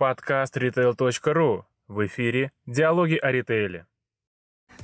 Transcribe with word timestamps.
Подкаст 0.00 0.56
retail.ru. 0.56 1.64
В 1.86 2.06
эфире 2.06 2.52
«Диалоги 2.64 3.16
о 3.16 3.30
ритейле». 3.30 3.84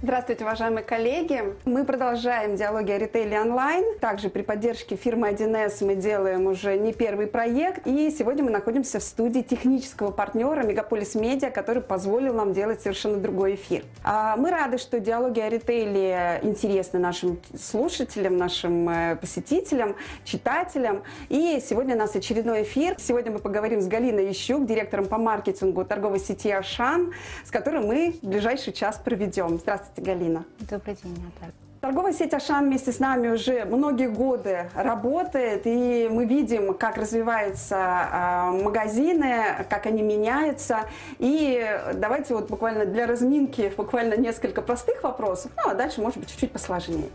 Здравствуйте, 0.03 0.45
уважаемые 0.45 0.85
коллеги! 0.85 1.43
Мы 1.64 1.87
продолжаем 1.87 2.54
диалоги 2.54 2.93
о 2.93 2.98
ритейле 2.98 3.40
онлайн. 3.40 3.99
Также 3.99 4.29
при 4.29 4.42
поддержке 4.42 4.95
фирмы 4.95 5.30
1С 5.30 5.83
мы 5.83 5.94
делаем 5.94 6.47
уже 6.47 6.76
не 6.76 6.92
первый 6.92 7.26
проект. 7.26 7.87
И 7.87 8.11
сегодня 8.11 8.44
мы 8.44 8.51
находимся 8.51 8.98
в 8.98 9.03
студии 9.03 9.40
технического 9.40 10.11
партнера 10.11 10.65
Мегаполис 10.65 11.15
Медиа, 11.15 11.48
который 11.48 11.80
позволил 11.80 12.35
нам 12.35 12.53
делать 12.53 12.83
совершенно 12.83 13.17
другой 13.17 13.54
эфир. 13.54 13.85
А 14.04 14.37
мы 14.37 14.51
рады, 14.51 14.76
что 14.76 15.01
диалоги 15.01 15.40
о 15.40 15.48
ритейле 15.48 16.41
интересны 16.42 16.98
нашим 16.98 17.41
слушателям, 17.59 18.37
нашим 18.37 18.87
э, 18.91 19.16
посетителям, 19.16 19.97
читателям. 20.24 21.05
И 21.30 21.59
сегодня 21.67 21.95
у 21.95 21.98
нас 21.98 22.15
очередной 22.15 22.65
эфир. 22.65 22.97
Сегодня 22.98 23.33
мы 23.33 23.39
поговорим 23.39 23.81
с 23.81 23.87
Галиной 23.87 24.31
Ищук, 24.31 24.67
директором 24.67 25.06
по 25.06 25.17
маркетингу 25.17 25.87
торговой 25.87 26.19
сети 26.19 26.51
«Ашан», 26.51 27.15
с 27.47 27.51
которой 27.51 27.83
мы 27.83 28.15
в 28.20 28.27
ближайший 28.27 28.75
час 28.75 29.01
проведем. 29.03 29.59
Здравствуйте. 29.59 29.86
Здравствуйте, 29.87 30.11
Галина. 30.11 30.45
Добрый 30.61 30.97
день, 31.03 31.13
Наталья. 31.13 31.55
Торговая 31.81 32.13
сеть 32.13 32.35
Ашан 32.35 32.65
вместе 32.65 32.91
с 32.91 32.99
нами 32.99 33.29
уже 33.29 33.65
многие 33.65 34.09
годы 34.09 34.69
работает, 34.75 35.62
и 35.67 36.09
мы 36.11 36.25
видим, 36.25 36.75
как 36.75 36.97
развиваются 36.97 37.77
э, 37.77 38.62
магазины, 38.65 39.67
как 39.69 39.87
они 39.87 40.03
меняются. 40.03 40.81
И 41.19 41.65
давайте 41.95 42.35
вот 42.35 42.49
буквально 42.49 42.87
для 42.87 43.07
разминки 43.07 43.73
буквально 43.77 44.17
несколько 44.17 44.62
простых 44.62 45.03
вопросов, 45.05 45.53
ну 45.57 45.71
а 45.71 45.75
дальше, 45.75 46.01
может 46.01 46.19
быть, 46.19 46.31
чуть-чуть 46.31 46.51
посложнее. 46.51 47.11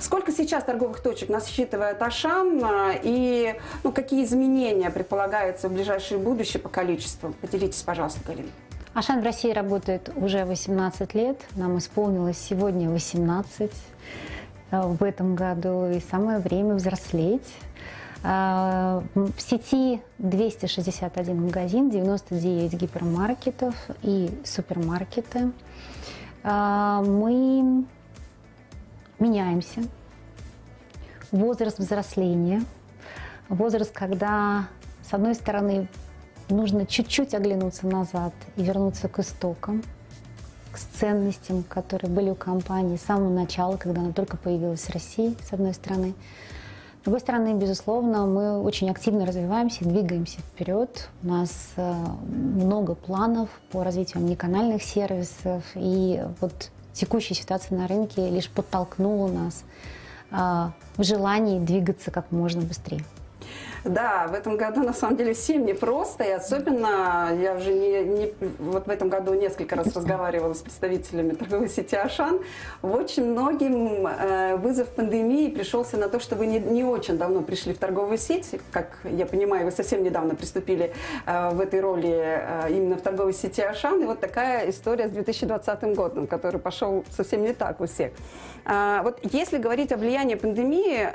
Сколько 0.00 0.32
сейчас 0.32 0.64
торговых 0.64 1.00
точек 1.00 1.30
насчитывает 1.30 2.02
Ашан, 2.02 2.60
и 3.02 3.54
ну, 3.84 3.92
какие 3.92 4.24
изменения 4.24 4.90
предполагаются 4.90 5.68
в 5.68 5.72
ближайшее 5.72 6.18
будущее 6.18 6.60
по 6.60 6.68
количеству? 6.68 7.32
Поделитесь, 7.40 7.82
пожалуйста, 7.82 8.20
Галина. 8.26 8.50
Ашан 8.92 9.20
в 9.20 9.24
России 9.24 9.52
работает 9.52 10.10
уже 10.16 10.44
18 10.44 11.14
лет. 11.14 11.46
Нам 11.54 11.78
исполнилось 11.78 12.38
сегодня 12.38 12.90
18 12.90 13.70
э, 14.72 14.80
в 14.80 15.04
этом 15.04 15.36
году. 15.36 15.90
И 15.90 16.00
самое 16.00 16.40
время 16.40 16.74
взрослеть. 16.74 17.54
Э, 18.24 19.00
в 19.14 19.40
сети 19.40 20.02
261 20.18 21.40
магазин, 21.40 21.88
99 21.88 22.72
гипермаркетов 22.74 23.76
и 24.02 24.28
супермаркеты. 24.44 25.52
Э, 26.42 27.00
мы 27.06 27.84
меняемся. 29.20 29.82
Возраст 31.30 31.78
взросления. 31.78 32.64
Возраст, 33.48 33.92
когда, 33.92 34.66
с 35.08 35.14
одной 35.14 35.36
стороны, 35.36 35.86
нужно 36.50 36.86
чуть-чуть 36.86 37.34
оглянуться 37.34 37.86
назад 37.86 38.32
и 38.56 38.62
вернуться 38.62 39.08
к 39.08 39.18
истокам, 39.18 39.82
к 40.72 40.78
ценностям, 40.78 41.62
которые 41.62 42.10
были 42.10 42.30
у 42.30 42.34
компании 42.34 42.96
с 42.96 43.02
самого 43.02 43.30
начала, 43.30 43.76
когда 43.76 44.00
она 44.00 44.12
только 44.12 44.36
появилась 44.36 44.82
в 44.82 44.90
России, 44.90 45.36
с 45.42 45.52
одной 45.52 45.74
стороны. 45.74 46.14
С 47.00 47.04
другой 47.04 47.20
стороны, 47.20 47.54
безусловно, 47.54 48.26
мы 48.26 48.60
очень 48.60 48.90
активно 48.90 49.24
развиваемся, 49.24 49.84
двигаемся 49.84 50.38
вперед. 50.40 51.08
У 51.22 51.28
нас 51.28 51.70
э, 51.76 51.94
много 52.26 52.94
планов 52.94 53.48
по 53.72 53.82
развитию 53.82 54.22
омниканальных 54.22 54.82
сервисов, 54.82 55.64
и 55.74 56.22
вот 56.42 56.70
текущая 56.92 57.34
ситуация 57.34 57.78
на 57.78 57.86
рынке 57.86 58.28
лишь 58.28 58.50
подтолкнула 58.50 59.28
нас 59.32 59.64
э, 60.30 60.70
в 60.98 61.02
желании 61.02 61.58
двигаться 61.58 62.10
как 62.10 62.30
можно 62.30 62.60
быстрее. 62.60 63.02
Да, 63.84 64.26
в 64.28 64.34
этом 64.34 64.56
году 64.56 64.82
на 64.82 64.92
самом 64.92 65.16
деле 65.16 65.32
всем 65.32 65.64
непросто, 65.64 66.22
и 66.22 66.30
особенно 66.30 67.30
я 67.40 67.54
уже 67.54 67.72
не, 67.72 68.04
не 68.04 68.34
вот 68.58 68.86
в 68.86 68.90
этом 68.90 69.08
году 69.08 69.32
несколько 69.32 69.74
раз 69.74 69.94
разговаривала 69.96 70.52
с 70.52 70.58
представителями 70.58 71.32
торговой 71.32 71.68
сети 71.68 71.96
Ашан. 71.96 72.40
Очень 72.82 73.30
многим 73.30 74.06
э, 74.06 74.56
вызов 74.56 74.88
пандемии 74.88 75.48
пришелся 75.48 75.96
на 75.96 76.08
то, 76.08 76.20
что 76.20 76.36
вы 76.36 76.46
не, 76.46 76.58
не 76.58 76.84
очень 76.84 77.16
давно 77.16 77.40
пришли 77.40 77.72
в 77.72 77.78
торговую 77.78 78.18
сеть, 78.18 78.60
как 78.70 78.98
я 79.04 79.24
понимаю, 79.24 79.64
вы 79.64 79.70
совсем 79.70 80.02
недавно 80.02 80.34
приступили 80.34 80.92
э, 81.24 81.50
в 81.50 81.60
этой 81.60 81.80
роли 81.80 82.12
э, 82.12 82.66
именно 82.70 82.96
в 82.96 83.00
торговой 83.00 83.32
сети 83.32 83.62
Ашан, 83.62 84.02
и 84.02 84.04
вот 84.04 84.20
такая 84.20 84.68
история 84.68 85.08
с 85.08 85.10
2020 85.12 85.96
годом, 85.96 86.26
который 86.26 86.60
пошел 86.60 87.04
совсем 87.10 87.42
не 87.42 87.54
так 87.54 87.80
у 87.80 87.86
всех. 87.86 88.12
Э, 88.66 89.00
вот 89.02 89.20
если 89.22 89.56
говорить 89.56 89.90
о 89.92 89.96
влиянии 89.96 90.34
пандемии, 90.34 91.08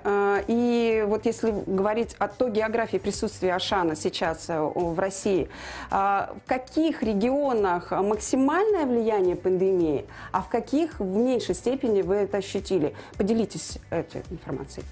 и 0.48 1.04
вот 1.08 1.26
если 1.26 1.54
говорить 1.68 2.16
о 2.18 2.28
той 2.28 2.55
географии 2.56 2.98
присутствия 2.98 3.54
Ашана 3.54 3.96
сейчас 3.96 4.50
э, 4.50 4.60
в 4.60 4.98
России, 4.98 5.50
а, 5.92 6.34
в 6.44 6.48
каких 6.48 7.04
регионах 7.04 7.92
максимальное 7.92 8.86
влияние 8.86 9.36
пандемии, 9.36 10.06
а 10.32 10.42
в 10.42 10.50
каких 10.50 11.00
в 11.00 11.06
меньшей 11.06 11.56
степени 11.56 12.02
вы 12.02 12.16
это 12.16 12.38
ощутили? 12.38 12.96
Поделитесь 13.18 13.78
этой 13.90 14.24
информацией. 14.32 14.86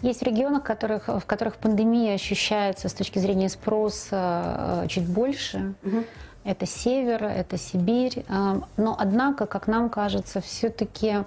Есть 0.00 0.22
регионы, 0.22 0.60
в 0.60 0.62
которых, 0.62 1.08
в 1.08 1.26
которых 1.26 1.56
пандемия 1.56 2.14
ощущается 2.14 2.88
с 2.88 2.92
точки 2.92 3.18
зрения 3.18 3.48
спроса 3.48 4.84
э, 4.84 4.88
чуть 4.88 5.08
больше. 5.08 5.74
Угу. 5.84 6.04
Это 6.44 6.66
север, 6.66 7.24
это 7.24 7.58
Сибирь. 7.58 8.24
Э, 8.28 8.60
но, 8.76 8.96
однако, 8.96 9.46
как 9.46 9.66
нам 9.66 9.90
кажется, 9.90 10.40
все-таки 10.40 11.24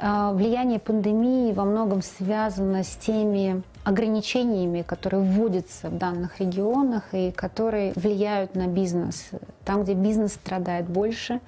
влияние 0.00 0.78
пандемии 0.78 1.52
во 1.52 1.64
многом 1.64 2.02
связано 2.02 2.84
с 2.84 2.96
теми 2.98 3.64
ограничениями, 3.88 4.82
которые 4.82 5.22
вводятся 5.22 5.88
в 5.88 5.96
данных 5.96 6.40
регионах 6.40 7.04
и 7.12 7.30
которые 7.30 7.94
влияют 7.96 8.54
на 8.54 8.66
бизнес. 8.66 9.30
Там, 9.64 9.84
где 9.84 9.94
бизнес 9.94 10.34
страдает 10.34 10.86
больше, 10.86 11.40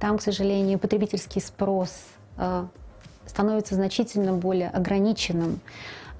там, 0.00 0.18
к 0.18 0.22
сожалению, 0.22 0.80
потребительский 0.80 1.40
спрос 1.40 1.92
э, 2.36 2.66
становится 3.26 3.76
значительно 3.76 4.32
более 4.32 4.70
ограниченным. 4.70 5.60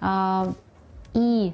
А, 0.01 0.53
и 1.15 1.53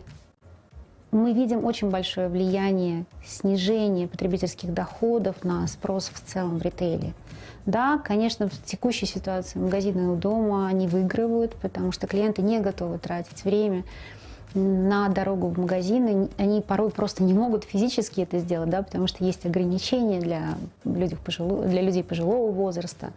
мы 1.10 1.32
видим 1.32 1.64
очень 1.64 1.88
большое 1.88 2.28
влияние 2.28 3.06
снижения 3.25 4.06
потребительских 4.06 4.75
доходов 4.75 5.44
на 5.44 5.66
спрос 5.66 6.10
в 6.12 6.20
целом 6.20 6.59
в 6.59 6.62
ритейле. 6.62 7.14
Да, 7.66 7.99
конечно, 7.99 8.49
в 8.49 8.62
текущей 8.65 9.06
ситуации 9.06 9.59
магазины 9.59 10.12
у 10.12 10.16
дома, 10.16 10.66
они 10.66 10.87
выигрывают, 10.87 11.55
потому 11.56 11.93
что 11.93 12.06
клиенты 12.06 12.43
не 12.43 12.60
готовы 12.60 12.99
тратить 12.99 13.44
время 13.44 13.84
на 14.55 15.09
дорогу 15.09 15.49
в 15.49 15.59
магазин, 15.59 16.28
они 16.38 16.60
порой 16.60 16.91
просто 16.91 17.25
не 17.25 17.34
могут 17.34 17.65
физически 17.65 18.21
это 18.21 18.38
сделать, 18.38 18.71
да, 18.71 18.82
потому 18.82 19.06
что 19.09 19.25
есть 19.25 19.44
ограничения 19.44 20.21
для, 20.21 20.55
людей 20.84 21.19
пожилого, 21.19 21.65
для 21.66 21.82
людей 21.82 22.05
пожилого 22.05 22.53
возраста. 22.53 23.12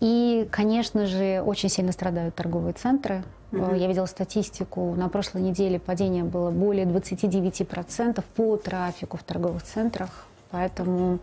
И, 0.00 0.48
конечно 0.50 1.06
же, 1.06 1.42
очень 1.44 1.68
сильно 1.68 1.92
страдают 1.92 2.34
торговые 2.34 2.72
центры. 2.72 3.22
Mm-hmm. 3.52 3.78
Я 3.78 3.86
видела 3.86 4.06
статистику, 4.06 4.94
на 4.94 5.08
прошлой 5.08 5.42
неделе 5.42 5.78
падение 5.78 6.24
было 6.24 6.50
более 6.50 6.86
29% 6.86 8.24
по 8.34 8.56
трафику 8.56 9.18
в 9.18 9.22
торговых 9.22 9.62
центрах. 9.62 10.26
Поэтому 10.50 11.18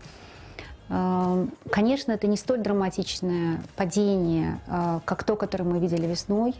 конечно, 0.89 2.11
это 2.13 2.27
не 2.27 2.37
столь 2.37 2.59
драматичное 2.59 3.61
падение, 3.75 4.59
э, 4.67 4.99
как 5.05 5.23
то, 5.23 5.35
которое 5.35 5.65
мы 5.65 5.79
видели 5.79 6.07
весной, 6.07 6.55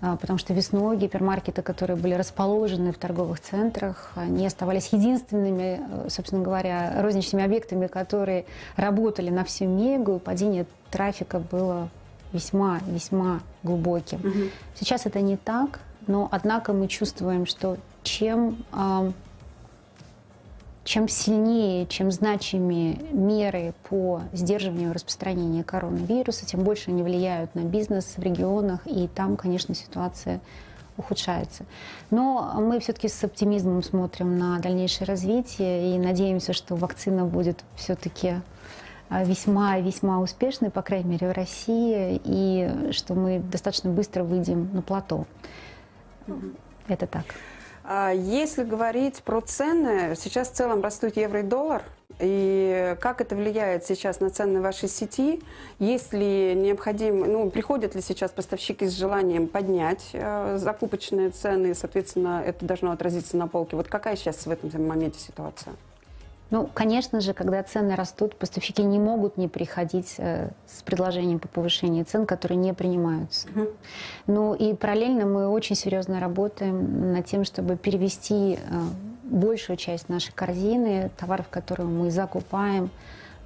э, 0.00 0.16
потому 0.20 0.38
что 0.38 0.54
весной 0.54 0.96
гипермаркеты, 0.96 1.62
которые 1.62 1.96
были 1.96 2.14
расположены 2.14 2.92
в 2.92 2.98
торговых 2.98 3.40
центрах, 3.40 4.12
они 4.16 4.44
оставались 4.46 4.92
единственными, 4.92 5.80
э, 5.80 6.08
собственно 6.10 6.42
говоря, 6.42 7.00
розничными 7.00 7.44
объектами, 7.44 7.86
которые 7.86 8.44
работали 8.76 9.30
на 9.30 9.44
всю 9.44 9.66
мегу, 9.66 10.16
и 10.16 10.18
падение 10.18 10.66
трафика 10.90 11.38
было 11.38 11.88
весьма-весьма 12.32 13.40
глубоким. 13.62 14.18
Угу. 14.18 14.50
Сейчас 14.74 15.06
это 15.06 15.20
не 15.20 15.36
так, 15.36 15.80
но 16.06 16.28
однако 16.32 16.72
мы 16.72 16.88
чувствуем, 16.88 17.46
что 17.46 17.76
чем 18.02 18.64
эм, 18.72 19.14
чем 20.84 21.08
сильнее, 21.08 21.86
чем 21.86 22.10
значимее 22.10 22.98
меры 23.12 23.72
по 23.88 24.22
сдерживанию 24.32 24.92
распространения 24.92 25.62
коронавируса, 25.62 26.44
тем 26.44 26.64
больше 26.64 26.90
они 26.90 27.02
влияют 27.02 27.54
на 27.54 27.60
бизнес 27.60 28.14
в 28.16 28.22
регионах, 28.22 28.80
и 28.86 29.06
там, 29.06 29.36
конечно, 29.36 29.74
ситуация 29.74 30.40
ухудшается. 30.96 31.64
Но 32.10 32.52
мы 32.56 32.80
все-таки 32.80 33.08
с 33.08 33.24
оптимизмом 33.24 33.82
смотрим 33.82 34.36
на 34.38 34.58
дальнейшее 34.58 35.06
развитие 35.06 35.94
и 35.94 35.98
надеемся, 35.98 36.52
что 36.52 36.74
вакцина 36.74 37.24
будет 37.24 37.64
все-таки 37.76 38.40
весьма-весьма 39.08 40.20
успешной, 40.20 40.70
по 40.70 40.82
крайней 40.82 41.10
мере, 41.10 41.28
в 41.28 41.32
России, 41.32 42.20
и 42.24 42.92
что 42.92 43.14
мы 43.14 43.38
достаточно 43.38 43.90
быстро 43.90 44.24
выйдем 44.24 44.70
на 44.72 44.82
плато. 44.82 45.26
Это 46.88 47.06
так. 47.06 47.24
А 47.84 48.10
Если 48.12 48.62
говорить 48.62 49.22
про 49.22 49.40
цены, 49.40 50.14
сейчас 50.16 50.50
в 50.50 50.52
целом 50.52 50.82
растут 50.82 51.16
евро 51.16 51.40
и 51.40 51.42
доллар. 51.42 51.82
И 52.20 52.96
как 53.00 53.20
это 53.20 53.34
влияет 53.34 53.84
сейчас 53.84 54.20
на 54.20 54.30
цены 54.30 54.60
вашей 54.60 54.88
сети? 54.88 55.42
Есть 55.78 56.12
ли 56.12 56.54
необходимо, 56.54 57.26
ну, 57.26 57.50
приходят 57.50 57.94
ли 57.94 58.02
сейчас 58.02 58.30
поставщики 58.30 58.86
с 58.86 58.92
желанием 58.92 59.48
поднять 59.48 60.10
э, 60.12 60.58
закупочные 60.58 61.30
цены, 61.30 61.68
и, 61.70 61.74
соответственно, 61.74 62.42
это 62.46 62.64
должно 62.64 62.92
отразиться 62.92 63.36
на 63.36 63.48
полке? 63.48 63.76
Вот 63.76 63.88
какая 63.88 64.14
сейчас 64.14 64.46
в 64.46 64.50
этом 64.50 64.70
моменте 64.86 65.18
ситуация? 65.18 65.74
Ну, 66.52 66.68
конечно 66.74 67.22
же, 67.22 67.32
когда 67.32 67.62
цены 67.62 67.96
растут, 67.96 68.36
поставщики 68.36 68.82
не 68.82 68.98
могут 68.98 69.38
не 69.38 69.48
приходить 69.48 70.16
э, 70.18 70.50
с 70.66 70.82
предложением 70.82 71.38
по 71.38 71.48
повышению 71.48 72.04
цен, 72.04 72.26
которые 72.26 72.58
не 72.58 72.74
принимаются. 72.74 73.48
Мгм. 73.48 73.68
Ну 74.26 74.54
и 74.54 74.74
параллельно 74.74 75.24
мы 75.24 75.48
очень 75.48 75.74
серьезно 75.74 76.20
работаем 76.20 77.14
над 77.14 77.24
тем, 77.24 77.44
чтобы 77.44 77.76
перевести 77.76 78.58
э, 78.58 78.58
большую 79.24 79.78
часть 79.78 80.10
нашей 80.10 80.32
корзины, 80.34 81.10
товаров, 81.16 81.46
которые 81.48 81.86
мы 81.86 82.10
закупаем, 82.10 82.90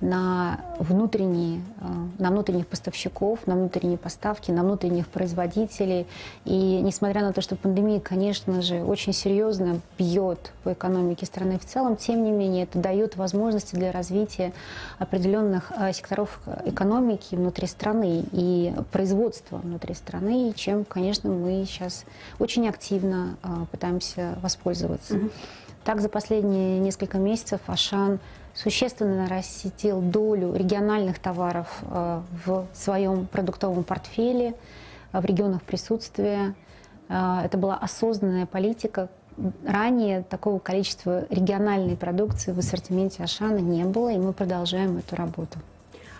на 0.00 0.60
внутренние, 0.78 1.62
э, 1.80 1.86
на 2.18 2.30
внутренних 2.30 2.66
поставщиков, 2.66 3.46
на 3.46 3.54
внутренние 3.54 3.96
поставки, 3.96 4.50
на 4.50 4.62
внутренних 4.62 5.08
производителей. 5.08 6.06
И 6.44 6.80
несмотря 6.82 7.22
на 7.22 7.32
то, 7.32 7.40
что 7.40 7.56
пандемия, 7.56 8.00
конечно 8.00 8.60
же, 8.60 8.82
очень 8.82 9.12
серьезно 9.12 9.80
бьет 9.98 10.52
по 10.64 10.74
экономике 10.74 11.24
страны 11.24 11.58
в 11.58 11.64
целом, 11.64 11.96
тем 11.96 12.24
не 12.24 12.30
менее 12.30 12.64
это 12.64 12.78
дает 12.78 13.16
возможности 13.16 13.74
для 13.74 13.90
развития 13.90 14.52
определенных 14.98 15.72
э, 15.72 15.92
секторов 15.92 16.40
экономики 16.64 17.34
внутри 17.34 17.66
страны 17.66 18.24
и 18.32 18.74
производства 18.92 19.56
внутри 19.56 19.94
страны, 19.94 20.52
чем, 20.54 20.84
конечно, 20.84 21.30
мы 21.30 21.64
сейчас 21.66 22.04
очень 22.38 22.68
активно 22.68 23.36
э, 23.42 23.48
пытаемся 23.70 24.38
воспользоваться. 24.42 25.18
Так, 25.84 26.00
за 26.00 26.08
последние 26.08 26.80
несколько 26.80 27.16
месяцев 27.16 27.60
Ашан 27.66 28.18
существенно 28.56 29.24
нарастил 29.24 30.00
долю 30.00 30.54
региональных 30.54 31.18
товаров 31.18 31.68
э, 31.82 32.22
в 32.44 32.66
своем 32.72 33.26
продуктовом 33.26 33.84
портфеле, 33.84 34.54
э, 35.12 35.20
в 35.20 35.24
регионах 35.24 35.62
присутствия. 35.62 36.54
Э, 37.08 37.42
Это 37.44 37.58
была 37.58 37.76
осознанная 37.76 38.46
политика. 38.46 39.08
Ранее 39.66 40.22
такого 40.22 40.58
количества 40.58 41.26
региональной 41.28 41.96
продукции 41.96 42.52
в 42.52 42.58
ассортименте 42.58 43.22
Ашана 43.22 43.58
не 43.58 43.84
было, 43.84 44.10
и 44.10 44.16
мы 44.16 44.32
продолжаем 44.32 44.96
эту 44.96 45.14
работу. 45.14 45.58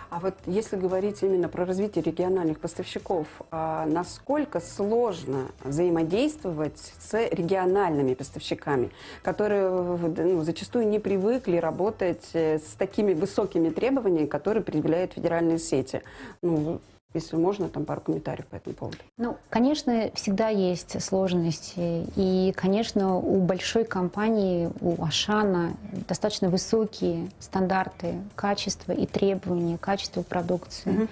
А 0.09 0.19
вот 0.19 0.35
если 0.45 0.77
говорить 0.77 1.21
именно 1.21 1.49
про 1.49 1.65
развитие 1.65 2.03
региональных 2.03 2.59
поставщиков, 2.59 3.27
а 3.51 3.85
насколько 3.85 4.61
сложно 4.61 5.51
взаимодействовать 5.63 6.93
с 6.99 7.13
региональными 7.29 8.13
поставщиками, 8.13 8.91
которые 9.21 9.69
ну, 9.69 10.43
зачастую 10.43 10.87
не 10.87 10.99
привыкли 10.99 11.57
работать 11.57 12.29
э, 12.33 12.59
с 12.59 12.75
такими 12.77 13.13
высокими 13.13 13.69
требованиями, 13.69 14.27
которые 14.27 14.63
предъявляют 14.63 15.13
федеральные 15.13 15.59
сети? 15.59 16.01
Ну, 16.41 16.79
если 17.17 17.35
можно, 17.35 17.69
там 17.69 17.85
пару 17.85 18.01
комментариев 18.01 18.45
по 18.47 18.55
этому 18.55 18.75
поводу. 18.75 18.97
Ну, 19.17 19.37
конечно, 19.49 20.09
всегда 20.13 20.49
есть 20.49 21.01
сложности. 21.03 22.07
И, 22.15 22.53
конечно, 22.55 23.17
у 23.17 23.41
большой 23.41 23.83
компании, 23.83 24.69
у 24.81 25.03
Ашана 25.03 25.73
достаточно 26.07 26.49
высокие 26.49 27.29
стандарты 27.39 28.15
качества 28.35 28.91
и 28.91 29.05
требования 29.05 29.77
к 29.77 29.81
качеству 29.81 30.23
продукции. 30.23 31.07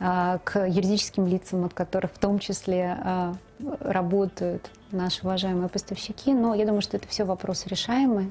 а, 0.00 0.38
К 0.44 0.66
юридическим 0.66 1.26
лицам, 1.26 1.64
от 1.64 1.74
которых 1.74 2.12
в 2.12 2.18
том 2.18 2.38
числе 2.38 2.98
а, 3.02 3.34
работают 3.80 4.70
наши 4.92 5.22
уважаемые 5.22 5.68
поставщики. 5.68 6.32
Но 6.32 6.54
я 6.54 6.66
думаю, 6.66 6.82
что 6.82 6.96
это 6.96 7.08
все 7.08 7.24
вопросы 7.24 7.68
решаемые. 7.68 8.30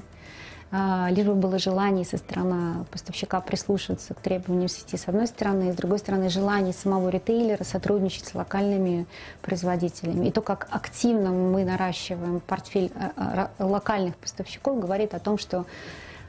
А, 0.78 1.08
Лишь 1.10 1.24
бы 1.24 1.34
было 1.34 1.58
желание 1.58 2.04
со 2.04 2.18
стороны 2.18 2.84
поставщика 2.90 3.40
прислушиваться 3.40 4.12
к 4.12 4.20
требованиям 4.20 4.68
сети 4.68 4.98
с 4.98 5.08
одной 5.08 5.26
стороны, 5.26 5.70
и 5.70 5.72
с 5.72 5.74
другой 5.74 5.98
стороны 5.98 6.28
желание 6.28 6.74
самого 6.74 7.08
ритейлера 7.08 7.64
сотрудничать 7.64 8.26
с 8.26 8.34
локальными 8.34 9.06
производителями. 9.40 10.26
И 10.26 10.30
то, 10.30 10.42
как 10.42 10.68
активно 10.70 11.30
мы 11.30 11.64
наращиваем 11.64 12.40
портфель 12.40 12.92
э, 12.94 13.08
э, 13.58 13.64
локальных 13.64 14.16
поставщиков, 14.16 14.78
говорит 14.78 15.14
о 15.14 15.18
том, 15.18 15.38
что 15.38 15.64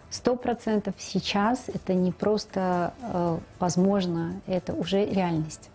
сто 0.09 0.37
процентов 0.37 0.95
сейчас 0.97 1.65
это 1.67 1.93
не 1.93 2.13
просто 2.13 2.93
э, 3.01 3.37
возможно, 3.59 4.39
это 4.47 4.73
уже 4.73 5.03
реальность. 5.05 5.69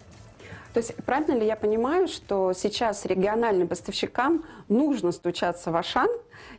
То 0.72 0.78
есть 0.78 0.94
правильно 1.04 1.38
ли 1.38 1.46
я 1.46 1.56
понимаю, 1.56 2.08
что 2.08 2.52
сейчас 2.54 3.04
региональным 3.04 3.68
поставщикам 3.68 4.44
нужно 4.68 5.12
стучаться 5.12 5.70
в 5.70 5.76
Ашан 5.76 6.08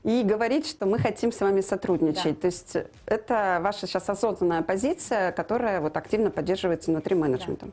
и 0.03 0.21
говорить, 0.23 0.67
что 0.67 0.85
мы 0.85 0.99
хотим 0.99 1.31
с 1.31 1.39
вами 1.41 1.61
сотрудничать? 1.61 2.35
Да. 2.35 2.41
То 2.41 2.47
есть 2.47 2.77
это 3.07 3.59
ваша 3.61 3.87
сейчас 3.87 4.07
осознанная 4.09 4.61
позиция, 4.61 5.31
которая 5.31 5.81
вот 5.81 5.97
активно 5.97 6.29
поддерживается 6.29 6.91
внутри 6.91 7.15
менеджмента. 7.15 7.67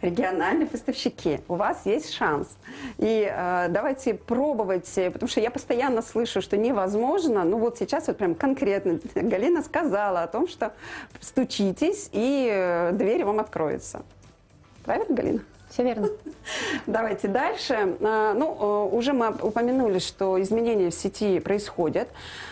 Региональные 0.00 0.66
поставщики, 0.66 1.40
у 1.46 1.56
вас 1.56 1.84
есть 1.84 2.14
шанс. 2.14 2.48
И 2.96 3.30
э, 3.30 3.66
давайте 3.68 4.14
пробовать, 4.14 4.90
потому 4.94 5.28
что 5.28 5.42
я 5.42 5.50
постоянно 5.50 6.00
слышу, 6.00 6.40
что 6.40 6.56
невозможно. 6.56 7.44
Ну 7.44 7.58
вот 7.58 7.76
сейчас 7.76 8.06
вот 8.06 8.16
прям 8.16 8.34
конкретно 8.34 8.98
Галина 9.14 9.62
сказала 9.62 10.22
о 10.22 10.26
том, 10.26 10.48
что 10.48 10.72
стучитесь, 11.20 12.08
и 12.12 12.48
э, 12.50 12.92
дверь 12.92 13.26
вам 13.26 13.40
откроется. 13.40 14.02
Правильно, 14.90 15.14
Галина? 15.14 15.40
Все 15.68 15.84
верно. 15.84 16.08
Давайте 16.88 17.28
дальше. 17.28 17.94
А, 18.00 18.34
Ну, 18.34 18.88
э, 18.90 18.96
уже 18.96 19.12
мы 19.12 19.30
упомянули, 19.40 20.00
что 20.00 20.42
изменения 20.42 20.90
в 20.90 20.94
сети 20.94 21.38
происходят. 21.38 22.08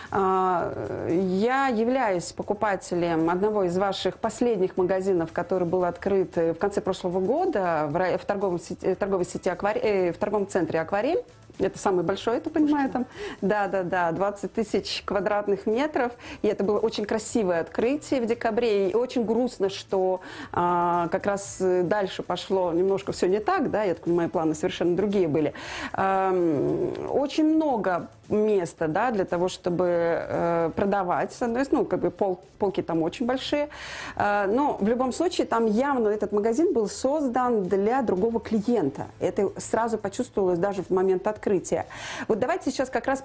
А, 0.09 0.71
Я 1.09 1.67
являюсь 1.67 2.31
покупателем 2.31 3.29
одного 3.29 3.65
из 3.65 3.77
ваших 3.77 4.19
последних 4.19 4.77
магазинов, 4.77 5.33
который 5.33 5.67
был 5.67 5.83
открыт 5.83 6.37
э, 6.37 6.53
в 6.53 6.57
конце 6.59 6.79
прошлого 6.79 7.19
года 7.19 7.89
в 7.91 8.17
в 8.17 8.25
торговом 8.25 8.57
сети- 8.57 8.85
э, 8.87 8.95
торговой 8.95 9.25
сети 9.25 9.49
«Акваре- 9.49 9.81
э, 9.83 10.13
в 10.13 10.17
торговом 10.17 10.47
центре 10.47 10.79
«Акварель». 10.79 11.21
Это 11.59 11.77
самый 11.77 12.03
большой, 12.03 12.35
я 12.35 12.41
понимаю, 12.41 12.89
там. 12.89 13.05
Да, 13.41 13.67
да, 13.67 13.83
да, 13.83 14.11
20 14.11 14.53
тысяч 14.53 15.03
квадратных 15.05 15.65
метров. 15.65 16.13
И 16.41 16.47
это 16.47 16.63
было 16.63 16.79
очень 16.79 17.05
красивое 17.05 17.61
открытие 17.61 18.21
в 18.21 18.25
декабре. 18.25 18.89
И 18.89 18.95
очень 18.95 19.25
грустно, 19.25 19.69
что 19.69 20.21
а, 20.51 21.09
как 21.09 21.25
раз 21.25 21.57
дальше 21.59 22.23
пошло 22.23 22.71
немножко 22.71 23.11
все 23.11 23.27
не 23.27 23.39
так, 23.39 23.71
да, 23.71 23.83
я 23.83 23.93
так 23.93 24.05
понимаю, 24.05 24.29
планы 24.29 24.55
совершенно 24.55 24.95
другие 24.95 25.27
были. 25.27 25.53
Ам, 25.93 26.93
очень 27.09 27.55
много 27.55 28.09
места, 28.29 28.87
да, 28.87 29.11
для 29.11 29.25
того, 29.25 29.47
чтобы 29.47 29.85
э, 29.87 30.71
продавать. 30.75 31.35
ну, 31.71 31.85
как 31.85 31.99
бы 31.99 32.11
пол, 32.11 32.39
полки 32.59 32.81
там 32.81 33.01
очень 33.01 33.25
большие. 33.25 33.69
Э, 34.15 34.45
но 34.47 34.77
в 34.79 34.87
любом 34.87 35.11
случае 35.11 35.47
там 35.47 35.65
явно 35.65 36.09
этот 36.09 36.31
магазин 36.31 36.73
был 36.73 36.87
создан 36.87 37.63
для 37.63 38.01
другого 38.01 38.39
клиента. 38.39 39.07
Это 39.19 39.51
сразу 39.57 39.97
почувствовалось 39.97 40.59
даже 40.59 40.83
в 40.83 40.89
момент 40.89 41.25
открытия. 41.27 41.85
Вот 42.27 42.39
давайте 42.39 42.69
сейчас 42.71 42.89
как 42.89 43.07
раз 43.07 43.23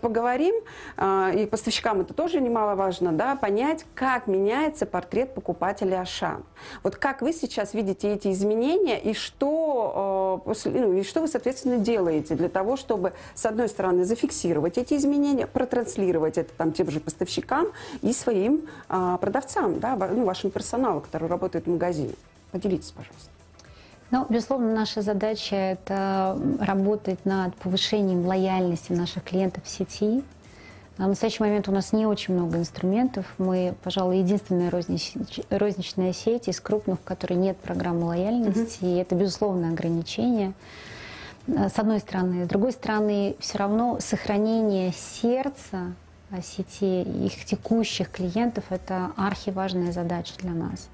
поговорим, 0.00 0.54
э, 0.96 1.32
и 1.34 1.46
поставщикам 1.46 2.00
это 2.00 2.14
тоже 2.14 2.40
немаловажно, 2.40 3.12
да, 3.12 3.36
понять, 3.36 3.84
как 3.94 4.26
меняется 4.26 4.86
портрет 4.86 5.34
покупателя 5.34 6.00
Ашан. 6.00 6.44
Вот 6.82 6.96
как 6.96 7.22
вы 7.22 7.32
сейчас 7.32 7.74
видите 7.74 8.12
эти 8.12 8.32
изменения 8.32 9.00
и 9.00 9.12
что, 9.12 10.40
э, 10.42 10.46
после- 10.46 10.72
ну, 10.72 10.92
и 10.92 11.02
что 11.02 11.20
вы, 11.20 11.28
соответственно, 11.28 11.78
делаете 11.78 12.34
для 12.34 12.48
того, 12.48 12.76
чтобы, 12.76 13.12
с 13.34 13.44
одной 13.44 13.68
стороны, 13.68 14.04
зафиксировать 14.04 14.45
эти 14.78 14.94
изменения, 14.94 15.46
протранслировать 15.46 16.38
это 16.38 16.52
там 16.56 16.72
тем 16.72 16.90
же 16.90 17.00
поставщикам 17.00 17.68
и 18.02 18.12
своим 18.12 18.62
а, 18.88 19.16
продавцам, 19.18 19.80
да, 19.80 19.96
ну, 19.96 20.24
вашему 20.24 20.50
персоналу, 20.50 21.00
который 21.00 21.28
работает 21.28 21.66
в 21.66 21.70
магазине. 21.70 22.14
Поделитесь, 22.52 22.92
пожалуйста. 22.92 23.30
Ну, 24.10 24.24
безусловно, 24.28 24.72
наша 24.72 25.02
задача– 25.02 25.56
это 25.56 26.38
работать 26.60 27.24
над 27.24 27.56
повышением 27.56 28.24
лояльности 28.24 28.92
наших 28.92 29.24
клиентов 29.24 29.64
в 29.64 29.68
сети. 29.68 30.22
На 30.96 31.08
настоящий 31.08 31.42
момент 31.42 31.68
у 31.68 31.72
нас 31.72 31.92
не 31.92 32.06
очень 32.06 32.34
много 32.34 32.56
инструментов. 32.56 33.26
Мы, 33.36 33.74
пожалуй, 33.82 34.18
единственная 34.18 34.70
рознич- 34.70 35.44
розничная 35.50 36.12
сеть 36.12 36.48
из 36.48 36.60
крупных, 36.60 37.00
в 37.00 37.04
которой 37.04 37.34
нет 37.34 37.58
программы 37.58 38.06
лояльности. 38.06 38.84
И 38.84 38.96
это, 38.96 39.14
безусловно, 39.14 39.68
ограничение. 39.68 40.54
Э, 41.46 41.68
С 41.68 41.78
одной 41.78 42.00
стороны. 42.00 42.44
С 42.44 42.48
другой 42.48 42.72
стороны, 42.72 43.36
все 43.38 43.58
равно 43.58 43.98
сохранение 44.00 44.92
сердца 44.92 45.94
э, 46.30 46.40
сети, 46.42 47.02
их 47.02 47.44
текущих 47.44 48.10
клиентов– 48.10 48.64
это 48.70 49.12
архиважная 49.16 49.92
задача 49.92 50.34
для 50.38 50.52
нас. 50.52 50.88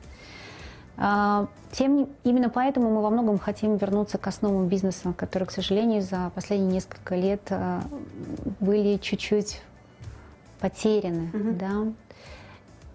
А, 0.98 1.48
Тем 1.70 2.08
именно 2.22 2.50
поэтому 2.50 2.90
мы 2.90 3.00
во 3.00 3.10
многом 3.10 3.38
хотим 3.38 3.76
вернуться 3.76 4.18
к 4.18 4.26
основам 4.26 4.68
бизнеса, 4.68 5.14
которые, 5.16 5.46
к 5.46 5.50
сожалению, 5.50 6.02
за 6.02 6.30
последние 6.34 6.74
несколько 6.74 7.16
лет 7.16 7.40
а, 7.50 7.82
были 8.60 8.98
чуть-чуть 8.98 9.62
потеряны. 10.60 11.30
Да? 11.32 11.92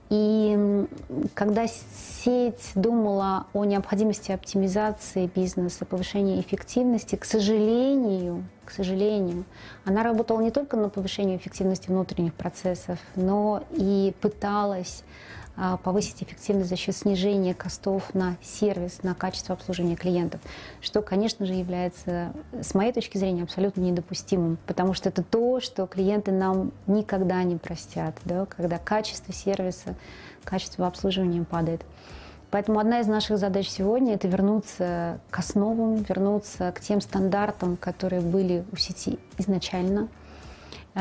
И 0.09 0.87
когда 1.33 1.67
сеть 1.67 2.71
думала 2.75 3.47
о 3.53 3.65
необходимости 3.65 4.31
оптимизации 4.31 5.29
бизнеса, 5.33 5.85
повышения 5.85 6.39
эффективности, 6.39 7.15
к 7.15 7.25
сожалению, 7.25 8.45
к 8.63 8.71
сожалению, 8.71 9.43
она 9.83 10.03
работала 10.03 10.41
не 10.41 10.51
только 10.51 10.77
на 10.77 10.89
повышение 10.89 11.37
эффективности 11.37 11.89
внутренних 11.89 12.33
процессов, 12.33 12.99
но 13.15 13.63
и 13.71 14.13
пыталась 14.21 15.03
повысить 15.83 16.21
эффективность 16.21 16.69
за 16.69 16.75
счет 16.75 16.95
снижения 16.95 17.53
костов 17.53 18.13
на 18.13 18.37
сервис, 18.41 19.01
на 19.03 19.15
качество 19.15 19.55
обслуживания 19.55 19.95
клиентов, 19.95 20.39
что, 20.81 21.01
конечно 21.01 21.45
же, 21.45 21.53
является, 21.53 22.33
с 22.61 22.75
моей 22.75 22.93
точки 22.93 23.17
зрения, 23.17 23.43
абсолютно 23.43 23.81
недопустимым, 23.81 24.57
потому 24.67 24.93
что 24.93 25.09
это 25.09 25.23
то, 25.23 25.59
что 25.59 25.87
клиенты 25.87 26.31
нам 26.31 26.71
никогда 26.85 27.41
не 27.43 27.55
простят, 27.55 28.15
да, 28.23 28.45
когда 28.45 28.77
качество 28.77 29.33
сервиса, 29.33 29.95
качество 30.43 30.85
обслуживания 30.85 31.43
падает. 31.43 31.81
Поэтому 32.51 32.79
одна 32.79 33.01
из 33.01 33.07
наших 33.07 33.37
задач 33.37 33.67
сегодня– 33.67 34.13
это 34.15 34.27
вернуться 34.27 35.19
к 35.31 35.39
основам, 35.39 35.97
вернуться 36.03 36.71
к 36.71 36.79
тем 36.79 37.01
стандартам, 37.01 37.75
которые 37.75 38.21
были 38.21 38.63
у 38.71 38.75
сети 38.75 39.19
изначально– 39.37 40.07
а, 40.17 40.26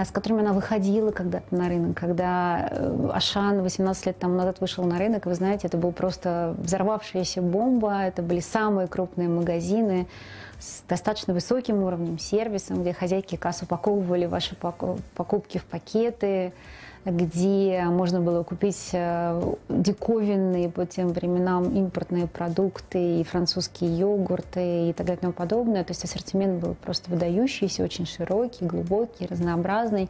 с 0.05 0.11
которыми 0.11 0.43
она 0.43 0.53
выходила 0.53 1.11
когда-то 1.11 1.55
на 1.55 1.69
рынок. 1.69 1.97
Когда 1.97 2.69
э, 2.71 3.11
Ашан 3.13 3.63
18 3.63 4.07
лет 4.07 4.19
тому 4.19 4.35
назад 4.35 4.61
вышел 4.61 4.85
на 4.85 4.99
рынок, 4.99 5.27
вы 5.27 5.35
знаете, 5.35 5.69
это 5.69 5.77
была 5.77 5.93
просто 5.93 6.55
взорвавшаяся 6.59 7.43
бомба, 7.43 8.03
это 8.03 8.23
были 8.23 8.41
самые 8.41 8.89
крупные 8.89 9.29
магазины 9.29 10.07
с 10.59 10.83
достаточно 10.89 11.35
высоким 11.35 11.83
уровнем 11.83 12.19
сервисом, 12.19 12.83
где 12.83 12.93
хозяйки 12.93 13.37
касс 13.37 13.63
упаковывали 13.63 14.27
ваши 14.27 14.57
покупки 14.57 15.59
в 15.59 15.65
пакеты, 15.65 16.53
где 17.05 17.85
можно 17.85 18.21
было 18.21 18.43
купить 18.43 18.91
э, 18.93 19.55
диковинные 19.69 20.69
по 20.69 20.87
тем 20.87 21.09
временам 21.09 21.73
импортные 21.73 22.27
продукты 22.27 23.21
и 23.21 23.25
французские 23.25 23.97
йогурты 23.97 24.91
и 24.91 24.93
так 24.93 25.07
далее 25.07 25.19
и 25.19 25.21
тому 25.21 25.33
подобное. 25.33 25.85
То 25.85 25.93
есть 25.93 26.03
ассортимент 26.03 26.61
был 26.61 26.75
просто 26.75 27.11
выдающийся, 27.11 27.85
очень 27.85 28.07
широкий, 28.07 28.65
глубокий, 28.65 29.27
разнообразный. 29.27 30.09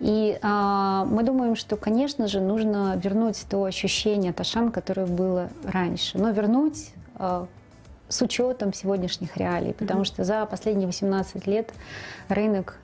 И 0.00 0.38
а, 0.42 1.06
мы 1.06 1.22
думаем, 1.22 1.56
что, 1.56 1.76
конечно 1.76 2.26
же, 2.26 2.40
нужно 2.40 3.00
вернуть 3.02 3.42
то 3.48 3.64
ощущение 3.64 4.32
Ташан, 4.32 4.70
которое 4.72 5.06
было 5.06 5.48
раньше, 5.64 6.18
но 6.18 6.30
вернуть 6.30 6.92
а, 7.14 7.46
с 8.08 8.22
учетом 8.22 8.72
сегодняшних 8.72 9.36
реалий, 9.36 9.72
потому 9.72 10.02
mm-hmm. 10.02 10.04
что 10.04 10.24
за 10.24 10.46
последние 10.46 10.86
18 10.86 11.46
лет 11.46 11.72
рынок 12.28 12.78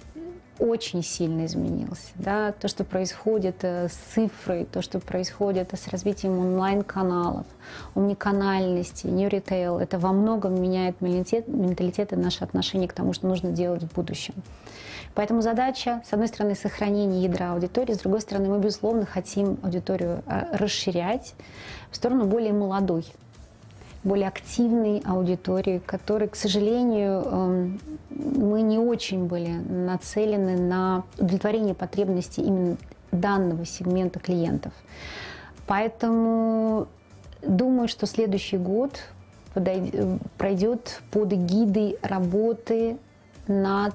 очень 0.60 1.02
сильно 1.02 1.46
изменился. 1.46 2.12
Да? 2.16 2.52
То, 2.52 2.68
что 2.68 2.84
происходит 2.84 3.56
э, 3.62 3.88
с 3.88 3.94
цифрой, 4.14 4.66
то, 4.66 4.82
что 4.82 5.00
происходит 5.00 5.72
с 5.72 5.88
развитием 5.88 6.38
онлайн-каналов, 6.38 7.46
умниканальности, 7.94 9.06
new 9.06 9.28
retail, 9.28 9.80
это 9.80 9.98
во 9.98 10.12
многом 10.12 10.60
меняет 10.60 11.00
менталитет, 11.00 11.48
менталитет 11.48 12.12
и 12.12 12.16
наши 12.16 12.44
отношения 12.44 12.88
к 12.88 12.92
тому, 12.92 13.14
что 13.14 13.26
нужно 13.26 13.50
делать 13.50 13.82
в 13.82 13.94
будущем. 13.94 14.34
Поэтому 15.14 15.40
задача, 15.40 16.02
с 16.08 16.12
одной 16.12 16.28
стороны, 16.28 16.54
сохранение 16.54 17.24
ядра 17.24 17.52
аудитории, 17.52 17.94
с 17.94 17.98
другой 17.98 18.20
стороны, 18.20 18.48
мы, 18.48 18.58
безусловно, 18.58 19.06
хотим 19.06 19.58
аудиторию 19.62 20.22
э, 20.26 20.56
расширять 20.56 21.34
в 21.90 21.96
сторону 21.96 22.26
более 22.26 22.52
молодой 22.52 23.06
более 24.02 24.28
активной 24.28 25.02
аудитории, 25.04 25.80
которой, 25.84 26.28
к 26.28 26.36
сожалению, 26.36 27.22
эм, 27.22 27.80
мы 28.08 28.62
не 28.62 28.78
очень 28.78 29.26
были 29.26 29.50
нацелены 29.50 30.56
на 30.56 31.04
удовлетворение 31.18 31.74
потребностей 31.74 32.42
именно 32.42 32.76
данного 33.12 33.66
сегмента 33.66 34.18
клиентов. 34.18 34.72
Поэтому 35.66 36.88
думаю, 37.42 37.88
что 37.88 38.06
следующий 38.06 38.56
год 38.56 39.00
пройдет 40.38 41.02
под 41.10 41.32
эгидой 41.32 41.98
работы 42.02 42.96
над 43.48 43.94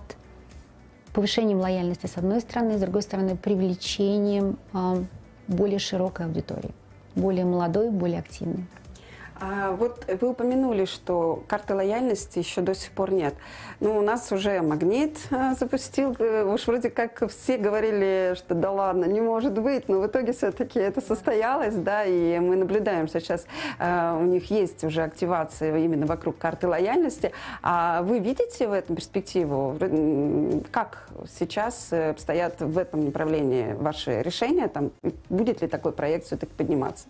повышением 1.13 1.59
лояльности 1.59 2.07
с 2.07 2.17
одной 2.17 2.41
стороны, 2.41 2.77
с 2.77 2.81
другой 2.81 3.01
стороны 3.01 3.37
привлечением 3.37 4.57
эм, 4.73 5.07
более 5.47 5.79
широкой 5.79 6.25
аудитории, 6.25 6.71
более 7.15 7.45
молодой, 7.45 7.89
более 7.89 8.19
активной. 8.19 8.65
А 9.47 9.71
вот 9.73 10.05
вы 10.07 10.29
упомянули, 10.29 10.85
что 10.85 11.43
карты 11.47 11.75
лояльности 11.75 12.39
еще 12.39 12.61
до 12.61 12.73
сих 12.73 12.91
пор 12.91 13.11
нет. 13.11 13.35
Ну, 13.79 13.95
у 13.95 14.01
нас 14.01 14.31
уже 14.31 14.59
магнит 14.61 15.19
а, 15.29 15.53
запустил. 15.53 16.15
Э, 16.17 16.51
уж 16.51 16.65
вроде 16.65 16.89
как 16.89 17.29
все 17.29 17.57
говорили, 17.57 18.33
что 18.35 18.55
да 18.55 18.71
ладно, 18.71 19.05
не 19.05 19.21
может 19.21 19.53
быть. 19.53 19.87
Но 19.87 19.99
в 19.99 20.07
итоге 20.07 20.33
все-таки 20.33 20.79
это 20.79 20.99
состоялось, 20.99 21.75
да, 21.75 22.05
и 22.05 22.39
мы 22.39 22.55
наблюдаем 22.55 23.07
сейчас, 23.07 23.45
а, 23.77 24.17
у 24.19 24.25
них 24.25 24.49
есть 24.49 24.83
уже 24.83 25.03
активация 25.03 25.77
именно 25.77 26.07
вокруг 26.07 26.39
карты 26.39 26.67
лояльности. 26.67 27.31
А 27.61 28.01
вы 28.01 28.17
видите 28.17 28.67
в 28.67 28.73
этом 28.73 28.95
перспективу? 28.95 29.77
Как 30.71 31.07
сейчас 31.29 31.89
э, 31.91 32.09
обстоят 32.09 32.61
в 32.61 32.79
этом 32.79 33.05
направлении 33.05 33.73
ваши 33.73 34.23
решения? 34.23 34.67
Там, 34.69 34.91
будет 35.29 35.61
ли 35.61 35.67
такой 35.67 35.91
проект 35.91 36.25
все-таки 36.25 36.51
подниматься? 36.53 37.07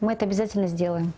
Мы 0.00 0.12
это 0.12 0.24
обязательно 0.24 0.66
сделаем. 0.66 1.12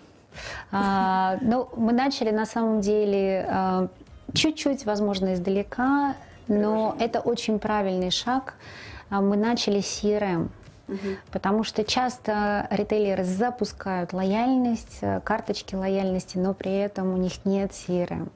А, 0.70 1.38
ну, 1.40 1.68
мы 1.76 1.92
начали 1.92 2.30
на 2.30 2.46
самом 2.46 2.80
деле 2.80 3.46
а, 3.48 3.88
чуть-чуть, 4.32 4.86
возможно, 4.86 5.34
издалека, 5.34 6.16
но 6.48 6.96
это 6.98 7.20
очень 7.20 7.58
правильный 7.58 8.10
шаг. 8.10 8.54
А, 9.10 9.20
мы 9.20 9.36
начали 9.36 9.80
с 9.80 10.02
CRM. 10.02 10.48
Угу. 10.88 10.98
Потому 11.30 11.64
что 11.64 11.84
часто 11.84 12.66
ритейлеры 12.70 13.24
запускают 13.24 14.12
лояльность, 14.12 14.98
э, 15.00 15.20
карточки 15.20 15.76
лояльности, 15.76 16.38
но 16.38 16.54
при 16.54 16.76
этом 16.76 17.14
у 17.14 17.16
них 17.16 17.44
нет 17.44 17.70
CRM. 17.70 18.28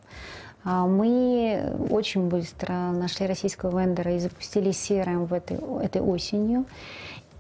А, 0.65 0.87
мы 0.87 1.75
очень 1.91 2.29
быстро 2.29 2.73
нашли 2.73 3.27
российского 3.27 3.81
вендора 3.81 4.15
и 4.15 4.19
запустили 4.21 4.71
CRM 4.71 5.27
в 5.27 5.33
этой, 5.33 5.59
этой 5.85 6.01
осенью. 6.01 6.65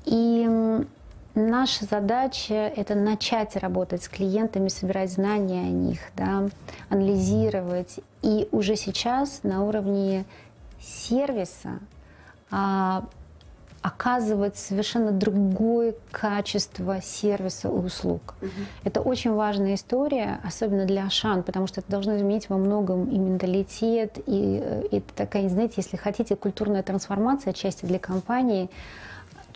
И 0.05 0.49
Наша 1.39 1.85
задача– 1.85 2.55
это 2.77 2.95
начать 2.95 3.57
работать 3.57 4.03
с 4.03 4.09
клиентами, 4.09 4.69
собирать 4.69 5.13
знания 5.13 5.67
о 5.67 5.71
них, 5.71 6.01
да, 6.17 6.49
анализировать. 6.89 8.01
И 8.23 8.49
уже 8.53 8.75
сейчас 8.75 9.43
на 9.43 9.63
уровне 9.63 10.25
сервиса 10.81 11.81
а, 12.51 13.05
оказывать 13.83 14.57
совершенно 14.57 15.13
другое 15.13 15.95
качество 16.11 17.03
сервиса 17.03 17.69
и 17.69 17.71
услуг. 17.71 18.35
Угу. 18.41 18.51
Это 18.85 19.03
очень 19.03 19.35
важная 19.35 19.75
история, 19.75 20.41
особенно 20.43 20.87
для 20.87 21.05
Ашан, 21.05 21.43
потому 21.43 21.67
что 21.67 21.83
это 21.83 21.91
должно 21.91 22.17
изменить 22.17 22.49
во 22.49 22.57
многом 22.57 23.11
и 23.11 23.19
менталитет, 23.19 24.17
и, 24.25 24.63
э, 24.65 24.87
и 24.91 25.01
такая, 25.01 25.51
знаете, 25.51 25.75
если 25.77 25.99
хотите, 25.99 26.35
культурная 26.35 26.83
трансформация 26.83 27.51
отчасти 27.51 27.85
для 27.85 27.99
компании– 27.99 28.71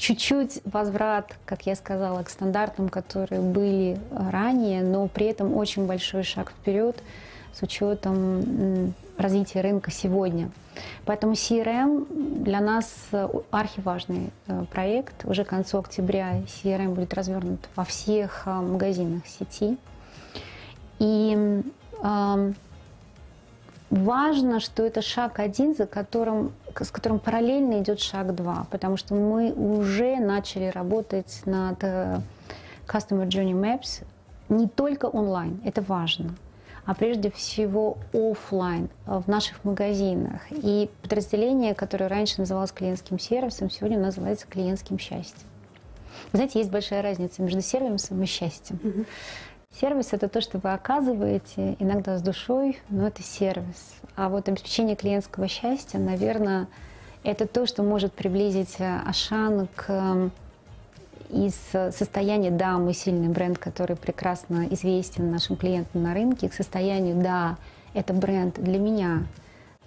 чуть-чуть 0.01 0.63
возврат, 0.65 1.37
как 1.45 1.67
я 1.67 1.77
сказала, 1.77 2.23
к 2.23 2.31
стандартам, 2.31 2.89
которые 2.89 3.43
были 3.43 4.01
ранее, 4.11 4.83
но 4.83 5.07
при 5.09 5.27
этом 5.27 5.55
очень 5.55 5.87
большой 5.87 6.23
шаг 6.23 6.51
вперед 6.51 7.03
с 7.53 7.63
учетом 7.63 8.95
развития 9.19 9.61
рынка 9.61 9.91
сегодня. 9.91 10.51
Поэтому 11.05 11.35
CRM 11.35 12.43
для 12.43 12.61
нас 12.61 13.11
архиважный 13.51 14.31
э, 14.47 14.65
проект. 14.73 15.27
Уже 15.27 15.45
к 15.45 15.49
концу 15.49 15.79
октября 15.79 16.39
CRM 16.47 16.95
будет 16.95 17.13
развернут 17.13 17.61
во 17.77 17.85
всех 17.85 18.45
э, 18.47 18.51
магазинах 18.51 19.27
сети. 19.27 19.77
И 20.99 21.63
важно, 23.91 24.61
что 24.61 24.85
это 24.85 25.03
шаг 25.03 25.39
один, 25.39 25.75
за 25.75 25.87
которым, 25.87 26.53
с 26.79 26.91
которым 26.91 27.19
параллельно 27.19 27.81
идет 27.81 28.01
шаг 28.01 28.35
два, 28.35 28.67
потому 28.71 28.97
что 28.97 29.15
мы 29.15 29.53
уже 29.53 30.17
начали 30.17 30.67
работать 30.67 31.43
над 31.45 31.83
э, 31.83 32.21
Customer 32.87 33.27
Journey 33.27 33.53
Maps 33.53 34.05
не 34.49 34.67
только 34.67 35.07
онлайн, 35.07 35.61
это 35.65 35.81
важно, 35.83 36.35
а 36.85 36.95
прежде 36.95 37.31
всего 37.31 37.99
офлайн 38.13 38.89
в 39.07 39.29
наших 39.29 39.65
магазинах. 39.65 40.41
И 40.51 40.91
подразделение, 41.03 41.75
которое 41.75 42.09
раньше 42.09 42.41
называлось 42.41 42.73
клиентским 42.73 43.19
сервисом, 43.19 43.71
сегодня 43.71 43.99
называется 43.99 44.47
клиентским 44.49 44.99
счастьем. 44.99 45.47
Знаете, 46.33 46.59
есть 46.59 46.71
большая 46.71 47.03
разница 47.03 47.43
между 47.43 47.61
сервисом 47.61 48.21
и 48.23 48.27
счастьем. 48.27 48.81
Mm-hmm. 48.83 49.07
Сервис– 49.79 50.09
это 50.13 50.29
то, 50.29 50.41
что 50.41 50.59
вы 50.59 50.73
оказываете, 50.73 51.77
иногда 51.79 52.19
с 52.19 52.23
душой, 52.23 52.79
но 52.91 53.07
это 53.07 53.23
сервис. 53.23 53.95
А 54.17 54.29
вот 54.29 54.49
обеспечение 54.49 54.97
клиентского 54.97 55.49
счастья, 55.49 55.99
наверное, 55.99 56.67
это 57.23 57.47
то, 57.47 57.67
что 57.67 57.83
может 57.83 58.13
приблизить 58.13 58.77
э, 58.79 59.01
Ашан 59.07 59.69
к 59.75 60.31
из 61.31 61.55
состояния 61.95 62.51
«да, 62.51 62.77
мы 62.79 62.93
сильный 62.93 63.29
бренд, 63.29 63.57
который 63.59 63.97
прекрасно 63.97 64.67
известен 64.71 65.31
нашим 65.31 65.57
клиентам 65.57 66.03
на 66.03 66.13
рынке», 66.13 66.49
к 66.49 66.53
состоянию 66.53 67.15
«да, 67.23 67.57
это 67.95 68.13
бренд 68.13 68.61
для 68.61 68.79
меня, 68.79 69.23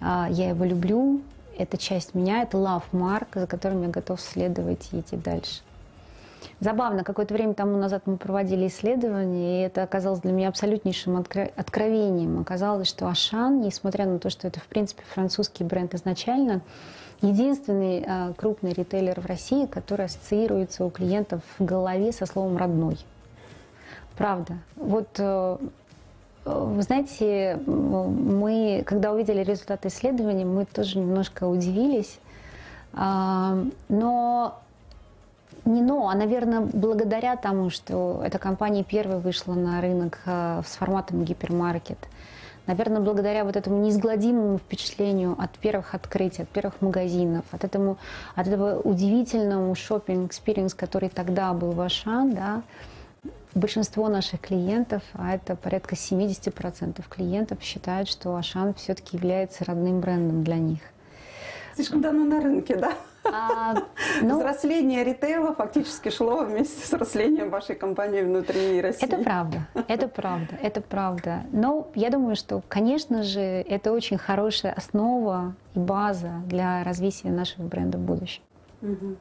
а, 0.00 0.26
я 0.30 0.48
его 0.48 0.64
люблю, 0.64 1.20
это 1.58 1.76
часть 1.76 2.14
меня, 2.14 2.42
это 2.42 2.56
love 2.56 2.84
mark, 2.92 3.26
за 3.34 3.46
которым 3.46 3.82
я 3.82 3.88
готов 3.88 4.20
следовать 4.20 4.88
и 4.92 5.00
идти 5.00 5.16
дальше». 5.16 5.60
Забавно, 6.60 7.04
какое-то 7.04 7.34
время 7.34 7.54
тому 7.54 7.76
назад 7.76 8.02
мы 8.06 8.16
проводили 8.16 8.66
исследование, 8.66 9.62
и 9.62 9.66
это 9.66 9.82
оказалось 9.82 10.20
для 10.20 10.32
меня 10.32 10.48
абсолютнейшим 10.48 11.16
откровением. 11.16 12.40
Оказалось, 12.40 12.88
что 12.88 13.08
Ашан, 13.08 13.60
несмотря 13.60 14.06
на 14.06 14.18
то, 14.18 14.30
что 14.30 14.46
это, 14.48 14.60
в 14.60 14.66
принципе, 14.66 15.02
французский 15.12 15.64
бренд 15.64 15.94
изначально, 15.94 16.62
единственный 17.22 18.04
э, 18.06 18.32
крупный 18.36 18.72
ритейлер 18.72 19.20
в 19.20 19.26
России, 19.26 19.66
который 19.66 20.06
ассоциируется 20.06 20.84
у 20.84 20.90
клиентов 20.90 21.42
в 21.58 21.64
голове 21.64 22.12
со 22.12 22.26
словом 22.26 22.56
«родной». 22.56 22.98
Правда. 24.16 24.58
Вот 24.76 25.08
э, 25.18 25.56
вы 26.44 26.82
знаете, 26.82 27.58
мы, 27.66 28.82
когда 28.86 29.12
увидели 29.12 29.42
результаты 29.42 29.88
исследования, 29.88 30.44
мы 30.44 30.66
тоже 30.66 30.98
немножко 30.98 31.44
удивились. 31.44 32.18
А, 32.92 33.56
но 33.88 34.60
не 35.64 35.82
но, 35.82 36.08
а, 36.08 36.14
наверное, 36.14 36.60
благодаря 36.60 37.36
тому, 37.36 37.70
что 37.70 38.22
эта 38.24 38.38
компания 38.38 38.84
первой 38.84 39.18
вышла 39.18 39.54
на 39.54 39.80
рынок 39.80 40.18
э, 40.26 40.62
с 40.66 40.76
форматом 40.76 41.24
гипермаркет. 41.24 41.98
Наверное, 42.66 43.00
благодаря 43.00 43.44
вот 43.44 43.56
этому 43.56 43.82
неизгладимому 43.82 44.58
впечатлению 44.58 45.36
от 45.38 45.50
первых 45.58 45.94
открытий, 45.94 46.42
от 46.42 46.48
первых 46.48 46.80
магазинов, 46.80 47.44
от, 47.50 47.64
этому, 47.64 47.98
от 48.34 48.46
этого 48.46 48.80
удивительному 48.80 49.74
shopping 49.74 50.30
experience 50.30 50.72
который 50.74 51.10
тогда 51.10 51.52
был 51.52 51.72
в 51.72 51.80
Ашан, 51.80 52.34
да, 52.34 52.62
большинство 53.54 54.08
наших 54.08 54.40
клиентов, 54.40 55.02
а 55.12 55.34
это 55.34 55.56
порядка 55.56 55.94
70% 55.94 57.02
клиентов, 57.08 57.58
считают, 57.62 58.08
что 58.08 58.34
Ашан 58.36 58.74
все-таки 58.74 59.16
является 59.16 59.64
родным 59.64 60.00
брендом 60.00 60.42
для 60.42 60.56
них. 60.56 60.80
Слишком 61.74 62.00
давно 62.00 62.24
на 62.24 62.40
рынке, 62.40 62.76
да? 62.76 62.92
А, 63.24 63.74
ну, 64.22 64.38
Взросление 64.38 65.04
ритейла 65.04 65.54
фактически 65.54 66.10
шло 66.10 66.44
вместе 66.44 66.80
с 66.80 66.88
взрослением 66.88 67.50
вашей 67.50 67.74
компании 67.74 68.22
внутри 68.22 68.80
России. 68.80 69.04
Это 69.04 69.18
правда, 69.18 69.66
это 69.88 70.08
правда, 70.08 70.58
это 70.62 70.80
правда. 70.80 71.42
Но 71.52 71.88
я 71.94 72.10
думаю, 72.10 72.36
что, 72.36 72.62
конечно 72.68 73.22
же, 73.22 73.40
это 73.40 73.92
очень 73.92 74.18
хорошая 74.18 74.72
основа 74.72 75.54
и 75.74 75.78
база 75.78 76.42
для 76.46 76.84
развития 76.84 77.30
наших 77.30 77.60
брендов 77.60 78.00
в 78.00 78.04
будущем. 78.04 78.42
Угу. 78.82 79.16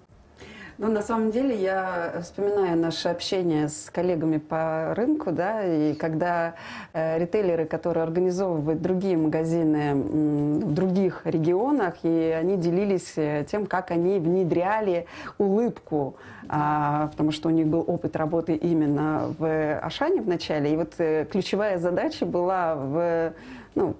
Ну, 0.79 0.91
на 0.91 1.03
самом 1.03 1.29
деле, 1.29 1.55
я 1.55 2.15
вспоминаю 2.23 2.75
наше 2.75 3.09
общение 3.09 3.69
с 3.69 3.91
коллегами 3.91 4.37
по 4.37 4.93
рынку, 4.95 5.31
да, 5.31 5.63
и 5.63 5.93
когда 5.93 6.55
э, 6.93 7.19
ритейлеры, 7.19 7.65
которые 7.65 8.03
организовывают 8.03 8.81
другие 8.81 9.15
магазины 9.15 9.93
в 9.93 10.73
других 10.73 11.21
регионах, 11.25 11.95
и 12.01 12.35
они 12.35 12.57
делились 12.57 13.13
э, 13.17 13.45
тем, 13.47 13.67
как 13.67 13.91
они 13.91 14.17
внедряли 14.17 15.05
улыбку, 15.37 16.15
а, 16.49 17.09
потому 17.09 17.31
что 17.31 17.49
у 17.49 17.51
них 17.51 17.67
был 17.67 17.83
опыт 17.85 18.15
работы 18.15 18.55
именно 18.55 19.33
в 19.37 19.79
Ашане 19.79 20.21
в 20.21 20.27
начале, 20.27 20.73
и 20.73 20.75
вот 20.75 20.93
э, 20.97 21.25
ключевая 21.29 21.77
задача 21.77 22.25
была 22.25 22.75
в 22.75 23.33
ну, 23.75 23.95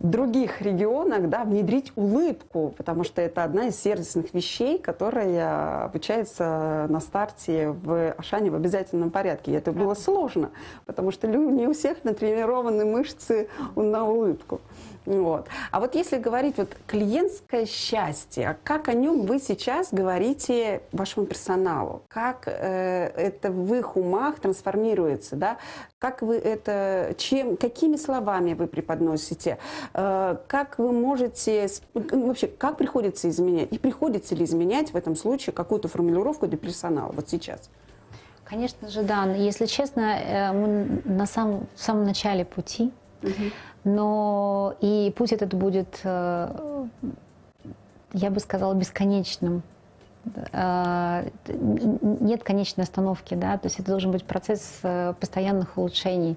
других 0.00 0.62
регионах 0.62 1.28
да, 1.28 1.44
внедрить 1.44 1.92
улыбку, 1.94 2.74
потому 2.76 3.04
что 3.04 3.20
это 3.20 3.44
одна 3.44 3.66
из 3.66 3.80
сервисных 3.80 4.32
вещей, 4.32 4.78
которая 4.78 5.84
обучается 5.84 6.86
на 6.88 7.00
старте 7.00 7.68
в 7.70 8.12
Ашане 8.12 8.50
в 8.50 8.54
обязательном 8.54 9.10
порядке. 9.10 9.52
И 9.52 9.54
это 9.54 9.72
было 9.72 9.94
сложно, 9.94 10.50
потому 10.86 11.10
что 11.10 11.28
не 11.28 11.66
у 11.66 11.74
всех 11.74 12.02
натренированы 12.04 12.84
мышцы 12.84 13.48
на 13.76 14.04
улыбку. 14.04 14.60
Вот. 15.06 15.48
А 15.70 15.80
вот 15.80 15.94
если 15.94 16.18
говорить 16.18 16.58
вот 16.58 16.76
клиентское 16.86 17.66
счастье, 17.66 18.58
как 18.64 18.88
о 18.88 18.92
нем 18.92 19.22
вы 19.22 19.38
сейчас 19.38 19.88
говорите 19.92 20.82
вашему 20.92 21.26
персоналу? 21.26 22.02
Как 22.08 22.46
э, 22.46 23.06
это 23.16 23.50
в 23.50 23.74
их 23.74 23.96
умах 23.96 24.40
трансформируется? 24.40 25.36
Да? 25.36 25.56
Как 25.98 26.22
вы 26.22 26.36
это, 26.36 27.14
чем, 27.16 27.56
какими 27.56 27.96
словами 27.96 28.52
вы 28.52 28.66
преподносите? 28.66 29.58
Э, 29.94 30.36
как 30.46 30.78
вы 30.78 30.92
можете, 30.92 31.68
вообще, 31.94 32.46
как 32.46 32.76
приходится 32.76 33.28
изменять? 33.30 33.72
И 33.72 33.78
приходится 33.78 34.34
ли 34.34 34.44
изменять 34.44 34.92
в 34.92 34.96
этом 34.96 35.16
случае 35.16 35.54
какую-то 35.54 35.88
формулировку 35.88 36.46
для 36.46 36.58
персонала 36.58 37.12
вот 37.12 37.28
сейчас? 37.30 37.70
Конечно 38.44 38.88
же, 38.88 39.02
да. 39.02 39.24
Если 39.32 39.66
честно, 39.66 40.18
э, 40.18 40.52
мы 40.52 41.00
на 41.04 41.26
самом, 41.26 41.68
в 41.74 41.80
самом 41.80 42.04
начале 42.04 42.44
пути. 42.44 42.92
Угу. 43.22 43.32
Но 43.84 44.74
и 44.80 45.12
путь 45.16 45.32
этот 45.32 45.54
будет, 45.54 46.00
э, 46.04 46.86
я 48.12 48.30
бы 48.30 48.40
сказала, 48.40 48.74
бесконечным. 48.74 49.62
Э, 50.52 51.28
нет 51.48 52.42
конечной 52.42 52.84
остановки, 52.84 53.34
да, 53.34 53.56
то 53.56 53.66
есть 53.66 53.80
это 53.80 53.90
должен 53.90 54.12
быть 54.12 54.24
процесс 54.24 54.80
э, 54.82 55.14
постоянных 55.18 55.78
улучшений 55.78 56.36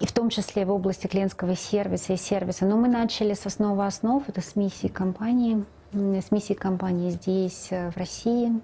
и 0.00 0.06
в 0.06 0.12
том 0.12 0.30
числе 0.30 0.64
в 0.64 0.70
области 0.70 1.08
клиентского 1.08 1.56
сервиса 1.56 2.12
и 2.12 2.16
сервиса. 2.16 2.66
Но 2.66 2.76
мы 2.76 2.86
начали 2.86 3.34
с 3.34 3.44
основы 3.46 3.84
основ, 3.84 4.22
это 4.28 4.40
с 4.40 4.54
миссии 4.54 4.86
компании, 4.86 5.64
с 5.92 6.30
миссии 6.30 6.54
компании 6.54 7.10
здесь, 7.10 7.70
в 7.70 7.96
России, 7.96 8.60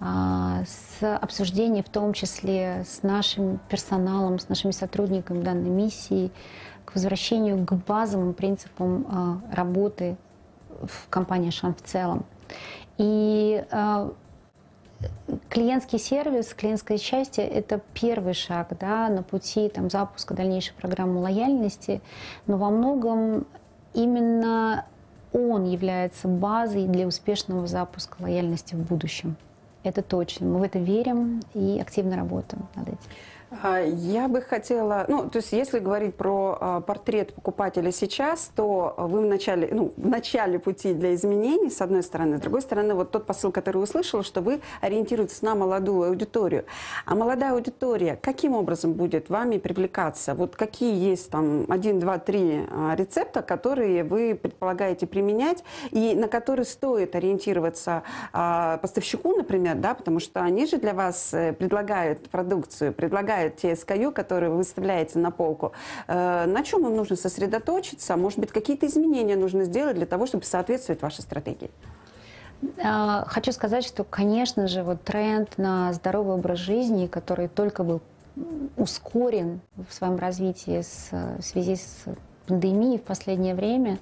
с 0.00 1.16
обсуждения 1.20 1.82
в 1.82 1.90
том 1.90 2.14
числе 2.14 2.86
с 2.88 3.02
нашим 3.02 3.60
персоналом, 3.68 4.38
с 4.38 4.48
нашими 4.48 4.70
сотрудниками 4.70 5.42
данной 5.42 5.68
миссии, 5.68 6.30
к 6.84 6.94
возвращению 6.94 7.64
к 7.64 7.72
базовым 7.72 8.34
принципам 8.34 9.06
а, 9.08 9.40
работы 9.54 10.16
в 10.82 11.08
компании 11.08 11.50
Шан 11.50 11.74
в 11.74 11.82
целом. 11.82 12.24
И 12.98 13.64
а, 13.70 14.12
клиентский 15.48 15.98
сервис, 15.98 16.54
клиентское 16.54 16.98
счастье– 16.98 17.44
это 17.48 17.80
первый 17.94 18.34
шаг 18.34 18.68
да, 18.78 19.08
на 19.08 19.22
пути 19.22 19.68
там, 19.68 19.90
запуска 19.90 20.34
дальнейшей 20.34 20.74
программы 20.74 21.20
лояльности, 21.20 22.00
но 22.46 22.56
во 22.56 22.70
многом 22.70 23.46
именно 23.94 24.86
он 25.32 25.64
является 25.64 26.28
базой 26.28 26.86
для 26.86 27.06
успешного 27.06 27.66
запуска 27.66 28.16
лояльности 28.20 28.74
в 28.74 28.82
будущем. 28.82 29.36
Это 29.82 30.02
точно. 30.02 30.46
Мы 30.46 30.58
в 30.60 30.62
это 30.62 30.78
верим 30.78 31.40
и 31.54 31.80
активно 31.80 32.16
работаем 32.16 32.68
над 32.74 32.88
этим. 32.88 32.98
А, 33.60 33.80
я 33.80 34.28
бы 34.28 34.40
хотела, 34.40 35.04
ну, 35.08 35.28
то 35.28 35.38
есть 35.38 35.52
если 35.52 35.78
говорить 35.78 36.14
про 36.14 36.56
а, 36.58 36.80
портрет 36.80 37.34
покупателя 37.34 37.92
сейчас, 37.92 38.50
то 38.54 38.94
вы 38.96 39.20
в 39.20 39.26
начале, 39.26 39.68
ну, 39.70 39.92
в 39.96 40.08
начале 40.08 40.58
пути 40.58 40.94
для 40.94 41.14
изменений, 41.14 41.70
с 41.70 41.80
одной 41.82 42.02
стороны, 42.02 42.38
с 42.38 42.40
другой 42.40 42.62
стороны, 42.62 42.94
вот 42.94 43.10
тот 43.10 43.26
посыл, 43.26 43.52
который 43.52 43.82
услышала, 43.82 44.22
что 44.22 44.40
вы 44.40 44.60
ориентируетесь 44.80 45.42
на 45.42 45.54
молодую 45.54 46.08
аудиторию. 46.08 46.64
А 47.04 47.14
молодая 47.14 47.52
аудитория 47.52 48.18
каким 48.20 48.54
образом 48.54 48.94
будет 48.94 49.28
вами 49.28 49.58
привлекаться? 49.58 50.34
Вот 50.34 50.56
какие 50.56 50.94
есть 50.94 51.30
там 51.30 51.66
один, 51.68 51.98
два, 51.98 52.18
три 52.18 52.66
а, 52.70 52.94
рецепта, 52.96 53.42
которые 53.42 54.02
вы 54.02 54.34
предполагаете 54.34 55.06
применять 55.06 55.62
и 55.90 56.14
на 56.14 56.28
которые 56.28 56.64
стоит 56.64 57.14
ориентироваться 57.14 58.02
поставщику, 58.32 59.36
например, 59.36 59.76
да, 59.76 59.94
потому 59.94 60.20
что 60.20 60.40
они 60.40 60.66
же 60.66 60.78
для 60.78 60.94
вас 60.94 61.34
э, 61.34 61.52
предлагают 61.52 62.30
продукцию, 62.30 62.92
предлагают 62.92 63.41
выбирают 63.42 63.56
те 63.56 63.72
SKU, 63.72 64.12
которые 64.12 64.50
вы 64.50 64.58
выставляете 64.58 65.18
на 65.18 65.30
полку, 65.30 65.72
э, 66.06 66.46
на 66.46 66.62
чем 66.62 66.86
им 66.86 66.96
нужно 66.96 67.16
сосредоточиться? 67.16 68.16
Может 68.16 68.38
быть, 68.38 68.50
какие-то 68.52 68.86
изменения 68.86 69.36
нужно 69.36 69.64
сделать 69.64 69.96
для 69.96 70.06
того, 70.06 70.26
чтобы 70.26 70.44
соответствовать 70.44 71.02
вашей 71.02 71.22
стратегии? 71.22 71.70
А, 72.82 73.24
хочу 73.26 73.52
сказать, 73.52 73.84
что, 73.84 74.04
конечно 74.04 74.68
же, 74.68 74.82
вот 74.82 75.02
тренд 75.02 75.58
на 75.58 75.92
здоровый 75.92 76.34
образ 76.36 76.58
жизни, 76.58 77.06
который 77.06 77.48
только 77.48 77.82
был 77.82 78.00
ускорен 78.76 79.60
в 79.88 79.92
своем 79.92 80.16
развитии 80.16 80.80
с, 80.80 81.10
в 81.10 81.42
связи 81.42 81.76
с 81.76 82.04
пандемией 82.46 82.98
в 82.98 83.02
последнее 83.02 83.54
время, 83.54 83.98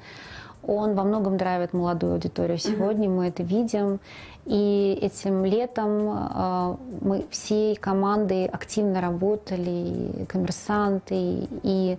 он 0.67 0.95
во 0.95 1.05
многом 1.05 1.37
драйвит 1.37 1.73
молодую 1.73 2.15
аудиторию. 2.15 2.59
Сегодня 2.59 3.09
mm-hmm. 3.09 3.17
мы 3.17 3.29
это 3.29 3.43
видим. 3.43 4.01
И 4.47 4.99
этим 5.01 5.45
летом 5.45 5.91
э, 6.11 6.77
мы 7.03 7.27
всей 7.31 7.77
командой 7.77 8.47
активно 8.47 9.01
работали, 9.01 10.23
и 10.23 10.25
коммерсанты, 10.27 11.47
и 11.63 11.99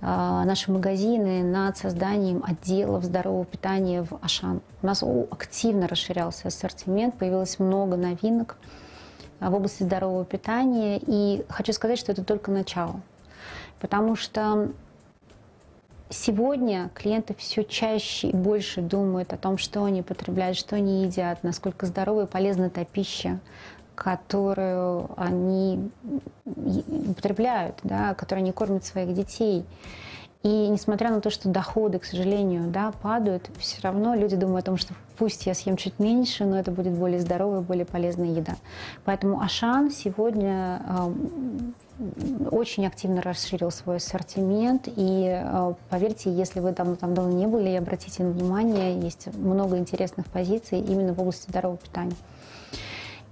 э, 0.00 0.04
наши 0.04 0.70
магазины 0.70 1.42
над 1.42 1.76
созданием 1.76 2.44
отделов 2.46 3.04
здорового 3.04 3.44
питания 3.44 4.02
в 4.02 4.18
Ашан. 4.22 4.60
У 4.82 4.86
нас 4.86 5.02
активно 5.30 5.88
расширялся 5.88 6.48
ассортимент, 6.48 7.16
появилось 7.16 7.58
много 7.58 7.96
новинок 7.96 8.56
в 9.40 9.54
области 9.54 9.82
здорового 9.82 10.24
питания. 10.24 11.00
И 11.04 11.44
хочу 11.48 11.72
сказать, 11.72 11.98
что 11.98 12.12
это 12.12 12.24
только 12.24 12.50
начало. 12.50 13.00
Потому 13.80 14.16
что 14.16 14.70
Сегодня 16.10 16.90
клиенты 16.94 17.34
все 17.34 17.64
чаще 17.64 18.28
и 18.28 18.36
больше 18.36 18.80
думают 18.80 19.34
о 19.34 19.36
том, 19.36 19.58
что 19.58 19.84
они 19.84 20.00
потребляют, 20.02 20.56
что 20.56 20.76
они 20.76 21.04
едят, 21.04 21.42
насколько 21.42 21.84
здоровая 21.84 22.24
и 22.24 22.28
полезна 22.28 22.70
та 22.70 22.86
пища, 22.86 23.40
которую 23.94 25.10
они 25.18 25.90
употребляют, 26.46 27.80
да, 27.82 28.14
которой 28.14 28.38
они 28.38 28.52
кормят 28.52 28.86
своих 28.86 29.12
детей. 29.12 29.66
И 30.44 30.68
несмотря 30.68 31.10
на 31.10 31.20
то, 31.20 31.30
что 31.30 31.48
доходы, 31.48 31.98
к 31.98 32.04
сожалению, 32.04 32.68
да, 32.68 32.92
падают, 33.02 33.50
все 33.58 33.80
равно 33.82 34.14
люди 34.14 34.36
думают 34.36 34.64
о 34.64 34.70
том, 34.70 34.76
что 34.76 34.94
пусть 35.18 35.46
я 35.46 35.54
съем 35.54 35.76
чуть 35.76 35.98
меньше, 35.98 36.44
но 36.44 36.56
это 36.58 36.70
будет 36.70 36.92
более 36.92 37.20
здоровая, 37.20 37.60
более 37.60 37.84
полезная 37.84 38.28
еда. 38.28 38.54
Поэтому 39.04 39.40
Ашан 39.40 39.90
сегодня 39.90 40.80
э, 40.88 42.48
очень 42.52 42.86
активно 42.86 43.20
расширил 43.20 43.72
свой 43.72 43.96
ассортимент. 43.96 44.88
И 44.94 45.42
э, 45.42 45.74
поверьте, 45.90 46.32
если 46.32 46.60
вы 46.60 46.72
там, 46.72 46.94
там 46.94 47.14
давно 47.14 47.32
не 47.32 47.48
были, 47.48 47.74
обратите 47.74 48.24
внимание, 48.24 48.96
есть 49.00 49.34
много 49.36 49.76
интересных 49.76 50.26
позиций 50.26 50.78
именно 50.80 51.14
в 51.14 51.20
области 51.20 51.50
здорового 51.50 51.78
питания. 51.78 52.14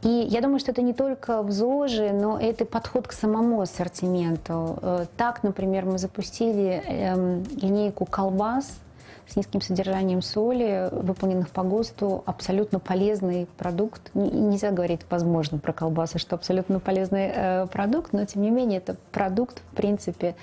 И 0.03 0.09
я 0.09 0.41
думаю, 0.41 0.59
что 0.59 0.73
это 0.73 0.83
не 0.83 0.93
только 0.93 1.43
в 1.43 1.51
ЗОЖе, 1.51 2.13
но 2.13 2.39
это 2.39 2.65
подход 2.65 3.09
к 3.09 3.13
самому 3.13 3.61
ассортименту. 3.61 4.79
Э, 4.83 5.07
так, 5.17 5.43
например, 5.43 5.85
мы 5.85 5.99
запустили 5.99 6.83
эм, 6.87 7.45
линейку 7.61 8.05
колбас 8.05 8.79
с 9.27 9.37
низким 9.37 9.61
содержанием 9.61 10.23
соли, 10.23 10.89
выполненных 10.93 11.49
по 11.51 11.63
ГОСТу, 11.63 12.23
абсолютно 12.27 12.79
полезный 12.79 13.49
продукт. 13.57 14.03
Нельзя 14.15 14.71
говорить, 14.71 15.01
возможно, 15.11 15.59
про 15.59 15.73
колбасы, 15.73 16.19
что 16.19 16.37
абсолютно 16.37 16.79
полезный 16.79 17.33
э, 17.35 17.67
продукт, 17.67 18.13
но 18.13 18.25
тем 18.25 18.43
не 18.43 18.51
менее 18.51 18.79
это 18.79 18.97
продукт, 19.11 19.63
в 19.73 19.77
принципе, 19.77 20.37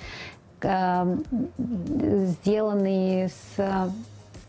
э, 0.61 1.17
сделанный 1.57 3.29
с 3.29 3.89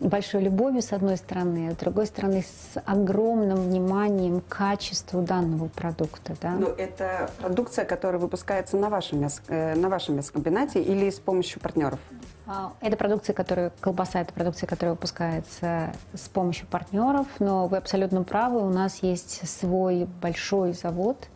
большой 0.01 0.43
любовью, 0.43 0.83
с 0.83 0.93
одной 0.93 1.17
стороны, 1.17 1.69
а 1.71 1.73
с 1.73 1.77
другой 1.77 2.07
стороны, 2.07 2.43
с 2.43 2.81
огромным 2.85 3.59
вниманием 3.59 4.41
к 4.41 4.49
качеству 4.49 5.23
данного 5.23 5.69
продукта. 5.69 6.35
Да? 6.41 6.51
Но 6.51 6.69
это 6.69 7.31
продукция, 7.39 7.85
которая 7.85 8.21
выпускается 8.21 8.77
на 8.77 8.89
вашем, 8.89 9.27
э, 9.49 9.75
на 9.75 9.89
вашем 9.89 10.17
мясокомбинате 10.17 10.83
или 10.83 11.11
с 11.11 11.19
помощью 11.19 11.61
партнеров? 11.61 12.01
А, 12.47 12.73
это 12.81 12.97
продукция, 12.97 13.33
которая, 13.33 13.73
колбаса, 13.81 14.21
это 14.21 14.33
продукция, 14.33 14.67
которая 14.67 14.95
выпускается 14.95 15.93
с 16.13 16.29
помощью 16.29 16.67
партнеров, 16.67 17.27
но 17.39 17.67
вы 17.69 17.79
абсолютно 17.79 18.23
правы, 18.23 18.61
у 18.61 18.71
нас 18.71 19.03
есть 19.03 19.49
свой 19.49 20.07
большой 20.21 20.75
завод 20.75 21.29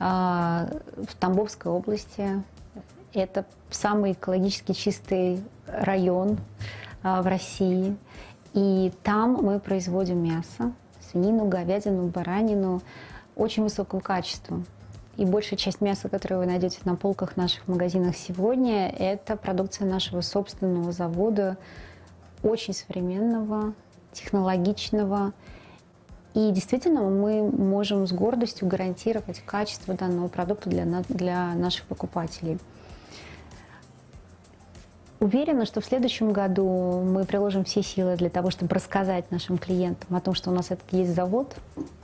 а, 0.00 0.68
в 0.96 1.14
Тамбовской 1.14 1.70
области. 1.70 2.42
Это 3.12 3.44
самый 3.70 4.12
экологически 4.12 4.72
чистый 4.72 5.44
район 5.66 6.38
в 7.02 7.26
России. 7.26 7.96
И 8.54 8.92
там 9.02 9.32
мы 9.42 9.58
производим 9.58 10.22
мясо, 10.22 10.72
свинину, 11.10 11.46
говядину, 11.48 12.08
баранину 12.08 12.82
очень 13.34 13.62
высокого 13.62 14.00
качества. 14.00 14.62
И 15.16 15.24
большая 15.24 15.58
часть 15.58 15.80
мяса, 15.80 16.08
которую 16.08 16.40
вы 16.40 16.46
найдете 16.46 16.78
на 16.84 16.96
полках 16.96 17.36
наших 17.36 17.68
магазинах 17.68 18.16
сегодня, 18.16 18.88
это 18.88 19.36
продукция 19.36 19.86
нашего 19.86 20.22
собственного 20.22 20.92
завода, 20.92 21.58
очень 22.42 22.72
современного, 22.72 23.74
технологичного. 24.12 25.32
И 26.34 26.50
действительно 26.50 27.02
мы 27.02 27.42
можем 27.42 28.06
с 28.06 28.12
гордостью 28.12 28.68
гарантировать 28.68 29.40
качество 29.44 29.94
данного 29.94 30.28
продукта 30.28 30.70
для, 30.70 30.84
для 31.08 31.54
наших 31.54 31.84
покупателей. 31.84 32.58
Уверена, 35.22 35.66
что 35.66 35.80
в 35.80 35.84
следующем 35.84 36.32
году 36.32 37.00
мы 37.00 37.24
приложим 37.24 37.62
все 37.62 37.80
силы 37.80 38.16
для 38.16 38.28
того, 38.28 38.50
чтобы 38.50 38.74
рассказать 38.74 39.30
нашим 39.30 39.56
клиентам 39.56 40.16
о 40.16 40.20
том, 40.20 40.34
что 40.34 40.50
у 40.50 40.52
нас 40.52 40.72
этот 40.72 40.92
есть 40.92 41.14
завод, 41.14 41.54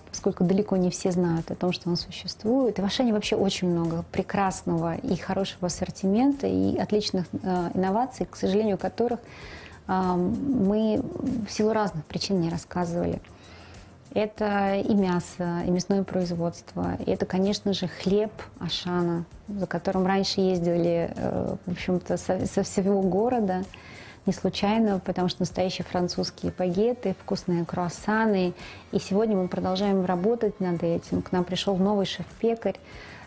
поскольку 0.08 0.44
далеко 0.44 0.76
не 0.76 0.88
все 0.90 1.10
знают 1.10 1.50
о 1.50 1.56
том, 1.56 1.72
что 1.72 1.90
он 1.90 1.96
существует. 1.96 2.78
И 2.78 2.80
в 2.80 2.84
Ашане 2.84 3.12
вообще 3.12 3.34
очень 3.34 3.70
много 3.70 4.04
прекрасного 4.12 4.94
и 4.94 5.16
хорошего 5.16 5.66
ассортимента 5.66 6.46
и 6.46 6.76
отличных 6.76 7.26
э, 7.42 7.70
инноваций, 7.74 8.24
к 8.24 8.36
сожалению, 8.36 8.78
которых 8.78 9.18
э, 9.88 10.12
мы 10.14 11.02
в 11.44 11.50
силу 11.50 11.72
разных 11.72 12.04
причин 12.04 12.40
не 12.40 12.50
рассказывали. 12.50 13.20
Это 14.14 14.76
и 14.76 14.94
мясо, 14.94 15.62
и 15.66 15.70
мясное 15.70 16.02
производство. 16.02 16.96
И 17.04 17.10
это, 17.10 17.26
конечно 17.26 17.72
же, 17.72 17.88
хлеб 17.88 18.32
Ашана, 18.58 19.24
за 19.48 19.66
которым 19.66 20.06
раньше 20.06 20.40
ездили, 20.40 21.12
э, 21.14 21.56
в 21.66 21.72
общем-то, 21.72 22.16
со, 22.16 22.46
со 22.46 22.62
всего 22.62 23.02
города. 23.02 23.64
Не 24.24 24.32
случайно, 24.32 24.98
потому 24.98 25.28
что 25.28 25.42
настоящие 25.42 25.84
французские 25.84 26.52
багеты, 26.56 27.14
вкусные 27.22 27.64
круассаны. 27.64 28.54
И 28.92 28.98
сегодня 28.98 29.36
мы 29.36 29.48
продолжаем 29.48 30.04
работать 30.04 30.58
над 30.58 30.82
этим. 30.82 31.22
К 31.22 31.32
нам 31.32 31.44
пришел 31.44 31.76
новый 31.76 32.06
шеф-пекарь, 32.06 32.78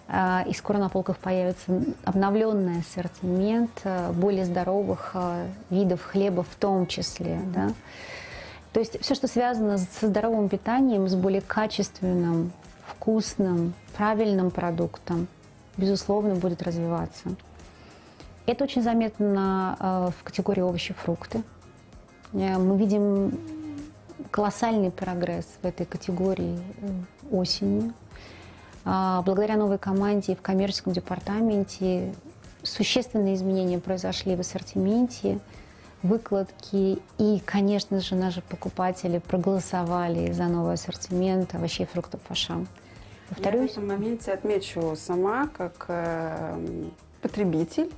э, 0.08 0.40
и 0.48 0.54
скоро 0.54 0.80
на 0.80 0.90
полках 0.90 1.18
появится 1.18 1.72
обновленный 2.06 2.80
ассортимент 2.80 3.82
э, 3.84 4.12
более 4.14 4.46
здоровых 4.46 5.16
видов 5.70 6.02
хлеба 6.04 6.42
в 6.42 6.56
том 6.56 6.88
числе. 6.88 7.40
Да? 7.54 7.70
То 8.74 8.80
есть 8.80 9.02
все, 9.02 9.16
что 9.16 9.28
связано 9.28 9.78
со 9.78 10.08
здоровым 10.08 10.48
питанием, 10.48 11.08
с 11.08 11.16
более 11.16 11.42
качественным, 11.42 12.54
вкусным, 12.86 13.74
правильным 13.98 14.50
продуктом, 14.50 15.28
безусловно, 15.76 16.36
будет 16.36 16.62
развиваться. 16.62 17.30
Это 18.46 18.64
очень 18.64 18.82
заметно 18.82 19.78
э, 19.80 20.12
в 20.18 20.24
категории 20.24 20.62
овощи 20.62 20.94
фрукты. 20.94 21.44
Э, 22.34 22.58
мы 22.58 22.78
видим 22.78 23.38
колоссальный 24.32 24.90
прогресс 24.90 25.48
в 25.62 25.66
этой 25.66 25.86
категории 25.86 26.58
э, 26.82 27.36
осенью. 27.36 27.94
А, 28.84 29.22
благодаря 29.22 29.58
новой 29.58 29.78
команде 29.78 30.36
в 30.36 30.42
коммерческом 30.42 30.94
департаменте 30.94 32.16
существенные 32.64 33.36
изменения 33.36 33.80
произошли 33.80 34.36
в 34.36 34.40
ассортименте– 34.40 35.40
выкладки. 36.04 37.00
И, 37.18 37.42
конечно 37.46 38.00
же, 38.00 38.16
наши 38.16 38.42
покупатели 38.42 39.20
проголосовали 39.20 40.32
за 40.32 40.46
новый 40.46 40.74
ассортимент 40.74 41.54
овощей, 41.56 41.86
фруктов, 41.86 42.22
фашам. 42.28 42.68
Повторюсь. 43.30 43.62
Я 43.62 43.68
в 43.68 43.72
этом 43.72 43.88
моменте 43.88 44.32
отмечу 44.32 44.96
сама, 44.98 45.48
как 45.48 45.86
э, 45.88 46.58
потребитель, 47.22 47.90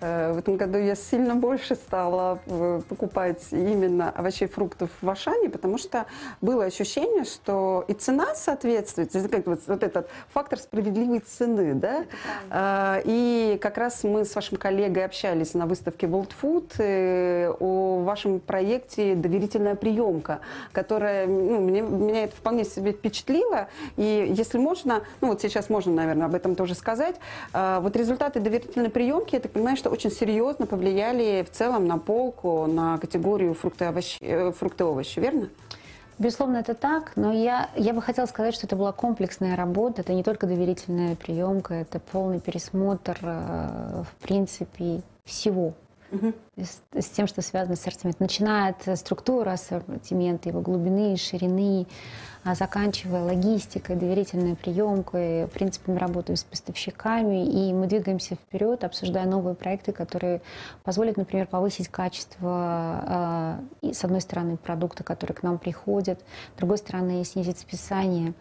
в 0.00 0.38
этом 0.38 0.56
году 0.56 0.78
я 0.78 0.94
сильно 0.94 1.34
больше 1.34 1.74
стала 1.74 2.38
э, 2.46 2.80
покупать 2.88 3.46
именно 3.50 4.10
овощей 4.10 4.46
и 4.46 4.50
фруктов 4.50 4.90
в 5.00 5.10
Ашане, 5.10 5.50
потому 5.50 5.78
что 5.78 6.06
было 6.40 6.64
ощущение, 6.64 7.24
что 7.24 7.84
и 7.88 7.92
цена 7.92 8.34
соответствует, 8.34 9.12
как 9.30 9.46
вот, 9.46 9.60
вот 9.66 9.82
этот 9.82 10.08
фактор 10.32 10.58
справедливой 10.58 11.20
цены, 11.20 11.74
да. 11.74 12.04
Э, 12.50 13.02
и 13.04 13.58
как 13.60 13.76
раз 13.78 14.04
мы 14.04 14.24
с 14.24 14.34
вашим 14.34 14.56
коллегой 14.56 15.04
общались 15.04 15.54
на 15.54 15.66
выставке 15.66 16.06
World 16.06 16.32
Food 16.40 17.56
о 17.60 18.02
вашем 18.02 18.40
проекте 18.40 19.14
«Доверительная 19.14 19.74
приемка», 19.74 20.40
которая 20.72 21.26
ну, 21.26 21.60
мне, 21.60 21.82
меня 21.82 22.24
это 22.24 22.36
вполне 22.36 22.64
себе 22.64 22.92
впечатлило. 22.92 23.68
И 23.96 24.32
если 24.34 24.58
можно, 24.58 25.02
ну 25.20 25.28
вот 25.28 25.42
сейчас 25.42 25.68
можно, 25.68 25.92
наверное, 25.92 26.26
об 26.26 26.34
этом 26.34 26.54
тоже 26.54 26.74
сказать, 26.74 27.16
вот 27.52 27.96
результаты 27.96 28.40
доверительной 28.40 28.90
приемки, 28.90 29.34
я 29.34 29.40
так 29.40 29.52
понимаю, 29.52 29.76
что 29.76 29.89
очень 29.90 30.10
серьезно 30.10 30.66
повлияли 30.66 31.42
в 31.42 31.50
целом 31.50 31.86
на 31.86 31.98
полку, 31.98 32.66
на 32.66 32.98
категорию 32.98 33.54
фрукты, 33.54 33.88
овощи, 33.88 34.18
э, 34.20 34.52
фрукты 34.52 34.84
овощи, 34.84 35.18
верно? 35.18 35.48
Безусловно, 36.18 36.58
это 36.58 36.74
так, 36.74 37.12
но 37.16 37.32
я, 37.32 37.70
я 37.76 37.94
бы 37.94 38.02
хотела 38.02 38.26
сказать, 38.26 38.54
что 38.54 38.66
это 38.66 38.76
была 38.76 38.92
комплексная 38.92 39.56
работа, 39.56 40.02
это 40.02 40.12
не 40.12 40.22
только 40.22 40.46
доверительная 40.46 41.16
приемка, 41.16 41.74
это 41.74 41.98
полный 41.98 42.40
пересмотр, 42.40 43.18
э, 43.22 44.02
в 44.02 44.22
принципе, 44.22 45.00
всего. 45.24 45.74
С, 46.56 46.82
с 46.92 47.08
тем, 47.10 47.26
что 47.26 47.40
связано 47.42 47.76
с 47.76 47.80
ассортиментом. 47.80 48.26
Начиная 48.26 48.74
от 48.74 48.98
структуры 48.98 49.50
ассортимента, 49.52 50.48
его 50.48 50.60
глубины, 50.60 51.16
ширины, 51.16 51.86
а 52.42 52.54
заканчивая 52.54 53.22
логистикой, 53.22 53.96
доверительной 53.96 54.56
приемкой, 54.56 55.46
принципами 55.48 55.98
работы 55.98 56.34
с 56.36 56.42
поставщиками. 56.42 57.46
И 57.46 57.72
мы 57.72 57.86
двигаемся 57.86 58.34
вперед, 58.34 58.82
обсуждая 58.82 59.26
новые 59.26 59.54
проекты, 59.54 59.92
которые 59.92 60.40
позволят, 60.82 61.16
например, 61.16 61.46
повысить 61.46 61.88
качество, 61.88 63.60
э, 63.82 63.92
с 63.92 64.04
одной 64.04 64.20
стороны, 64.20 64.56
продукта, 64.56 65.04
которые 65.04 65.36
к 65.36 65.42
нам 65.42 65.58
приходят, 65.58 66.20
с 66.54 66.58
другой 66.58 66.78
стороны, 66.78 67.24
снизить 67.24 67.58
списание. 67.58 68.34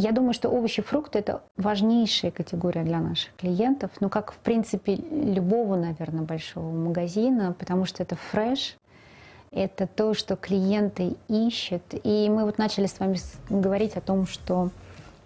Я 0.00 0.12
думаю, 0.12 0.32
что 0.32 0.48
овощи 0.48 0.80
фрукты– 0.80 1.18
это 1.20 1.42
важнейшая 1.56 2.30
категория 2.30 2.84
для 2.84 3.00
наших 3.00 3.34
клиентов, 3.34 3.90
ну, 3.98 4.08
как, 4.08 4.30
в 4.30 4.36
принципе, 4.36 4.94
любого, 4.94 5.74
наверное, 5.74 6.22
большого 6.22 6.70
магазина, 6.70 7.52
потому 7.58 7.84
что 7.84 8.04
это 8.04 8.14
фреш, 8.14 8.76
это 9.50 9.88
то, 9.88 10.14
что 10.14 10.36
клиенты 10.36 11.16
ищут. 11.26 11.82
И 12.04 12.30
мы 12.30 12.44
вот 12.44 12.58
начали 12.58 12.86
с 12.86 13.00
вами 13.00 13.18
говорить 13.50 13.96
о 13.96 14.00
том, 14.00 14.28
что 14.28 14.70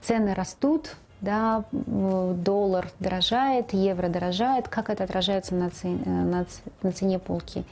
цены 0.00 0.32
растут, 0.32 0.96
да, 1.20 1.64
доллар 1.72 2.88
дорожает, 2.98 3.74
евро 3.74 4.08
дорожает, 4.08 4.68
как 4.68 4.88
это 4.88 5.04
отражается 5.04 5.54
на 5.54 5.68
цене, 5.68 6.00
на, 6.06 6.46
на 6.80 6.92
цене 6.92 7.18
полки. 7.18 7.62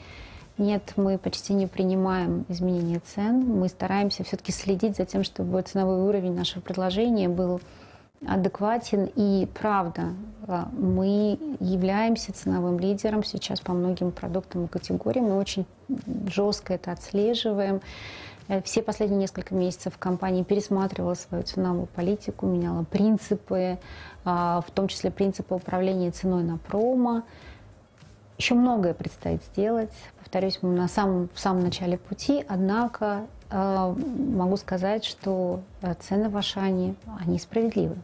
Нет, 0.61 0.93
мы 0.95 1.17
почти 1.17 1.53
не 1.55 1.65
принимаем 1.65 2.45
изменения 2.47 2.99
цен. 2.99 3.39
Мы 3.39 3.67
стараемся 3.67 4.23
все-таки 4.23 4.51
следить 4.51 4.95
за 4.95 5.07
тем, 5.07 5.23
чтобы 5.23 5.59
ценовой 5.63 6.01
уровень 6.07 6.35
нашего 6.35 6.61
предложения 6.61 7.27
был 7.27 7.61
адекватен. 8.27 9.09
И 9.15 9.47
правда, 9.59 10.09
а, 10.45 10.69
мы 10.77 11.39
являемся 11.59 12.31
ценовым 12.31 12.77
лидером 12.77 13.23
сейчас 13.23 13.59
по 13.59 13.73
многим 13.73 14.11
продуктам 14.11 14.65
и 14.65 14.67
категориям. 14.67 15.29
Мы 15.29 15.39
очень 15.39 15.65
жестко 16.27 16.75
это 16.75 16.91
отслеживаем. 16.91 17.81
Э, 18.47 18.61
все 18.61 18.83
последние 18.83 19.21
несколько 19.21 19.55
месяцев 19.55 19.97
компания 19.97 20.43
пересматривала 20.43 21.15
свою 21.15 21.43
ценовую 21.43 21.87
политику, 21.87 22.45
меняла 22.45 22.83
принципы, 22.83 23.79
а, 24.25 24.61
в 24.61 24.69
том 24.69 24.89
числе 24.89 25.09
принципы 25.09 25.55
управления 25.55 26.11
ценой 26.11 26.43
на 26.43 26.59
промо. 26.59 27.23
Еще 28.41 28.55
многое 28.55 28.95
предстоит 28.95 29.43
сделать. 29.53 29.93
Повторюсь, 30.17 30.57
мы 30.63 30.69
на 30.69 30.87
самом, 30.87 31.29
в 31.31 31.39
самом 31.39 31.61
начале 31.61 31.99
пути, 31.99 32.43
однако 32.49 33.27
э, 33.51 33.95
могу 34.33 34.57
сказать, 34.57 35.05
что 35.05 35.61
э, 35.83 35.93
цены 35.99 36.27
в 36.27 36.35
Ашане, 36.35 36.95
они 37.23 37.37
справедливы. 37.37 37.97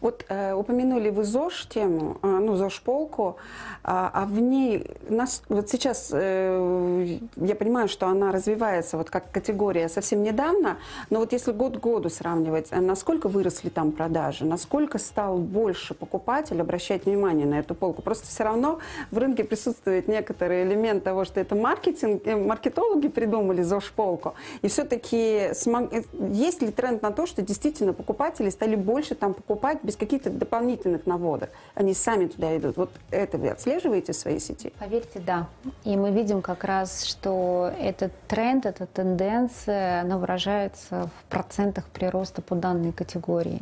Вот 0.00 0.24
э, 0.28 0.52
упомянули 0.52 1.10
вы 1.10 1.24
ЗОЖ 1.24 1.66
тему, 1.66 2.18
э, 2.22 2.26
ну, 2.26 2.56
ЗОЖ-полку, 2.56 3.36
а, 3.84 4.10
а 4.12 4.26
в 4.26 4.38
ней, 4.40 4.86
нас, 5.08 5.42
вот 5.48 5.68
сейчас 5.68 6.10
э, 6.12 7.18
я 7.36 7.54
понимаю, 7.54 7.88
что 7.88 8.06
она 8.06 8.32
развивается 8.32 8.96
вот 8.96 9.10
как 9.10 9.30
категория 9.30 9.88
совсем 9.88 10.22
недавно, 10.22 10.78
но 11.10 11.20
вот 11.20 11.32
если 11.32 11.52
год 11.52 11.78
к 11.78 11.80
году 11.80 12.08
сравнивать, 12.08 12.68
э, 12.70 12.80
насколько 12.80 13.28
выросли 13.28 13.68
там 13.68 13.92
продажи, 13.92 14.44
насколько 14.44 14.98
стал 14.98 15.38
больше 15.38 15.94
покупатель 15.94 16.60
обращать 16.60 17.06
внимание 17.06 17.46
на 17.46 17.58
эту 17.58 17.74
полку? 17.74 18.02
Просто 18.02 18.26
все 18.26 18.44
равно 18.44 18.78
в 19.10 19.18
рынке 19.18 19.44
присутствует 19.44 20.08
некоторый 20.08 20.64
элемент 20.64 21.04
того, 21.04 21.24
что 21.24 21.40
это 21.40 21.54
маркетинг, 21.54 22.22
э, 22.24 22.36
маркетологи 22.36 23.08
придумали 23.08 23.62
ЗОЖ-полку, 23.62 24.34
и 24.62 24.68
все-таки 24.68 25.50
смог, 25.54 25.92
э, 25.92 26.02
есть 26.30 26.62
ли 26.62 26.70
тренд 26.70 27.02
на 27.02 27.10
то, 27.10 27.26
что 27.26 27.42
действительно 27.42 27.92
покупатели 27.92 28.50
стали 28.50 28.76
больше 28.76 29.11
больше 29.12 29.14
там 29.14 29.34
покупать 29.34 29.78
без 29.82 29.96
каких-то 29.96 30.30
дополнительных 30.30 31.06
наводок. 31.06 31.50
Они 31.74 31.94
сами 31.94 32.26
туда 32.26 32.56
идут. 32.56 32.76
Вот 32.76 32.90
это 33.10 33.38
вы 33.38 33.48
отслеживаете 33.48 34.12
в 34.12 34.16
своей 34.16 34.40
сети? 34.40 34.72
Поверьте, 34.78 35.20
да. 35.20 35.48
И 35.84 35.96
мы 35.96 36.10
видим 36.10 36.42
как 36.42 36.64
раз, 36.64 37.04
что 37.04 37.70
этот 37.78 38.12
тренд, 38.28 38.66
эта 38.66 38.86
тенденция, 38.86 40.02
она 40.02 40.18
выражается 40.18 41.10
в 41.18 41.30
процентах 41.30 41.84
прироста 41.84 42.42
по 42.42 42.54
данной 42.54 42.92
категории. 42.92 43.60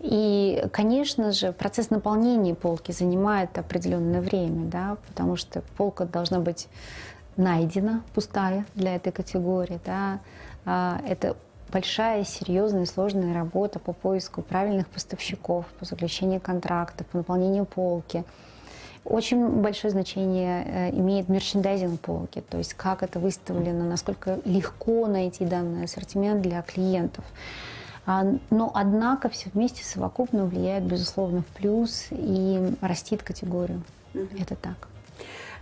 И, 0.00 0.64
конечно 0.72 1.32
же, 1.32 1.52
процесс 1.52 1.90
наполнения 1.90 2.54
полки 2.54 2.92
занимает 2.92 3.58
определенное 3.58 4.20
время, 4.20 4.66
да, 4.66 4.96
потому 5.08 5.36
что 5.36 5.62
полка 5.76 6.04
должна 6.04 6.40
быть 6.40 6.68
найдена, 7.36 8.02
пустая 8.14 8.64
для 8.74 8.96
этой 8.96 9.12
категории. 9.12 9.78
Да. 9.84 10.18
А, 10.64 11.00
это 11.06 11.36
большая, 11.70 12.24
серьезная, 12.24 12.86
сложная 12.86 13.34
работа 13.34 13.78
по 13.78 13.92
поиску 13.92 14.42
правильных 14.42 14.88
поставщиков, 14.88 15.66
по 15.78 15.84
заключению 15.84 16.40
контрактов, 16.40 17.06
по 17.06 17.18
наполнению 17.18 17.64
полки. 17.64 18.24
Очень 19.04 19.48
большое 19.60 19.92
значение 19.92 20.64
э, 20.66 20.90
имеет 20.90 21.28
мерчендайзинг 21.28 22.00
полки, 22.00 22.40
то 22.40 22.58
есть 22.58 22.74
как 22.74 23.04
это 23.04 23.20
выставлено, 23.20 23.84
насколько 23.84 24.40
легко 24.44 25.06
найти 25.06 25.44
данный 25.44 25.84
ассортимент 25.84 26.42
для 26.42 26.60
клиентов. 26.62 27.24
А, 28.04 28.24
но, 28.50 28.70
однако, 28.74 29.28
все 29.28 29.50
вместе 29.52 29.84
совокупно 29.84 30.44
влияет, 30.44 30.84
безусловно, 30.84 31.42
в 31.42 31.46
плюс 31.46 32.06
и 32.10 32.74
растит 32.80 33.22
категорию. 33.22 33.82
Mm-hmm. 34.14 34.42
Это 34.42 34.56
так. 34.56 34.88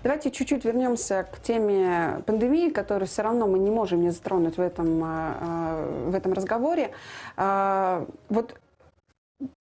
Давайте 0.05 0.31
чуть-чуть 0.31 0.67
вернемся 0.67 1.27
к 1.33 1.40
теме 1.40 2.23
пандемии, 2.27 2.69
которую 2.69 3.09
все 3.09 3.23
равно 3.23 3.47
мы 3.47 3.59
не 3.59 3.71
можем 3.71 4.03
не 4.03 4.11
затронуть 4.11 4.59
в 4.59 4.61
этом, 4.61 5.03
а, 5.03 5.38
а, 5.40 6.11
в 6.11 6.14
этом 6.14 6.35
разговоре. 6.35 6.90
А, 7.38 8.07
вот 8.29 8.55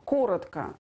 коротко, 0.03 0.75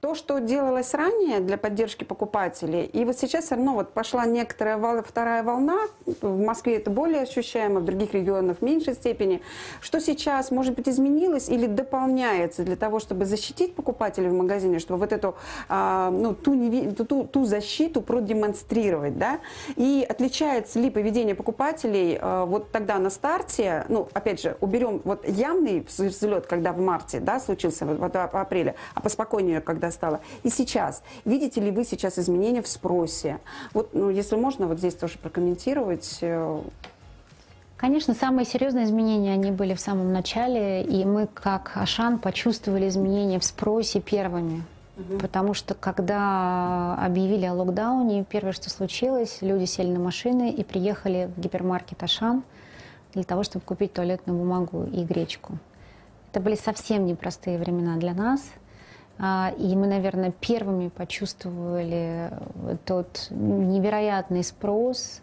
то, 0.00 0.14
что 0.14 0.38
делалось 0.38 0.94
ранее 0.94 1.40
для 1.40 1.58
поддержки 1.58 2.04
покупателей, 2.04 2.84
и 2.84 3.04
вот 3.04 3.18
сейчас 3.18 3.46
все 3.46 3.56
равно 3.56 3.74
вот 3.74 3.92
пошла 3.92 4.26
некоторая 4.26 4.76
вол, 4.78 5.02
вторая 5.02 5.42
волна, 5.42 5.78
в 6.20 6.44
Москве 6.44 6.76
это 6.76 6.90
более 6.90 7.22
ощущаемо, 7.22 7.80
в 7.80 7.84
других 7.84 8.14
регионах 8.14 8.58
в 8.58 8.62
меньшей 8.62 8.94
степени, 8.94 9.42
что 9.80 10.00
сейчас, 10.00 10.50
может 10.50 10.74
быть, 10.76 10.88
изменилось 10.88 11.48
или 11.48 11.66
дополняется 11.66 12.62
для 12.62 12.76
того, 12.76 13.00
чтобы 13.00 13.24
защитить 13.24 13.74
покупателей 13.74 14.28
в 14.28 14.34
магазине, 14.34 14.78
чтобы 14.78 15.00
вот 15.00 15.12
эту, 15.12 15.34
а, 15.68 16.10
ну, 16.10 16.34
ту, 16.34 16.54
неви, 16.54 16.90
ту, 16.92 17.24
ту 17.24 17.44
защиту 17.44 18.00
продемонстрировать, 18.00 19.18
да, 19.18 19.40
и 19.74 20.06
отличается 20.08 20.78
ли 20.78 20.90
поведение 20.90 21.34
покупателей 21.34 22.18
а, 22.20 22.44
вот 22.44 22.70
тогда 22.70 22.98
на 22.98 23.10
старте, 23.10 23.84
ну, 23.88 24.08
опять 24.12 24.40
же, 24.40 24.56
уберем 24.60 25.00
вот 25.04 25.26
явный 25.26 25.84
взлет, 25.88 26.46
когда 26.46 26.72
в 26.72 26.78
марте, 26.78 27.18
да, 27.20 27.40
случился, 27.40 27.84
вот, 27.84 28.14
в 28.14 28.40
апреле, 28.40 28.76
а 28.94 29.00
поспокойнее, 29.00 29.60
когда 29.60 29.77
когда 29.78 29.92
стало, 29.92 30.20
и 30.42 30.50
сейчас. 30.50 31.02
Видите 31.24 31.60
ли 31.60 31.70
вы 31.70 31.84
сейчас 31.84 32.18
изменения 32.18 32.62
в 32.62 32.68
спросе? 32.68 33.38
Вот, 33.72 33.94
ну, 33.94 34.10
если 34.10 34.34
можно, 34.34 34.66
вот 34.66 34.78
здесь 34.78 34.94
тоже 34.94 35.18
прокомментировать. 35.18 36.18
Э, 36.20 36.60
Конечно, 37.76 38.12
самые 38.12 38.44
серьезные 38.44 38.86
изменения, 38.86 39.34
они 39.34 39.52
были 39.52 39.74
в 39.74 39.80
самом 39.80 40.12
начале, 40.12 40.82
и 40.82 41.04
мы, 41.04 41.28
как 41.32 41.76
Ашан, 41.76 42.18
почувствовали 42.18 42.88
изменения 42.88 43.38
в 43.38 43.44
спросе 43.44 44.00
первыми. 44.00 44.64
Угу. 44.96 45.18
Потому 45.20 45.54
что 45.54 45.74
когда 45.74 46.96
объявили 47.00 47.46
о 47.46 47.54
локдауне, 47.54 48.24
первое, 48.24 48.50
что 48.50 48.68
случилось, 48.68 49.38
люди 49.42 49.64
сели 49.64 49.92
на 49.92 50.00
машины 50.00 50.50
и 50.50 50.64
приехали 50.64 51.30
в 51.36 51.40
гипермаркет 51.40 52.02
Ашан 52.02 52.42
для 53.14 53.22
того, 53.22 53.44
чтобы 53.44 53.64
купить 53.64 53.92
туалетную 53.92 54.36
бумагу 54.36 54.82
и 54.92 55.04
гречку. 55.04 55.56
Это 56.32 56.40
были 56.40 56.56
совсем 56.56 57.06
непростые 57.06 57.58
времена 57.58 57.96
для 57.96 58.12
нас– 58.12 58.40
и 59.20 59.74
мы, 59.74 59.88
наверное, 59.88 60.30
первыми 60.30 60.88
почувствовали 60.88 62.30
тот 62.84 63.26
невероятный 63.30 64.44
спрос 64.44 65.20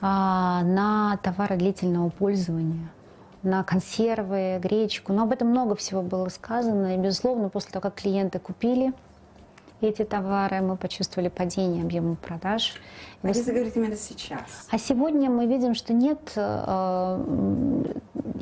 а, 0.00 0.62
на 0.62 1.18
товары 1.22 1.56
длительного 1.56 2.08
пользования, 2.08 2.90
на 3.42 3.62
консервы, 3.64 4.58
гречку. 4.58 5.12
Но 5.12 5.24
об 5.24 5.32
этом 5.32 5.48
много 5.48 5.74
всего 5.76 6.00
было 6.00 6.28
сказано. 6.28 6.94
И, 6.94 6.98
безусловно, 6.98 7.50
после 7.50 7.72
того, 7.72 7.82
как 7.82 7.96
клиенты 7.96 8.38
купили 8.38 8.94
эти 9.82 10.04
товары, 10.04 10.62
мы 10.62 10.76
почувствовали 10.76 11.28
падение 11.28 11.82
объема 11.82 12.14
продаж. 12.16 12.74
А 13.22 13.28
если 13.28 13.52
говорить 13.52 13.76
именно 13.76 13.96
сейчас? 13.96 14.68
А 14.70 14.78
сегодня 14.78 15.30
мы 15.30 15.46
видим, 15.46 15.74
что 15.74 15.92
нет, 15.92 16.32
э, 16.36 17.94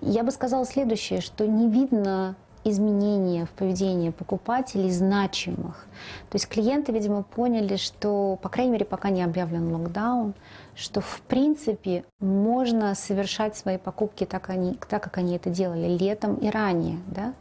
я 0.02 0.22
бы 0.22 0.30
сказала 0.30 0.64
следующее, 0.64 1.20
что 1.20 1.46
не 1.46 1.68
видно 1.68 2.36
изменения 2.70 3.46
в 3.46 3.50
поведении 3.50 4.10
покупателей 4.10 4.90
значимых. 4.90 5.86
То 6.30 6.36
есть 6.36 6.48
клиенты, 6.48 6.92
видимо, 6.92 7.22
поняли, 7.22 7.76
что, 7.76 8.38
по 8.42 8.48
крайней 8.48 8.72
мере, 8.72 8.84
пока 8.84 9.10
не 9.10 9.22
объявлен 9.22 9.72
локдаун, 9.72 10.34
что 10.74 11.00
в 11.00 11.20
принципе 11.22 12.04
можно 12.20 12.94
совершать 12.94 13.56
свои 13.56 13.78
покупки 13.78 14.24
так, 14.24 14.50
они, 14.50 14.74
так 14.88 15.02
как 15.02 15.18
они 15.18 15.36
это 15.36 15.50
делали 15.50 15.88
летом 15.88 16.36
и 16.36 16.50
ранее. 16.50 16.98
Да? 17.06 17.34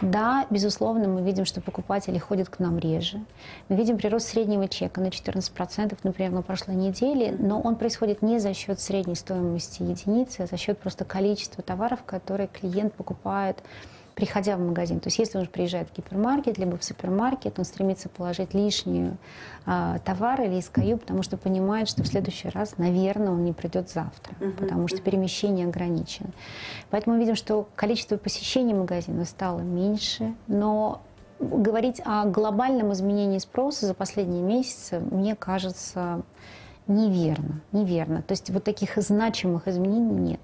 Да, 0.00 0.46
безусловно, 0.48 1.08
мы 1.08 1.20
видим, 1.20 1.44
что 1.44 1.60
покупатели 1.60 2.16
ходят 2.16 2.48
к 2.48 2.58
нам 2.58 2.78
реже. 2.78 3.22
Мы 3.68 3.76
видим 3.76 3.98
прирост 3.98 4.28
среднего 4.28 4.66
чека 4.66 5.00
на 5.00 5.08
14%, 5.08 5.98
например, 6.02 6.32
на 6.32 6.40
прошлой 6.40 6.74
неделе, 6.74 7.36
но 7.38 7.60
он 7.60 7.76
происходит 7.76 8.22
не 8.22 8.38
за 8.38 8.54
счет 8.54 8.80
средней 8.80 9.14
стоимости 9.14 9.82
единицы, 9.82 10.40
а 10.42 10.46
за 10.46 10.56
счет 10.56 10.78
просто 10.78 11.04
количества 11.04 11.62
товаров, 11.62 12.02
которые 12.06 12.48
клиент 12.48 12.94
покупает 12.94 13.62
приходя 14.20 14.56
в 14.56 14.60
магазин. 14.60 15.00
То 15.00 15.06
есть 15.06 15.18
если 15.18 15.38
он 15.38 15.46
приезжает 15.46 15.88
в 15.88 15.96
гипермаркет, 15.96 16.58
либо 16.58 16.76
в 16.76 16.84
супермаркет, 16.84 17.58
он 17.58 17.64
стремится 17.64 18.10
положить 18.10 18.52
лишнюю 18.52 19.16
а, 19.64 19.98
товар 20.00 20.42
или 20.42 20.58
SKU, 20.58 20.98
потому 20.98 21.22
что 21.22 21.38
понимает, 21.38 21.88
что 21.88 22.02
в 22.02 22.06
следующий 22.06 22.50
раз, 22.50 22.76
наверное, 22.76 23.30
он 23.30 23.46
не 23.46 23.54
придет 23.54 23.88
завтра, 23.88 24.34
uh-huh, 24.38 24.52
потому 24.58 24.88
что 24.88 25.00
перемещение 25.00 25.66
ограничено. 25.66 26.28
Поэтому 26.90 27.16
мы 27.16 27.22
видим, 27.22 27.34
что 27.34 27.66
количество 27.74 28.18
посещений 28.18 28.74
магазина 28.74 29.24
стало 29.24 29.60
меньше, 29.60 30.34
но 30.48 31.00
говорить 31.38 32.02
о 32.04 32.26
глобальном 32.26 32.92
изменении 32.92 33.38
спроса 33.38 33.86
за 33.86 33.94
последние 33.94 34.42
месяцы, 34.42 35.00
мне 35.00 35.34
кажется, 35.34 36.20
неверно. 36.86 37.62
Неверно. 37.72 38.20
То 38.20 38.32
есть 38.32 38.50
вот 38.50 38.64
таких 38.64 38.96
значимых 38.96 39.66
изменений 39.66 40.14
нет. 40.14 40.40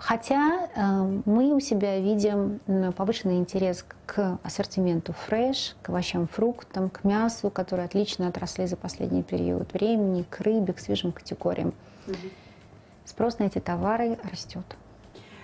Хотя 0.00 0.70
э, 0.74 1.20
мы 1.26 1.52
у 1.54 1.60
себя 1.60 2.00
видим 2.00 2.60
повышенный 2.96 3.36
интерес 3.36 3.84
к 4.06 4.38
ассортименту 4.42 5.12
фреш, 5.12 5.76
к 5.82 5.90
овощам, 5.90 6.26
фруктам, 6.26 6.88
к 6.88 7.04
мясу, 7.04 7.50
которые 7.50 7.84
отлично 7.84 8.26
отросли 8.26 8.66
за 8.66 8.76
последний 8.76 9.22
период 9.22 9.74
времени, 9.74 10.24
к 10.28 10.40
рыбе, 10.40 10.72
к 10.72 10.80
свежим 10.80 11.12
категориям. 11.12 11.74
Угу. 12.06 12.16
Спрос 13.04 13.38
на 13.38 13.44
эти 13.44 13.58
товары 13.58 14.18
растет. 14.30 14.64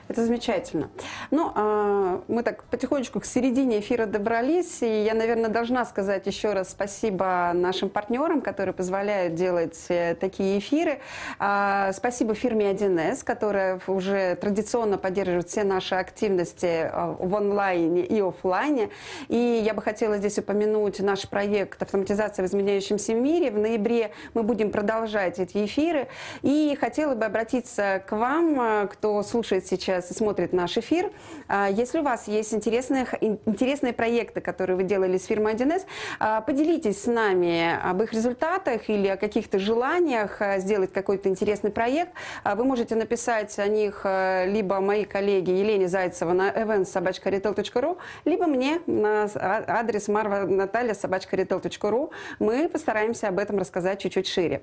Это 0.08 0.24
замечательно. 0.24 0.90
Ну, 1.32 1.50
а, 1.54 2.22
мы 2.28 2.44
так 2.44 2.62
потихонечку 2.64 3.20
к 3.20 3.24
середине 3.24 3.80
эфира 3.80 4.06
добрались, 4.06 4.82
и 4.82 5.04
я, 5.04 5.14
наверное, 5.14 5.50
должна 5.50 5.84
сказать 5.84 6.26
еще 6.26 6.52
раз 6.52 6.70
спасибо 6.70 7.50
нашим 7.54 7.88
партнерам, 7.88 8.40
которые 8.40 8.72
позволяют 8.72 9.34
делать 9.34 9.86
э, 9.88 10.14
такие 10.14 10.60
эфиры. 10.60 11.00
А, 11.40 11.92
спасибо 11.92 12.34
фирме 12.34 12.70
1С, 12.70 13.24
которая 13.24 13.80
уже 13.88 14.36
традиционно 14.36 14.96
поддерживает 14.96 15.48
все 15.48 15.64
наши 15.64 15.96
активности 15.96 16.66
э, 16.66 17.16
в 17.18 17.34
онлайне 17.34 18.04
и 18.04 18.20
офлайне. 18.20 18.90
И 19.26 19.62
я 19.64 19.74
бы 19.74 19.82
хотела 19.82 20.18
здесь 20.18 20.38
упомянуть 20.38 21.00
наш 21.00 21.28
проект 21.28 21.82
«Автоматизация 21.82 22.44
в 22.44 22.48
изменяющемся 22.48 23.12
мире». 23.12 23.50
В 23.50 23.58
ноябре 23.58 24.12
мы 24.34 24.44
будем 24.44 24.70
продолжать 24.70 25.40
эти 25.40 25.64
эфиры. 25.64 26.06
И 26.42 26.76
хотела 26.80 27.16
бы 27.16 27.24
обратиться 27.24 28.02
к 28.06 28.12
вам, 28.12 28.60
э, 28.60 28.86
кто 28.86 29.20
слушает 29.24 29.66
сейчас 29.66 29.95
и 30.10 30.14
смотрит 30.14 30.52
наш 30.52 30.76
эфир. 30.78 31.10
А, 31.48 31.68
если 31.70 31.98
у 31.98 32.02
вас 32.02 32.28
есть 32.28 32.54
интересные, 32.54 33.06
интересные 33.46 33.92
проекты, 33.92 34.40
которые 34.40 34.76
вы 34.76 34.84
делали 34.84 35.18
с 35.18 35.26
фирмой 35.26 35.54
1С, 35.54 35.84
а, 36.18 36.40
поделитесь 36.40 37.02
с 37.02 37.06
нами 37.06 37.78
об 37.82 38.02
их 38.02 38.12
результатах 38.12 38.88
или 38.88 39.08
о 39.08 39.16
каких-то 39.16 39.58
желаниях 39.58 40.40
а, 40.40 40.58
сделать 40.58 40.92
какой-то 40.92 41.28
интересный 41.28 41.70
проект. 41.70 42.12
Вы 42.44 42.64
можете 42.64 42.94
написать 42.94 43.58
о 43.58 43.66
них 43.66 44.04
либо 44.04 44.80
моей 44.80 45.04
коллеге 45.04 45.58
Елене 45.58 45.88
Зайцева 45.88 46.32
на 46.32 46.50
eventsobachkaretail.ru, 46.50 47.98
либо 48.24 48.46
мне 48.46 48.80
на 48.86 49.28
адрес 49.34 50.08
marva 50.08 50.46
natalia 50.46 50.94
собачка.ритейл.ру. 50.94 52.10
Мы 52.38 52.68
постараемся 52.68 53.28
об 53.28 53.38
этом 53.38 53.58
рассказать 53.58 54.00
чуть-чуть 54.00 54.26
шире. 54.26 54.62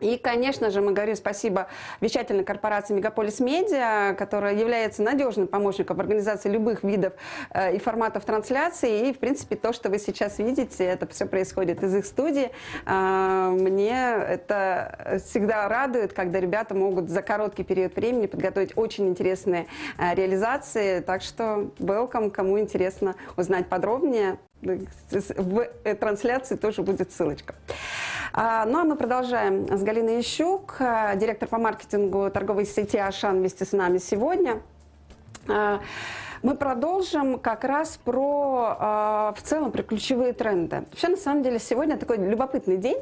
И, 0.00 0.16
конечно 0.18 0.70
же, 0.70 0.80
мы 0.80 0.92
говорим 0.92 1.16
спасибо 1.16 1.68
вещательной 2.00 2.44
корпорации 2.44 2.94
«Мегаполис 2.94 3.40
Медиа», 3.40 4.14
которая 4.14 4.54
является 4.54 5.02
надежным 5.02 5.46
помощником 5.46 5.96
в 5.96 6.00
организации 6.00 6.48
любых 6.48 6.82
видов 6.82 7.12
э, 7.50 7.76
и 7.76 7.78
форматов 7.78 8.24
трансляции. 8.24 9.08
И, 9.08 9.12
в 9.12 9.18
принципе, 9.18 9.56
то, 9.56 9.72
что 9.72 9.88
вы 9.90 9.98
сейчас 9.98 10.38
видите, 10.38 10.84
это 10.84 11.06
все 11.06 11.26
происходит 11.26 11.82
из 11.82 11.94
их 11.94 12.06
студии. 12.06 12.50
Э, 12.86 13.50
мне 13.50 13.92
это 14.28 15.20
всегда 15.24 15.68
радует, 15.68 16.12
когда 16.12 16.40
ребята 16.40 16.74
могут 16.74 17.08
за 17.08 17.22
короткий 17.22 17.64
период 17.64 17.96
времени 17.96 18.26
подготовить 18.26 18.72
очень 18.76 19.08
интересные 19.08 19.66
э, 19.98 20.14
реализации. 20.14 21.00
Так 21.00 21.22
что 21.22 21.70
welcome, 21.78 22.30
кому 22.30 22.58
интересно 22.58 23.14
узнать 23.36 23.68
подробнее. 23.68 24.38
В 24.64 25.94
трансляции 25.96 26.56
тоже 26.56 26.82
будет 26.82 27.12
ссылочка. 27.12 27.54
А, 28.32 28.64
ну 28.64 28.80
а 28.80 28.84
мы 28.84 28.96
продолжаем 28.96 29.68
с 29.76 29.82
Галиной 29.82 30.20
Ищук, 30.20 30.76
а, 30.80 31.14
директор 31.14 31.48
по 31.48 31.58
маркетингу 31.58 32.30
торговой 32.30 32.66
сети 32.66 32.96
«Ашан» 32.96 33.38
вместе 33.38 33.64
с 33.64 33.72
нами 33.72 33.98
сегодня. 33.98 34.60
А, 35.48 35.80
мы 36.42 36.56
продолжим 36.56 37.38
как 37.38 37.64
раз 37.64 37.96
про, 38.04 39.32
в 39.34 39.42
целом, 39.42 39.72
про 39.72 39.82
ключевые 39.82 40.34
тренды. 40.34 40.84
Вообще, 40.90 41.08
на 41.08 41.16
самом 41.16 41.42
деле, 41.42 41.58
сегодня 41.58 41.96
такой 41.96 42.18
любопытный 42.18 42.76
день. 42.76 42.98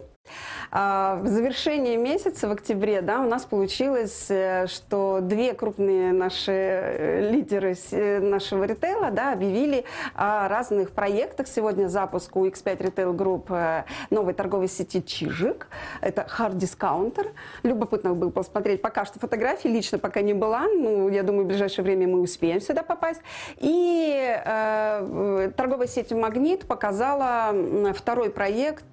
А, 0.74 1.16
в 1.16 1.26
завершении 1.26 1.96
месяца, 1.96 2.48
в 2.48 2.52
октябре, 2.52 3.02
да, 3.02 3.20
у 3.20 3.28
нас 3.28 3.44
получилось, 3.44 4.28
э, 4.30 4.66
что 4.68 5.18
две 5.20 5.52
крупные 5.52 6.14
наши 6.14 6.50
э, 6.50 7.30
лидеры 7.30 7.76
э, 7.90 8.20
нашего 8.20 8.64
ритейла 8.64 9.10
да, 9.10 9.34
объявили 9.34 9.84
о 10.14 10.48
разных 10.48 10.92
проектах. 10.92 11.46
Сегодня 11.46 11.88
запуск 11.88 12.34
у 12.36 12.46
X5 12.46 12.78
Retail 12.78 13.14
Group 13.14 13.84
новой 14.08 14.32
торговой 14.32 14.68
сети 14.68 15.04
Чижик. 15.04 15.68
Это 16.00 16.26
Discounter. 16.38 17.32
Любопытно 17.62 18.14
было 18.14 18.30
посмотреть 18.30 18.80
пока 18.80 19.04
что 19.04 19.18
фотографии. 19.18 19.68
Лично 19.68 19.98
пока 19.98 20.22
не 20.22 20.32
была. 20.32 20.62
Ну, 20.62 21.10
я 21.10 21.22
думаю, 21.22 21.44
в 21.44 21.48
ближайшее 21.48 21.84
время 21.84 22.08
мы 22.08 22.22
успеем 22.22 22.62
сюда 22.62 22.82
попасть. 22.82 23.20
И 23.58 24.40
э, 24.42 25.50
торговая 25.54 25.86
сеть 25.86 26.12
Магнит 26.12 26.66
показала 26.66 27.54
второй 27.94 28.30
проект 28.30 28.86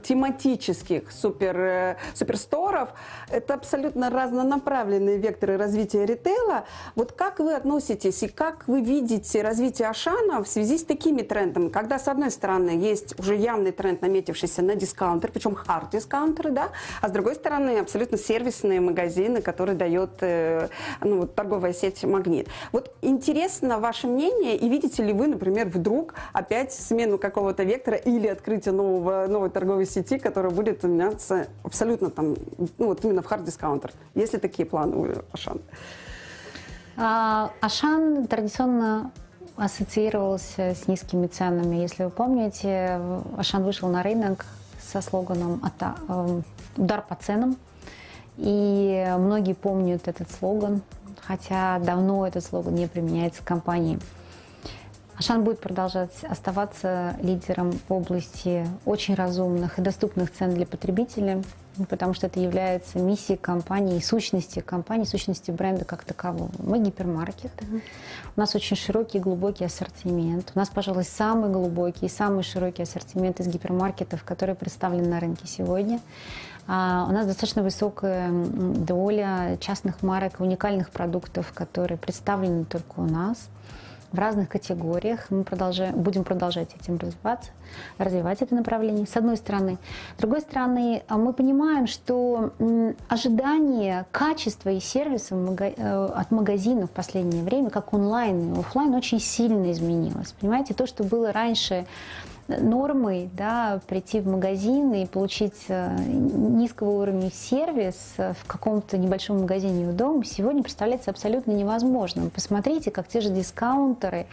тематических 0.00 1.10
супер, 1.10 1.56
э, 1.58 1.96
суперсторов. 2.14 2.90
Это 3.30 3.54
абсолютно 3.54 4.10
разнонаправленные 4.10 5.18
векторы 5.18 5.56
развития 5.56 6.06
ритейла. 6.06 6.64
Вот 6.94 7.12
как 7.12 7.38
вы 7.38 7.54
относитесь 7.54 8.22
и 8.22 8.28
как 8.28 8.66
вы 8.68 8.80
видите 8.80 9.42
развитие 9.42 9.88
Ашана 9.88 10.42
в 10.42 10.48
связи 10.48 10.78
с 10.78 10.84
такими 10.84 11.22
трендами? 11.22 11.68
Когда, 11.68 11.98
с 11.98 12.08
одной 12.08 12.30
стороны, 12.30 12.70
есть 12.70 13.18
уже 13.18 13.36
явный 13.36 13.72
тренд, 13.72 14.02
наметившийся 14.02 14.62
на 14.62 14.74
дискаунтер, 14.74 15.30
причем 15.32 15.54
хард-дискаунтеры, 15.54 16.50
да, 16.50 16.70
а 17.00 17.08
с 17.08 17.12
другой 17.12 17.34
стороны, 17.34 17.78
абсолютно 17.78 18.18
сервисные 18.18 18.80
магазины, 18.80 19.42
которые 19.42 19.76
дает 19.76 20.10
э, 20.20 20.68
ну, 21.00 21.20
вот, 21.20 21.34
торговая 21.34 21.72
сеть 21.72 22.04
«Магнит». 22.04 22.48
Вот 22.72 22.92
интересно 23.02 23.78
ваше 23.78 24.06
мнение, 24.06 24.56
и 24.56 24.68
видите 24.68 25.02
ли 25.02 25.12
вы, 25.12 25.26
например, 25.26 25.68
вдруг 25.68 26.14
опять 26.32 26.72
смену 26.72 27.18
какого-то 27.18 27.62
вектора 27.62 27.96
или 27.96 28.26
открытие 28.26 28.72
нового, 28.72 29.26
новой 29.28 29.50
торговой 29.50 29.86
сети, 29.88 30.18
которая 30.18 30.52
будет 30.52 30.82
меняться 30.82 31.48
абсолютно 31.62 32.10
там, 32.10 32.36
ну 32.78 32.86
вот 32.86 33.04
именно 33.04 33.22
в 33.22 33.26
хард-дискаунтер. 33.26 33.92
Есть 34.14 34.34
ли 34.34 34.38
такие 34.38 34.66
планы 34.66 34.96
у 34.96 35.06
Ашан? 35.32 35.60
А, 36.96 37.50
Ашан 37.60 38.26
традиционно 38.26 39.10
ассоциировался 39.56 40.74
с 40.74 40.86
низкими 40.88 41.26
ценами. 41.26 41.76
Если 41.76 42.04
вы 42.04 42.10
помните, 42.10 43.00
Ашан 43.36 43.64
вышел 43.64 43.88
на 43.88 44.02
рынок 44.02 44.46
со 44.80 45.00
слоганом 45.00 45.60
эм, 46.08 46.44
«Удар 46.76 47.02
по 47.02 47.14
ценам». 47.16 47.56
И 48.36 49.14
многие 49.18 49.54
помнят 49.54 50.06
этот 50.06 50.30
слоган, 50.30 50.82
хотя 51.20 51.78
давно 51.80 52.26
этот 52.26 52.44
слоган 52.44 52.74
не 52.74 52.86
применяется 52.86 53.42
в 53.42 53.44
компании. 53.44 53.98
Ашан 55.18 55.42
будет 55.42 55.58
продолжать 55.58 56.22
оставаться 56.22 57.16
лидером 57.20 57.72
в 57.72 57.92
области 57.92 58.64
очень 58.84 59.16
разумных 59.16 59.80
и 59.80 59.82
доступных 59.82 60.32
цен 60.32 60.54
для 60.54 60.64
потребителя, 60.64 61.42
потому 61.88 62.14
что 62.14 62.28
это 62.28 62.38
является 62.38 63.00
миссией 63.00 63.36
компании, 63.36 63.98
сущности 63.98 64.60
компании, 64.60 65.04
сущности 65.04 65.50
бренда 65.50 65.84
как 65.84 66.04
такового. 66.04 66.52
Мы 66.60 66.78
гипермаркет. 66.78 67.50
Mm-hmm. 67.56 67.82
У 68.36 68.40
нас 68.40 68.54
очень 68.54 68.76
широкий 68.76 69.18
и 69.18 69.20
глубокий 69.20 69.64
ассортимент. 69.64 70.52
У 70.54 70.58
нас, 70.58 70.68
пожалуй, 70.68 71.02
самый 71.02 71.50
глубокий 71.50 72.06
и 72.06 72.08
самый 72.08 72.44
широкий 72.44 72.84
ассортимент 72.84 73.40
из 73.40 73.48
гипермаркетов, 73.48 74.22
которые 74.22 74.54
представлены 74.54 75.08
на 75.08 75.18
рынке 75.18 75.48
сегодня. 75.48 75.98
А 76.68 77.06
у 77.08 77.12
нас 77.12 77.26
достаточно 77.26 77.64
высокая 77.64 78.30
доля 78.30 79.56
частных 79.58 80.02
марок, 80.02 80.38
уникальных 80.38 80.90
продуктов, 80.90 81.52
которые 81.52 81.98
представлены 81.98 82.64
только 82.66 83.00
у 83.00 83.04
нас 83.04 83.48
в 84.12 84.18
разных 84.18 84.48
категориях. 84.48 85.26
Мы 85.30 85.44
продолжаем, 85.44 86.00
будем 86.00 86.24
продолжать 86.24 86.74
этим 86.74 86.96
развиваться, 86.96 87.50
развивать 87.98 88.42
это 88.42 88.54
направление, 88.54 89.06
с 89.06 89.16
одной 89.16 89.36
стороны. 89.36 89.78
С 90.16 90.20
другой 90.20 90.40
стороны, 90.40 91.02
а 91.08 91.16
мы 91.16 91.32
понимаем, 91.32 91.86
что 91.86 92.52
ожидание 93.08 94.06
качества 94.10 94.70
и 94.70 94.80
сервиса 94.80 95.34
э, 95.34 96.08
от 96.14 96.30
магазинов 96.30 96.90
в 96.90 96.92
последнее 96.92 97.42
время, 97.42 97.70
как 97.70 97.92
онлайн 97.92 98.54
и 98.54 98.58
офлайн, 98.58 98.94
очень 98.94 99.20
сильно 99.20 99.70
изменилось. 99.72 100.32
Понимаете, 100.40 100.74
то, 100.74 100.86
что 100.86 101.04
было 101.04 101.32
раньше 101.32 101.86
нормой 102.48 103.30
да, 103.34 103.80
прийти 103.86 104.20
в 104.20 104.26
магазин 104.26 104.92
и 104.94 105.06
получить 105.06 105.66
э, 105.68 105.96
низкого 105.98 107.02
уровня 107.02 107.30
сервис 107.30 108.14
в 108.16 108.46
каком-то 108.46 108.96
небольшом 108.98 109.40
магазине 109.40 109.88
у 109.88 109.92
дома 109.92 110.24
сегодня 110.24 110.62
представляется 110.62 111.10
абсолютно 111.10 111.52
невозможным. 111.52 112.30
Посмотрите, 112.30 112.90
как 112.90 113.08
те 113.08 113.20
же 113.20 113.30
дискаунтеры, 113.30 114.26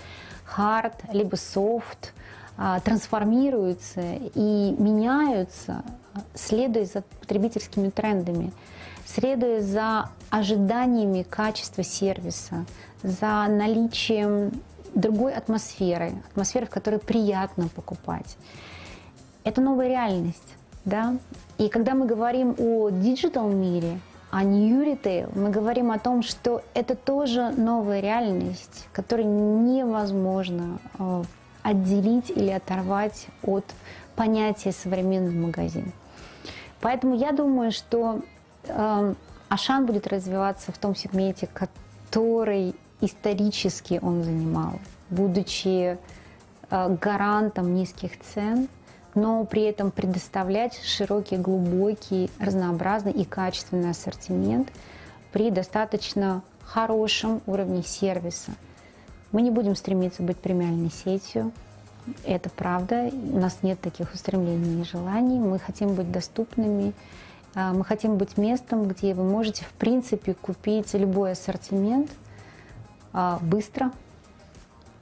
хард, 0.45 0.93
либо 1.11 1.35
софт, 1.35 2.13
а, 2.57 2.79
трансформируются 2.79 4.01
и 4.33 4.75
меняются, 4.79 5.83
следуя 6.33 6.85
за 6.85 7.01
потребительскими 7.19 7.89
трендами, 7.89 8.53
следуя 9.05 9.59
за 9.59 10.09
ожиданиями 10.29 11.23
качества 11.23 11.83
сервиса, 11.83 12.65
за 13.03 13.47
наличием 13.49 14.51
другой 14.95 15.33
атмосферы, 15.33 16.13
атмосферы, 16.31 16.65
в 16.65 16.69
которой 16.69 16.99
приятно 16.99 17.67
покупать. 17.67 18.37
Это 19.43 19.61
новая 19.61 19.87
реальность, 19.87 20.55
да? 20.85 21.17
И 21.57 21.69
когда 21.69 21.93
мы 21.93 22.07
говорим 22.07 22.55
о 22.57 22.89
digital 22.89 23.49
мире, 23.49 23.99
о 24.31 24.43
new 24.43 24.83
retail, 24.83 25.29
мы 25.37 25.49
говорим 25.49 25.91
о 25.91 25.99
том, 25.99 26.23
что 26.23 26.63
это 26.73 26.95
тоже 26.95 27.51
новая 27.51 27.99
реальность, 27.99 28.87
которую 28.91 29.27
невозможно 29.63 30.79
э, 30.97 31.23
отделить 31.61 32.29
или 32.31 32.49
оторвать 32.49 33.27
от 33.43 33.65
понятия 34.15 34.71
современный 34.71 35.33
магазин. 35.33 35.91
Поэтому 36.81 37.15
я 37.15 37.31
думаю, 37.31 37.71
что 37.71 38.21
э, 38.63 39.13
Ашан 39.49 39.85
будет 39.85 40.07
развиваться 40.07 40.71
в 40.71 40.77
том 40.77 40.95
сегменте, 40.95 41.47
который 41.47 42.75
исторически 43.05 43.99
он 44.01 44.23
занимал, 44.23 44.79
будучи 45.09 45.97
э, 46.69 46.97
гарантом 47.01 47.75
низких 47.75 48.19
цен, 48.19 48.67
но 49.13 49.45
при 49.45 49.63
этом 49.63 49.91
предоставлять 49.91 50.79
широкий, 50.83 51.37
глубокий, 51.37 52.29
разнообразный 52.39 53.11
и 53.11 53.23
качественный 53.23 53.91
ассортимент 53.91 54.69
при 55.31 55.51
достаточно 55.51 56.43
хорошем 56.63 57.41
уровне 57.45 57.83
сервиса. 57.83 58.51
Мы 59.31 59.41
не 59.41 59.51
будем 59.51 59.75
стремиться 59.75 60.23
быть 60.23 60.37
премиальной 60.37 60.91
сетью, 60.91 61.51
это 62.25 62.49
правда. 62.49 63.09
У 63.11 63.39
нас 63.39 63.59
нет 63.63 63.79
таких 63.81 64.13
устремлений 64.13 64.81
и 64.81 64.85
желаний. 64.85 65.39
Мы 65.39 65.59
хотим 65.59 65.95
быть 65.95 66.11
доступными. 66.11 66.93
А, 67.55 67.73
мы 67.73 67.83
хотим 67.83 68.17
быть 68.17 68.37
местом, 68.37 68.87
где 68.87 69.13
вы 69.13 69.23
можете, 69.23 69.65
в 69.65 69.71
принципе, 69.73 70.33
купить 70.33 70.93
любой 70.93 71.31
ассортимент 71.31 72.11
быстро, 73.41 73.91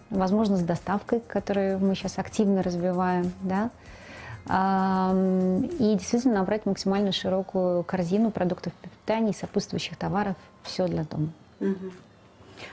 возможно, 0.10 0.58
с 0.58 0.62
доставкой, 0.62 1.22
которую 1.22 1.80
мы 1.80 1.96
сейчас 1.96 2.20
активно 2.20 2.62
развиваем, 2.62 3.32
да, 3.42 3.70
и 4.46 5.96
действительно 5.96 6.36
набрать 6.36 6.66
максимально 6.66 7.12
широкую 7.14 7.84
корзину 7.84 8.30
продуктов 8.30 8.74
питания 8.74 9.32
и 9.32 9.34
сопутствующих 9.34 9.98
товаров, 9.98 10.36
все 10.64 10.88
для 10.88 11.06
дома. 11.06 11.30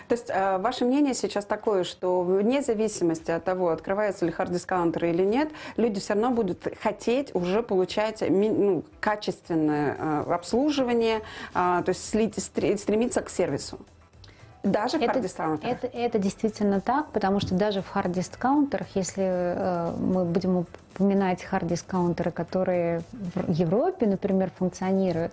То 0.09 0.15
есть 0.15 0.27
э, 0.29 0.59
ваше 0.59 0.85
мнение 0.85 1.15
сейчас 1.15 1.45
такое, 1.45 1.85
что 1.85 2.23
вне 2.23 2.63
зависимости 2.63 3.31
от 3.31 3.45
того, 3.45 3.71
открываются 3.71 4.27
ли 4.27 4.33
хард-дискаунтеры 4.33 5.11
или 5.11 5.25
нет, 5.25 5.51
люди 5.77 6.01
все 6.01 6.15
равно 6.15 6.31
будут 6.31 6.67
хотеть 6.83 7.35
уже 7.35 7.63
получать 7.63 8.23
ну, 8.29 8.85
качественное 9.01 9.97
э, 9.99 10.33
обслуживание, 10.33 11.23
то 11.53 11.85
есть 11.87 12.05
стремиться 12.05 13.23
к 13.23 13.31
сервису. 13.31 13.79
Даже 14.63 14.99
в 14.99 15.01
хард-дискаунтерах? 15.01 15.73
Это, 15.73 15.87
это 15.87 16.19
действительно 16.19 16.81
так, 16.81 17.11
потому 17.13 17.41
что 17.41 17.55
даже 17.55 17.81
в 17.81 17.91
хард-дискаунтерах, 17.91 18.89
если 18.95 19.25
э, 19.25 19.95
мы 19.99 20.25
будем 20.25 20.67
упоминать 20.95 21.43
хард-дискаунтеры, 21.43 22.31
которые 22.31 23.03
в 23.13 23.51
Европе, 23.51 24.07
например, 24.07 24.51
функционируют, 24.59 25.33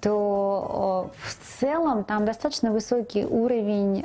то 0.00 1.10
в 1.18 1.60
целом 1.60 2.04
там 2.04 2.24
достаточно 2.24 2.70
высокий 2.70 3.24
уровень 3.24 4.04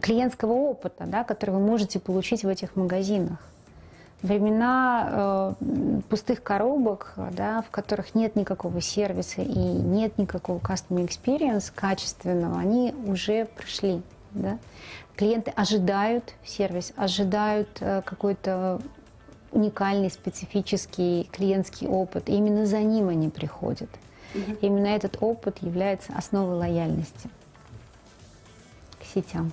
клиентского 0.00 0.52
опыта, 0.52 1.04
да, 1.06 1.24
который 1.24 1.50
вы 1.50 1.60
можете 1.60 2.00
получить 2.00 2.44
в 2.44 2.48
этих 2.48 2.76
магазинах. 2.76 3.38
Времена 4.22 5.56
э, 5.60 6.00
пустых 6.08 6.42
коробок, 6.44 7.14
да, 7.32 7.62
в 7.62 7.70
которых 7.70 8.14
нет 8.14 8.36
никакого 8.36 8.80
сервиса 8.80 9.42
и 9.42 9.58
нет 9.58 10.16
никакого 10.16 10.58
customer 10.58 11.08
experience 11.08 11.72
качественного, 11.74 12.60
они 12.60 12.94
уже 13.06 13.46
прошли. 13.46 14.00
Да? 14.30 14.58
Клиенты 15.16 15.50
ожидают 15.56 16.34
сервис, 16.44 16.92
ожидают 16.96 17.68
э, 17.80 18.02
какой-то 18.04 18.80
уникальный, 19.50 20.10
специфический 20.10 21.28
клиентский 21.32 21.88
опыт. 21.88 22.28
И 22.28 22.34
именно 22.34 22.64
за 22.64 22.78
ним 22.78 23.08
они 23.08 23.28
приходят. 23.28 23.90
Именно 24.62 24.86
этот 24.86 25.18
опыт 25.20 25.58
является 25.60 26.12
основой 26.16 26.56
лояльности 26.56 27.28
к 29.00 29.04
сетям. 29.04 29.52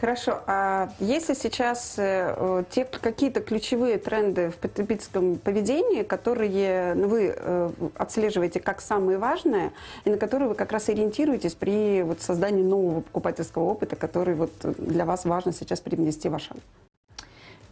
Хорошо. 0.00 0.40
А 0.46 0.88
если 0.98 1.34
сейчас 1.34 1.96
э, 1.98 2.64
те 2.70 2.86
какие-то 2.86 3.40
ключевые 3.40 3.98
тренды 3.98 4.48
в 4.48 4.56
потребительском 4.56 5.36
поведении, 5.36 6.04
которые 6.04 6.94
ну, 6.94 7.08
вы 7.08 7.34
э, 7.36 7.70
отслеживаете 7.96 8.60
как 8.60 8.80
самые 8.80 9.18
важные, 9.18 9.72
и 10.06 10.10
на 10.10 10.16
которые 10.16 10.48
вы 10.48 10.54
как 10.54 10.72
раз 10.72 10.88
ориентируетесь 10.88 11.54
при 11.54 12.02
вот, 12.02 12.22
создании 12.22 12.62
нового 12.62 13.02
покупательского 13.02 13.64
опыта, 13.64 13.94
который 13.94 14.34
вот 14.34 14.52
для 14.78 15.04
вас 15.04 15.26
важно 15.26 15.52
сейчас 15.52 15.80
привнести 15.80 16.30
в 16.30 16.34
Ашан? 16.34 16.56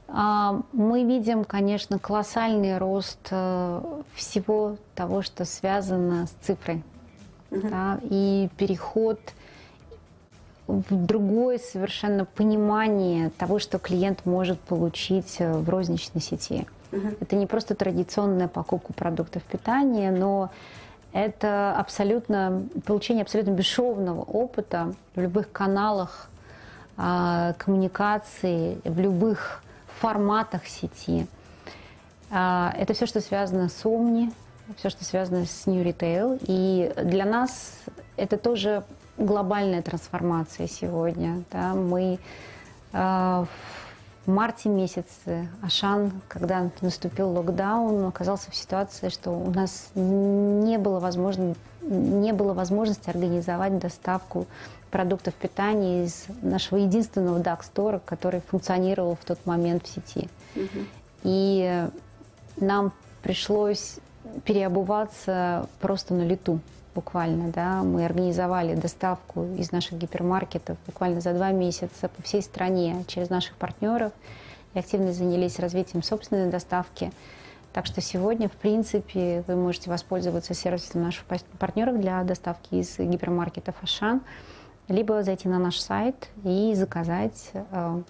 А, 0.09 0.61
мы 0.75 1.05
видим, 1.05 1.45
конечно, 1.45 1.99
колоссальный 1.99 2.77
рост 2.77 3.27
э, 3.31 3.83
всего 4.15 4.77
того, 4.95 5.23
что 5.23 5.47
связано 5.47 6.27
с 6.27 6.45
цифрой. 6.45 6.83
Угу. 7.51 7.69
Да, 7.71 7.99
и 8.03 8.51
переход 8.59 9.19
в 10.69 11.07
другое 11.07 11.59
совершенно 11.59 12.27
понимание 12.27 13.31
того, 13.31 13.59
что 13.59 13.79
клиент 13.79 14.27
может 14.27 14.61
получить 14.61 15.37
э, 15.39 15.53
в 15.53 15.69
розничной 15.69 16.21
сети. 16.21 16.67
Угу. 16.93 17.09
Это 17.21 17.37
не 17.37 17.47
просто 17.47 17.75
традиционная 17.75 18.49
покупка 18.49 18.93
продуктов 18.93 19.43
питания, 19.45 20.11
но 20.11 20.51
это 21.13 21.75
абсолютно 21.75 22.63
получение 22.85 23.23
абсолютно 23.23 23.53
бесшовного 23.53 24.21
опыта 24.21 24.95
в 25.15 25.21
любых 25.21 25.51
каналах 25.51 26.29
а, 26.99 27.55
коммуникации, 27.55 28.79
в 28.85 29.01
любых 29.01 29.63
форматах 30.01 30.67
сети. 30.67 31.27
А, 32.31 32.75
это 32.77 32.93
все, 32.93 33.07
что 33.07 33.21
связано 33.23 33.71
с 33.71 33.85
Omni, 33.85 34.33
все, 34.77 34.91
что 34.91 35.05
связано 35.05 35.47
с 35.47 35.67
New 35.67 35.83
Retail. 35.83 36.39
И 36.47 36.93
для 37.03 37.25
нас 37.25 37.79
это 38.17 38.37
тоже 38.37 38.85
глобальная 39.19 39.83
трансформация 39.83 40.67
сегодня. 40.67 41.43
Да? 41.51 41.75
Мы 41.75 42.19
а, 42.93 43.47
в 44.25 44.31
марте 44.31 44.69
месяце 44.69 45.49
Ашан, 45.63 46.13
когда 46.29 46.71
наступил 46.81 47.31
локдаун, 47.31 48.07
оказался 48.07 48.51
в 48.51 48.57
ситуации, 48.57 49.09
что 49.09 49.31
у 49.31 49.51
нас 49.51 49.91
не 49.95 50.79
было, 50.79 51.01
возможно, 51.01 51.55
не 51.83 52.33
было 52.33 52.53
возможности 52.53 53.09
организовать 53.11 53.79
доставку 53.79 54.47
продуктов 54.91 55.35
питания 55.35 56.05
из 56.05 56.27
нашего 56.43 56.79
единственного 56.79 57.41
дак-стора, 57.41 58.01
который 58.05 58.41
функционировал 58.41 59.17
в 59.17 59.25
тот 59.25 59.45
момент 59.45 59.87
в 59.87 59.89
сети. 59.89 60.29
Угу. 60.57 60.85
И 61.25 61.89
нам 62.57 62.93
пришлось 63.23 63.99
переобуваться 64.45 65.69
просто 65.81 66.15
на 66.15 66.23
лету 66.23 66.61
буквально, 66.95 67.51
да, 67.51 67.83
мы 67.83 68.05
организовали 68.05 68.75
доставку 68.75 69.45
из 69.57 69.73
наших 69.73 69.99
гипермаркетов 69.99 70.77
буквально 70.87 71.21
за 71.21 71.33
два 71.33 71.51
месяца 71.51 72.09
по 72.09 72.23
всей 72.23 72.43
стране 72.43 73.05
через 73.07 73.31
наших 73.31 73.57
партнеров 73.57 74.13
и 74.75 74.79
активно 74.79 75.13
занялись 75.13 75.59
развитием 75.59 76.03
собственной 76.03 76.51
доставки. 76.51 77.13
Так 77.73 77.87
что 77.87 78.01
сегодня, 78.01 78.49
в 78.49 78.53
принципе, 78.53 79.45
вы 79.47 79.57
можете 79.57 79.91
воспользоваться 79.91 80.55
сервисом 80.55 81.03
наших 81.03 81.25
партнеров 81.59 82.01
для 82.01 82.23
доставки 82.25 82.75
из 82.75 82.99
гипермаркетов 82.99 83.75
Ашан 83.83 84.23
либо 84.89 85.23
зайти 85.23 85.49
на 85.49 85.59
наш 85.59 85.79
сайт 85.79 86.29
и 86.45 86.73
заказать, 86.75 87.51
э, 87.53 88.03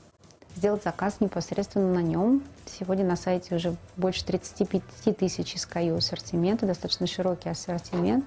сделать 0.56 0.84
заказ 0.84 1.20
непосредственно 1.20 1.92
на 1.92 2.02
нем. 2.02 2.42
Сегодня 2.66 3.04
на 3.04 3.16
сайте 3.16 3.56
уже 3.56 3.76
больше 3.96 4.24
35 4.24 5.16
тысяч 5.16 5.56
SKU 5.56 5.96
ассортимента, 5.96 6.66
достаточно 6.66 7.06
широкий 7.06 7.48
ассортимент. 7.48 8.24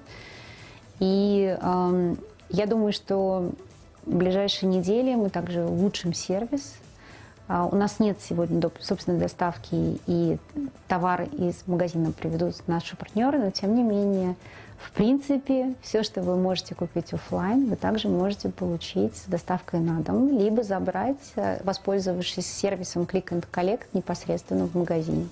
И 1.00 1.56
э, 1.60 2.14
я 2.50 2.66
думаю, 2.66 2.92
что 2.92 3.50
в 4.04 4.14
ближайшие 4.14 4.68
недели 4.68 5.14
мы 5.14 5.30
также 5.30 5.64
улучшим 5.64 6.12
сервис. 6.12 6.74
Uh, 7.48 7.68
у 7.70 7.76
нас 7.76 7.98
нет 7.98 8.18
сегодня 8.20 8.62
собственной 8.78 9.18
доставки, 9.18 9.98
и 10.06 10.38
товары 10.86 11.26
из 11.26 11.64
магазина 11.66 12.12
приведут 12.12 12.56
наши 12.68 12.96
партнеры, 12.96 13.38
но 13.38 13.50
тем 13.50 13.74
не 13.74 13.82
менее 13.82 14.36
в 14.82 14.90
принципе, 14.90 15.74
все, 15.80 16.02
что 16.02 16.22
вы 16.22 16.36
можете 16.36 16.74
купить 16.74 17.12
офлайн, 17.12 17.68
вы 17.68 17.76
также 17.76 18.08
можете 18.08 18.48
получить 18.48 19.16
с 19.16 19.24
доставкой 19.26 19.80
на 19.80 20.00
дом, 20.00 20.36
либо 20.36 20.64
забрать, 20.64 21.32
э, 21.36 21.62
воспользовавшись 21.62 22.46
сервисом 22.46 23.02
Click 23.02 23.28
and 23.28 23.44
Collect 23.52 23.84
непосредственно 23.92 24.66
в 24.66 24.74
магазине. 24.74 25.28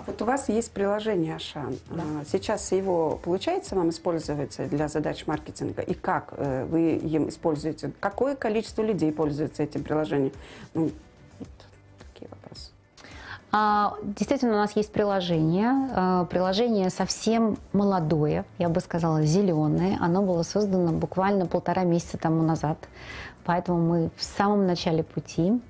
А 0.00 0.02
вот 0.06 0.22
у 0.22 0.24
вас 0.24 0.48
есть 0.48 0.72
приложение 0.72 1.36
Ашан. 1.36 1.76
Да. 1.90 2.02
А, 2.20 2.24
сейчас 2.24 2.72
его 2.72 3.20
получается 3.22 3.76
вам 3.76 3.90
использовать 3.90 4.56
для 4.70 4.88
задач 4.88 5.26
маркетинга? 5.26 5.82
И 5.82 5.92
как 5.92 6.32
э, 6.36 6.64
вы 6.64 6.92
им 6.96 7.28
используете? 7.28 7.92
Какое 8.00 8.34
количество 8.34 8.82
людей 8.82 9.12
пользуется 9.12 9.62
этим 9.62 9.84
приложением? 9.84 10.32
Ну, 10.74 10.90
а, 13.52 13.96
действительно, 14.02 14.52
у 14.52 14.58
нас 14.58 14.76
есть 14.76 14.92
приложение. 14.92 15.90
А, 15.92 16.24
приложение 16.26 16.88
совсем 16.88 17.58
молодое, 17.72 18.44
я 18.58 18.68
бы 18.68 18.80
сказала, 18.80 19.22
зеленое. 19.22 19.98
Оно 20.00 20.22
было 20.22 20.44
создано 20.44 20.92
буквально 20.92 21.46
полтора 21.46 21.82
месяца 21.82 22.16
тому 22.16 22.42
назад. 22.42 22.78
Поэтому 23.44 23.80
мы 23.80 24.10
в 24.16 24.22
самом 24.22 24.66
начале 24.66 25.02
пути. 25.02 25.60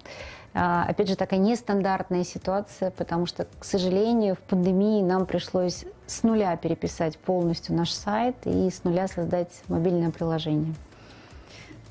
А, 0.53 0.85
опять 0.89 1.09
же, 1.09 1.17
такая 1.17 1.39
нестандартная 1.39 2.25
ситуация, 2.25 2.91
потому 2.91 3.27
что, 3.27 3.47
к 3.59 3.65
сожалению, 3.65 4.35
в 4.35 4.41
пандемии 4.41 5.03
нам 5.03 5.27
пришлось 5.27 5.85
с 6.07 6.23
нуля 6.23 6.57
переписать 6.57 7.19
полностью 7.19 7.75
наш 7.77 7.91
сайт 7.93 8.37
и 8.45 8.69
с 8.69 8.83
нуля 8.83 9.07
создать 9.07 9.63
мобильное 9.69 10.11
приложение. 10.11 10.75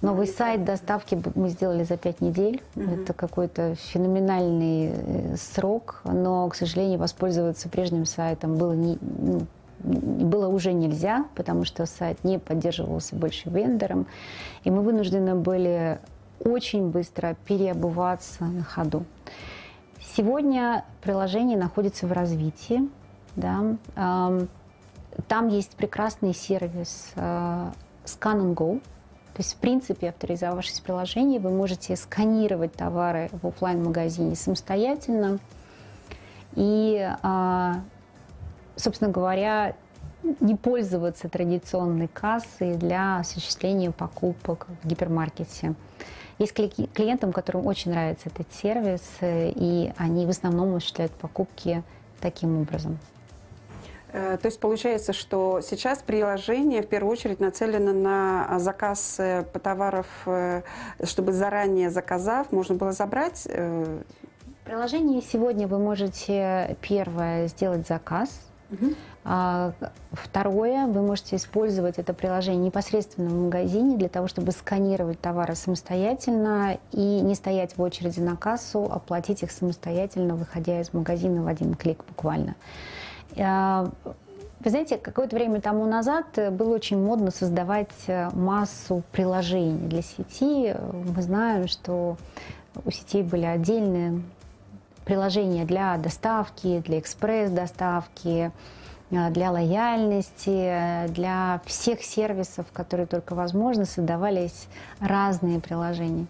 Новый 0.02 0.28
сайт 0.28 0.64
доставки 0.64 1.22
мы 1.36 1.50
сделали 1.50 1.84
за 1.84 1.98
пять 1.98 2.22
недель. 2.22 2.62
Угу. 2.76 2.90
Это 2.90 3.14
какой-то 3.14 3.76
феноменальный 3.76 4.92
э, 4.94 5.36
срок, 5.36 6.02
но, 6.06 6.48
к 6.48 6.56
сожалению, 6.56 7.00
воспользоваться 7.00 7.68
прежним 7.68 8.06
сайтом 8.06 8.56
было, 8.56 8.72
не, 8.74 8.98
ну, 9.02 9.42
было 9.80 10.48
уже 10.48 10.72
нельзя, 10.72 11.26
потому 11.36 11.66
что 11.66 11.86
сайт 11.86 12.24
не 12.24 12.40
поддерживался 12.40 13.16
больше 13.16 13.50
вендором. 13.50 14.08
И 14.64 14.72
мы 14.72 14.82
вынуждены 14.82 15.36
были 15.36 16.00
очень 16.44 16.90
быстро 16.90 17.36
переобуваться 17.46 18.46
на 18.46 18.64
ходу. 18.64 19.06
Сегодня 20.02 20.86
приложение 21.02 21.58
находится 21.58 22.08
в 22.08 22.12
развитии. 22.12 22.90
Да. 23.36 23.78
Там 25.28 25.48
есть 25.50 25.76
прекрасный 25.76 26.34
сервис 26.34 27.12
э, 27.16 27.72
Scan 28.06 28.42
and 28.42 28.56
Go. 28.56 28.80
То 29.34 29.42
есть, 29.42 29.54
в 29.54 29.58
принципе, 29.58 30.10
авторизовавшись 30.10 30.80
в 30.80 30.84
приложении, 30.84 31.40
вы 31.40 31.50
можете 31.50 31.96
сканировать 31.96 32.74
товары 32.74 33.30
в 33.42 33.48
офлайн 33.48 33.84
магазине 33.84 34.36
самостоятельно. 34.36 35.40
И, 36.56 37.10
а, 37.22 37.82
собственно 38.76 39.12
говоря, 39.12 39.76
не 40.40 40.56
пользоваться 40.56 41.30
традиционной 41.30 42.08
кассой 42.08 42.76
для 42.76 43.20
осуществления 43.20 43.92
покупок 43.92 44.68
в 44.84 44.88
гипермаркете. 44.88 45.74
Есть 46.40 46.54
клиентам, 46.54 47.34
которым 47.34 47.68
очень 47.68 47.92
нравится 47.92 48.30
этот 48.30 48.52
сервис, 48.54 49.02
и 49.22 49.92
они 49.98 50.26
в 50.26 50.30
основном 50.30 50.76
осуществляют 50.76 51.12
покупки 51.14 51.84
таким 52.22 52.62
образом. 52.62 52.98
Э, 54.12 54.38
то 54.42 54.48
есть 54.48 54.60
получается, 54.60 55.14
что 55.14 55.62
сейчас 55.62 56.00
приложение 56.00 56.82
в 56.82 56.88
первую 56.88 57.12
очередь 57.12 57.40
нацелено 57.40 57.94
на 57.94 58.60
заказ 58.60 59.18
э, 59.20 59.44
товаров, 59.62 60.08
э, 60.26 60.62
чтобы 61.04 61.32
заранее 61.32 61.90
заказав, 61.90 62.52
можно 62.52 62.76
было 62.76 62.92
забрать. 62.92 63.46
В 63.46 64.66
приложении 64.66 65.22
сегодня 65.22 65.68
вы 65.68 65.80
можете 65.80 66.78
первое 66.82 67.48
сделать 67.48 67.88
заказ, 67.88 68.42
угу. 68.72 68.94
А, 69.26 69.74
второе, 70.12 70.88
вы 70.88 71.02
можете 71.02 71.36
использовать 71.36 72.00
это 72.00 72.14
приложение 72.14 72.66
непосредственно 72.66 73.30
в 73.30 73.34
магазине 73.34 73.98
для 73.98 74.10
того, 74.10 74.28
чтобы 74.28 74.52
сканировать 74.52 75.20
товары 75.20 75.56
самостоятельно 75.56 76.78
и 76.92 77.22
не 77.22 77.36
стоять 77.36 77.78
в 77.78 77.82
очереди 77.82 78.20
на 78.20 78.36
кассу, 78.36 78.86
оплатить 78.86 79.44
их 79.44 79.52
самостоятельно, 79.52 80.36
выходя 80.36 80.80
из 80.80 80.94
магазина 80.94 81.44
в 81.44 81.48
один 81.48 81.74
клик 81.76 82.04
буквально. 82.08 82.56
А, 83.38 83.90
вы 84.62 84.72
знаете, 84.72 84.98
какое-то 84.98 85.38
время 85.38 85.62
тому 85.62 85.86
назад 85.86 86.26
было 86.52 86.76
очень 86.76 87.02
модно 87.02 87.32
создавать 87.32 87.94
э, 88.08 88.30
массу 88.34 89.04
приложений 89.14 89.88
для 89.88 90.02
сети. 90.02 90.76
Мы 91.16 91.22
знаем, 91.22 91.70
что 91.70 92.18
у 92.84 92.92
сетей 92.92 93.24
были 93.24 93.46
отдельные 93.46 94.22
приложения 95.06 95.64
для 95.64 95.98
доставки, 95.98 96.80
для 96.86 97.00
экспресс-доставки, 97.00 98.52
для 99.10 99.52
лояльности, 99.52 101.08
для 101.10 101.62
всех 101.66 102.04
сервисов, 102.04 102.68
которые 102.72 103.08
только 103.08 103.36
возможно, 103.36 103.86
создавались 103.86 104.68
разные 105.00 105.60
приложения. 105.60 106.28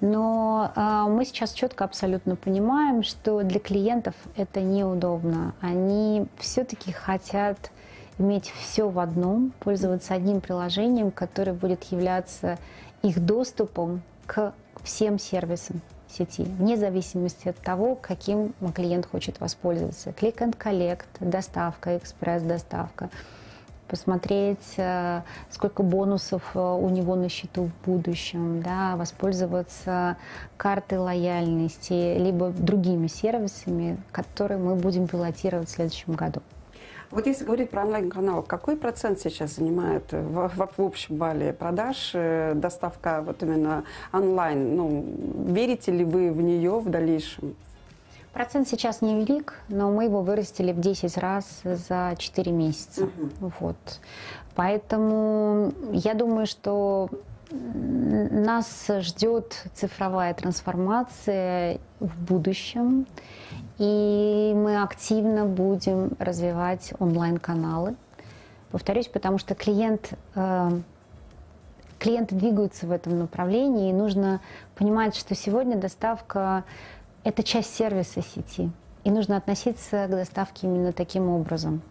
Но 0.00 0.72
э, 0.74 1.04
мы 1.08 1.24
сейчас 1.24 1.52
четко 1.52 1.84
абсолютно 1.84 2.36
понимаем, 2.36 3.02
что 3.02 3.42
для 3.42 3.60
клиентов 3.60 4.14
это 4.36 4.60
неудобно. 4.60 5.54
Они 5.60 6.26
все-таки 6.38 6.92
хотят 6.92 7.70
иметь 8.18 8.50
все 8.50 8.88
в 8.88 8.98
одном, 8.98 9.52
пользоваться 9.60 10.14
одним 10.14 10.40
приложением, 10.40 11.10
которое 11.10 11.52
будет 11.52 11.84
являться 11.84 12.58
их 13.02 13.24
доступом 13.24 14.02
к 14.26 14.52
всем 14.82 15.18
сервисам 15.18 15.80
сети, 16.14 16.42
вне 16.42 16.76
зависимости 16.76 17.48
от 17.48 17.56
того, 17.56 17.94
каким 17.94 18.54
клиент 18.74 19.06
хочет 19.06 19.40
воспользоваться. 19.40 20.10
Click 20.10 20.38
and 20.38 20.56
collect, 20.56 21.06
доставка, 21.20 21.96
экспресс-доставка, 21.96 23.10
посмотреть, 23.88 24.74
э, 24.76 25.22
сколько 25.50 25.82
бонусов 25.82 26.42
э, 26.54 26.58
у 26.58 26.88
него 26.88 27.16
на 27.16 27.28
счету 27.28 27.66
в 27.66 27.86
будущем, 27.86 28.62
да, 28.62 28.96
воспользоваться 28.96 30.16
картой 30.56 30.98
лояльности, 30.98 32.18
либо 32.18 32.50
другими 32.50 33.06
сервисами, 33.06 33.98
которые 34.10 34.58
мы 34.58 34.74
будем 34.74 35.06
пилотировать 35.06 35.68
в 35.68 35.72
следующем 35.72 36.14
году. 36.14 36.40
Вот 37.14 37.28
если 37.28 37.44
говорить 37.44 37.70
про 37.70 37.84
онлайн-канал, 37.84 38.42
какой 38.42 38.76
процент 38.76 39.20
сейчас 39.20 39.54
занимает 39.54 40.10
в, 40.10 40.48
в, 40.48 40.68
в 40.76 40.82
общем 40.82 41.16
вале 41.16 41.52
продаж 41.52 42.10
э, 42.12 42.54
доставка 42.56 43.22
вот 43.24 43.40
именно 43.40 43.84
онлайн? 44.12 44.76
Ну, 44.76 45.06
верите 45.46 45.92
ли 45.92 46.04
вы 46.04 46.32
в 46.32 46.42
нее 46.42 46.80
в 46.80 46.90
дальнейшем? 46.90 47.54
Процент 48.32 48.66
сейчас 48.66 49.00
невелик, 49.00 49.54
но 49.68 49.92
мы 49.92 50.06
его 50.06 50.22
вырастили 50.22 50.72
в 50.72 50.80
10 50.80 51.16
раз 51.18 51.60
за 51.62 52.16
4 52.18 52.50
месяца. 52.50 53.04
Угу. 53.04 53.52
Вот. 53.60 54.00
Поэтому 54.56 55.72
я 55.92 56.14
думаю, 56.14 56.46
что 56.46 57.10
нас 57.52 58.86
ждет 58.88 59.66
цифровая 59.72 60.34
трансформация 60.34 61.78
в 62.00 62.18
будущем. 62.24 63.06
И 63.78 64.52
мы 64.54 64.82
активно 64.82 65.46
будем 65.46 66.12
развивать 66.18 66.92
онлайн-каналы. 67.00 67.96
Повторюсь, 68.70 69.08
потому 69.08 69.38
что 69.38 69.54
клиент, 69.54 70.12
э, 70.34 70.70
клиенты 71.98 72.36
двигаются 72.36 72.86
в 72.86 72.92
этом 72.92 73.18
направлении, 73.18 73.90
и 73.90 73.92
нужно 73.92 74.40
понимать, 74.76 75.16
что 75.16 75.34
сегодня 75.34 75.76
доставка– 75.76 76.64
это 77.24 77.42
часть 77.42 77.74
сервиса 77.74 78.22
сети, 78.22 78.70
и 79.02 79.10
нужно 79.10 79.36
относиться 79.36 80.06
к 80.06 80.10
доставке 80.10 80.66
именно 80.66 80.92
таким 80.92 81.28
образом. 81.28 81.82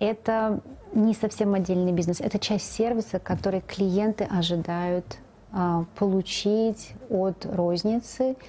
Это 0.00 0.60
не 0.92 1.14
совсем 1.14 1.54
отдельный 1.54 1.92
бизнес, 1.92 2.20
это 2.20 2.40
часть 2.40 2.72
сервиса, 2.72 3.20
который 3.20 3.60
клиенты 3.60 4.24
ожидают 4.24 5.18
э, 5.52 5.84
получить 5.94 6.92
от 7.08 7.46
розницы– 7.46 8.34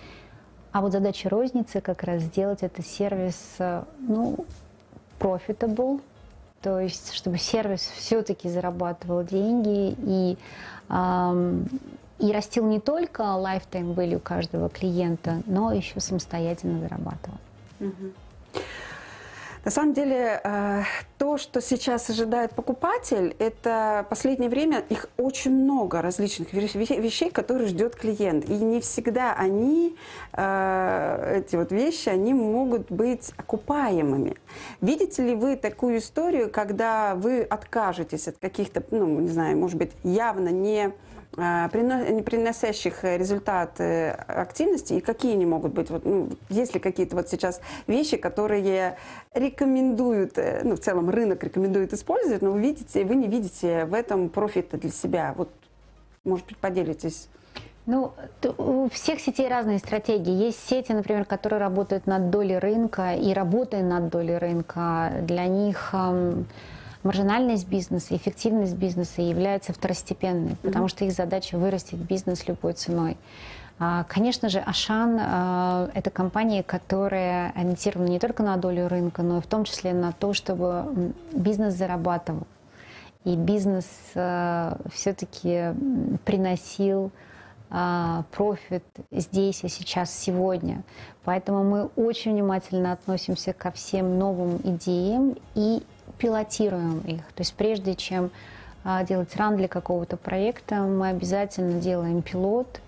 а 0.74 0.82
вот 0.82 0.92
задача 0.92 1.30
розницы 1.30 1.82
как 1.82 2.04
раз 2.04 2.24
сделать 2.24 2.64
это 2.64 2.82
сервис, 2.82 3.38
э, 3.60 3.84
ну, 4.00 4.46
profitable, 5.20 6.02
то 6.62 6.80
есть 6.80 7.14
чтобы 7.14 7.38
сервис 7.38 7.82
все-таки 7.96 8.50
зарабатывал 8.50 9.24
деньги 9.24 9.96
и, 10.00 10.38
эм, 10.90 11.70
и 12.18 12.32
растил 12.32 12.66
не 12.66 12.80
только 12.80 13.22
lifetime 13.22 13.94
value 13.94 14.20
каждого 14.20 14.68
клиента, 14.68 15.44
но 15.46 15.72
еще 15.72 16.00
самостоятельно 16.00 16.80
зарабатывал. 16.80 17.38
Mm-hmm. 17.80 18.14
На 19.66 19.72
самом 19.72 19.94
деле, 19.94 20.42
э, 20.44 20.82
то, 21.18 21.38
что 21.38 21.62
сейчас 21.62 22.10
ожидает 22.10 22.54
покупатель, 22.54 23.34
это 23.40 24.06
последнее 24.10 24.50
время 24.50 24.84
их 24.90 25.08
очень 25.16 25.52
много 25.52 26.02
различных 26.02 26.52
вещей, 26.52 27.32
которые 27.32 27.68
ждет 27.68 27.96
клиент. 27.96 28.50
И 28.50 28.54
не 28.54 28.82
всегда 28.82 29.34
они, 29.34 29.96
э, 30.34 31.36
эти 31.38 31.56
вот 31.56 31.72
вещи, 31.72 32.10
они 32.10 32.34
могут 32.34 32.92
быть 32.92 33.32
окупаемыми. 33.38 34.36
Видите 34.82 35.24
ли 35.24 35.34
вы 35.34 35.56
такую 35.56 36.00
историю, 36.00 36.52
когда 36.52 37.16
вы 37.16 37.42
откажетесь 37.42 38.28
от 38.28 38.38
каких-то, 38.40 38.84
ну, 38.92 39.22
не 39.22 39.30
знаю, 39.30 39.58
может 39.58 39.78
быть, 39.78 39.94
явно 40.04 40.50
не 40.50 40.92
приносящих 41.34 43.04
результат 43.04 43.80
активности 43.80 44.94
и 44.94 45.02
какие 45.02 45.34
они 45.34 45.46
могут 45.46 45.74
быть? 45.74 45.90
Вот, 45.90 46.06
ну, 46.06 46.30
есть 46.50 46.74
ли 46.74 46.80
какие-то 46.80 47.16
вот 47.16 47.30
сейчас 47.30 47.62
вещи, 47.88 48.18
которые 48.18 48.98
рекомендуют, 49.34 50.38
э, 50.38 50.62
ну, 50.64 50.76
в 50.76 50.80
целом 50.80 51.10
рынок 51.10 51.44
рекомендует 51.44 51.94
использовать, 51.94 52.42
но 52.42 52.52
вы 52.52 52.62
видите, 52.62 53.04
вы 53.04 53.16
не 53.16 53.28
видите 53.28 53.86
в 53.86 53.94
этом 53.94 54.30
профита 54.30 54.78
для 54.78 54.92
себя? 54.92 55.34
Вот, 55.38 55.50
может 56.24 56.46
быть, 56.46 56.58
поделитесь. 56.58 57.28
Ну, 57.86 58.14
у 58.58 58.88
всех 58.90 59.20
сетей 59.20 59.50
разные 59.50 59.78
стратегии. 59.80 60.46
Есть 60.46 60.66
сети, 60.70 60.94
например, 60.94 61.26
которые 61.26 61.60
работают 61.60 62.08
над 62.08 62.30
долей 62.30 62.58
рынка, 62.58 63.14
и 63.14 63.34
работая 63.34 63.84
над 63.84 64.10
долей 64.10 64.38
рынка, 64.38 65.12
для 65.22 65.48
них 65.48 65.94
маржинальность 67.04 67.68
бизнеса, 67.68 68.16
эффективность 68.16 68.76
бизнеса 68.76 69.22
являются 69.22 69.74
второстепенной, 69.74 70.56
потому 70.62 70.88
что 70.88 71.06
их 71.06 71.12
задача 71.12 71.58
вырастить 71.58 72.00
бизнес 72.00 72.48
любой 72.48 72.74
ценой. 72.74 73.18
А, 73.80 74.06
конечно 74.06 74.50
же, 74.50 74.60
Ашан 74.60 75.18
а,– 75.20 75.90
это 75.94 76.10
компания, 76.10 76.64
которая 76.64 77.52
ориентирована 77.56 78.08
не 78.08 78.20
только 78.20 78.44
на 78.44 78.56
долю 78.58 78.88
рынка, 78.88 79.24
но 79.24 79.40
и 79.40 79.42
в 79.42 79.48
том 79.48 79.64
числе 79.66 79.94
на 79.94 80.12
то, 80.12 80.34
чтобы 80.34 81.14
бизнес 81.34 81.74
зарабатывал. 81.74 82.48
И 83.26 83.36
бизнес 83.36 83.86
а, 84.16 84.78
все-таки 84.92 85.74
приносил 86.26 87.12
профит 88.30 88.84
здесь 89.10 89.64
и 89.64 89.68
сейчас, 89.68 90.14
сегодня. 90.14 90.84
Поэтому 91.24 91.64
мы 91.64 91.86
очень 91.96 92.34
внимательно 92.34 92.92
относимся 92.92 93.52
ко 93.52 93.72
всем 93.72 94.20
новым 94.20 94.58
идеям 94.58 95.36
и 95.56 95.82
пилотируем 96.18 97.00
их. 97.00 97.22
То 97.34 97.42
есть 97.42 97.54
прежде 97.54 97.96
чем 97.96 98.32
а, 98.84 99.04
делать 99.04 99.36
ран 99.38 99.56
для 99.56 99.68
какого-то 99.68 100.18
проекта, 100.18 100.82
мы 100.82 101.10
обязательно 101.10 101.80
делаем 101.80 102.22
пилот, 102.22 102.82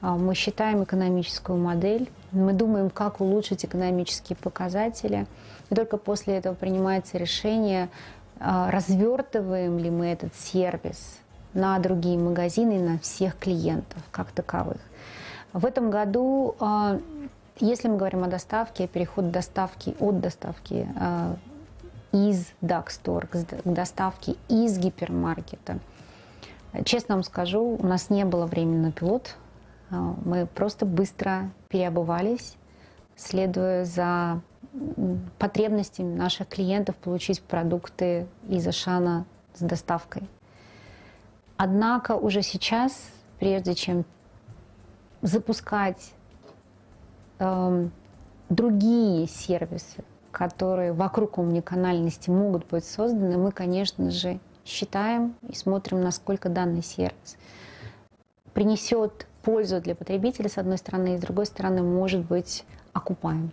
а, 0.00 0.16
мы 0.16 0.34
считаем 0.34 0.84
экономическую 0.84 1.58
модель, 1.58 2.08
мы 2.30 2.52
думаем, 2.52 2.88
как 2.88 3.20
улучшить 3.20 3.64
экономические 3.64 4.36
показатели, 4.36 5.26
и 5.68 5.74
только 5.74 5.96
после 5.96 6.36
этого 6.36 6.54
принимается 6.54 7.18
решение, 7.18 7.88
а, 8.38 8.70
развертываем 8.70 9.78
ли 9.78 9.90
мы 9.90 10.06
этот 10.06 10.34
сервис 10.36 11.18
на 11.52 11.78
другие 11.80 12.16
магазины, 12.16 12.78
на 12.78 12.98
всех 13.00 13.36
клиентов 13.36 14.00
как 14.12 14.30
таковых. 14.30 14.78
В 15.52 15.66
этом 15.66 15.90
году, 15.90 16.54
если 17.58 17.88
мы 17.88 17.96
говорим 17.96 18.22
о 18.22 18.28
доставке, 18.28 18.86
переход 18.86 19.32
доставки 19.32 19.96
от 19.98 20.20
доставки 20.20 20.86
из 22.12 22.52
Store 22.60 23.26
к 23.26 23.62
доставке 23.64 24.36
из 24.48 24.78
гипермаркета. 24.78 25.78
Честно 26.84 27.16
вам 27.16 27.24
скажу, 27.24 27.76
у 27.78 27.86
нас 27.86 28.10
не 28.10 28.24
было 28.24 28.46
времени 28.46 28.78
на 28.78 28.92
пилот. 28.92 29.36
А, 29.90 30.14
мы 30.24 30.46
просто 30.46 30.86
быстро 30.86 31.50
переобувались, 31.68 32.56
следуя 33.16 33.84
за 33.84 34.40
потребностями 35.38 36.14
наших 36.14 36.48
клиентов 36.48 36.94
получить 36.96 37.42
продукты 37.42 38.28
из 38.48 38.66
Ашана 38.66 39.26
с 39.54 39.60
доставкой. 39.60 40.28
Однако 41.56 42.14
уже 42.14 42.42
сейчас, 42.42 43.10
прежде 43.38 43.74
чем 43.74 44.04
запускать 45.22 46.12
э, 47.38 47.88
другие 48.48 49.26
сервисы, 49.26 50.04
которые 50.30 50.92
вокруг 50.92 51.38
умниканальности 51.38 52.30
могут 52.30 52.66
быть 52.68 52.84
созданы, 52.84 53.36
мы, 53.36 53.52
конечно 53.52 54.10
же, 54.10 54.38
считаем 54.64 55.34
и 55.48 55.54
смотрим, 55.54 56.00
насколько 56.00 56.48
данный 56.48 56.82
сервис 56.82 57.36
принесет 58.52 59.26
пользу 59.42 59.80
для 59.80 59.94
потребителя, 59.94 60.48
с 60.48 60.58
одной 60.58 60.78
стороны, 60.78 61.14
и 61.14 61.18
с 61.18 61.20
другой 61.20 61.46
стороны, 61.46 61.82
может 61.82 62.20
быть 62.24 62.64
окупаем 62.92 63.52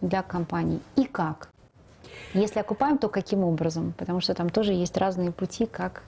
для 0.00 0.22
компаний. 0.22 0.80
И 0.94 1.04
как? 1.04 1.48
Если 2.34 2.60
окупаем, 2.60 2.98
то 2.98 3.08
каким 3.08 3.44
образом? 3.44 3.94
Потому 3.96 4.20
что 4.20 4.34
там 4.34 4.50
тоже 4.50 4.72
есть 4.72 4.96
разные 4.96 5.32
пути, 5.32 5.66
как 5.66 6.02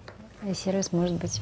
сервис 0.55 0.93
может 0.93 1.17
быть 1.21 1.41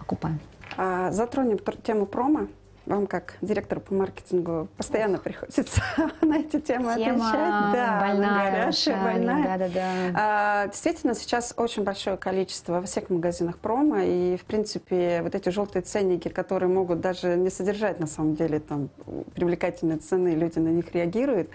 окупаем. 0.00 0.40
А, 0.76 1.10
затронем 1.10 1.58
тему 1.82 2.06
промо. 2.06 2.48
Вам 2.86 3.06
как 3.06 3.36
директору 3.40 3.80
по 3.80 3.94
маркетингу 3.94 4.68
постоянно 4.76 5.18
приходится 5.18 5.82
на 6.20 6.38
эти 6.38 6.60
темы 6.60 6.94
Тема 6.94 7.30
отвечать. 7.30 7.72
Да, 7.72 8.00
больная, 8.00 8.50
горячая, 8.50 9.02
больная. 9.02 9.44
Да, 9.44 9.58
да, 9.58 9.68
да. 9.68 10.12
А, 10.14 10.66
действительно, 10.66 11.14
сейчас 11.14 11.54
очень 11.56 11.82
большое 11.82 12.18
количество 12.18 12.74
во 12.74 12.82
всех 12.82 13.08
магазинах 13.08 13.58
промо, 13.58 14.00
и, 14.00 14.36
в 14.36 14.44
принципе, 14.44 15.20
вот 15.22 15.34
эти 15.34 15.48
желтые 15.48 15.82
ценники, 15.82 16.28
которые 16.28 16.68
могут 16.68 17.00
даже 17.00 17.36
не 17.36 17.48
содержать, 17.48 18.00
на 18.00 18.06
самом 18.06 18.34
деле, 18.34 18.60
там, 18.60 18.90
привлекательные 19.34 19.98
цены, 19.98 20.34
люди 20.34 20.58
на 20.58 20.68
них 20.68 20.94
реагируют. 20.94 21.48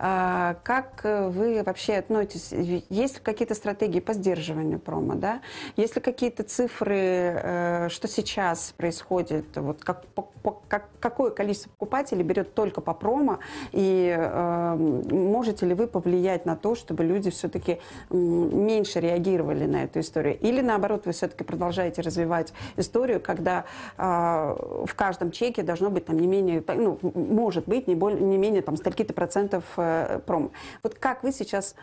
А, 0.00 0.56
как 0.64 1.04
вы 1.04 1.62
вообще 1.62 1.94
относитесь? 1.94 2.50
Есть 2.88 3.16
ли 3.16 3.20
какие-то 3.22 3.54
стратегии 3.54 4.00
по 4.00 4.14
сдерживанию 4.14 4.80
промо, 4.80 5.14
да? 5.14 5.42
Есть 5.76 5.94
ли 5.94 6.02
какие-то 6.02 6.42
цифры, 6.42 6.96
э, 6.96 7.88
что 7.88 8.08
сейчас 8.08 8.74
происходит, 8.76 9.56
вот 9.56 9.84
как, 9.84 10.06
по, 10.06 10.22
по 10.22 10.62
как, 10.72 10.88
какое 11.00 11.30
количество 11.30 11.68
покупателей 11.68 12.22
берет 12.22 12.54
только 12.54 12.80
по 12.80 12.94
промо, 12.94 13.40
и 13.72 14.16
э, 14.18 14.74
можете 14.74 15.66
ли 15.66 15.74
вы 15.74 15.86
повлиять 15.86 16.46
на 16.46 16.56
то, 16.56 16.74
чтобы 16.74 17.04
люди 17.04 17.28
все-таки 17.28 17.78
меньше 18.08 18.98
реагировали 18.98 19.66
на 19.66 19.84
эту 19.84 20.00
историю? 20.00 20.38
Или 20.40 20.62
наоборот, 20.62 21.04
вы 21.04 21.12
все-таки 21.12 21.44
продолжаете 21.44 22.00
развивать 22.00 22.54
историю, 22.78 23.20
когда 23.20 23.66
э, 23.98 24.02
в 24.02 24.94
каждом 24.96 25.30
чеке 25.30 25.62
должно 25.62 25.90
быть 25.90 26.06
там 26.06 26.18
не 26.18 26.26
менее, 26.26 26.64
ну, 26.66 26.98
может 27.02 27.68
быть, 27.68 27.86
не, 27.86 27.94
более, 27.94 28.22
не 28.22 28.38
менее 28.38 28.62
там 28.62 28.78
стольки-то 28.78 29.12
процентов 29.12 29.64
э, 29.76 30.20
промо. 30.24 30.52
Вот 30.82 30.94
как 30.94 31.22
вы 31.22 31.32
сейчас, 31.32 31.74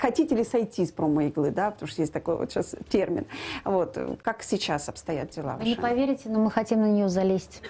хотите 0.00 0.34
ли 0.34 0.42
сойти 0.42 0.84
с 0.84 0.90
промо-иглы, 0.90 1.52
да, 1.52 1.70
потому 1.70 1.88
что 1.88 2.02
есть 2.02 2.12
такой 2.12 2.36
вот 2.38 2.50
сейчас 2.50 2.74
термин. 2.88 3.26
Вот, 3.64 3.96
как 4.22 4.42
сейчас 4.42 4.88
обстоят 4.88 5.30
дела? 5.30 5.58
Вы 5.60 5.68
не 5.68 5.76
поверите, 5.76 6.28
но 6.28 6.40
мы 6.40 6.50
хотим 6.50 6.80
на 6.80 6.88
нее 6.90 7.08
залезть. 7.08 7.62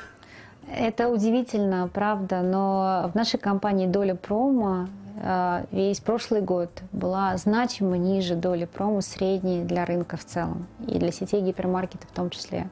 Это 0.73 1.09
удивительно, 1.09 1.91
правда, 1.93 2.43
но 2.43 3.11
в 3.13 3.17
нашей 3.17 3.41
компании 3.41 3.87
доля 3.87 4.15
промо 4.15 4.87
э, 5.21 5.65
весь 5.73 5.99
прошлый 5.99 6.43
год 6.43 6.71
была 6.93 7.37
значимо 7.37 7.99
ниже 7.99 8.37
доли 8.37 8.67
промо 8.67 9.01
средней 9.01 9.65
для 9.65 9.85
рынка 9.85 10.17
в 10.17 10.25
целом 10.25 10.67
и 10.87 10.99
для 10.99 11.11
сетей 11.11 11.41
гипермаркета 11.43 12.07
в 12.07 12.13
том 12.13 12.31
числе. 12.31 12.69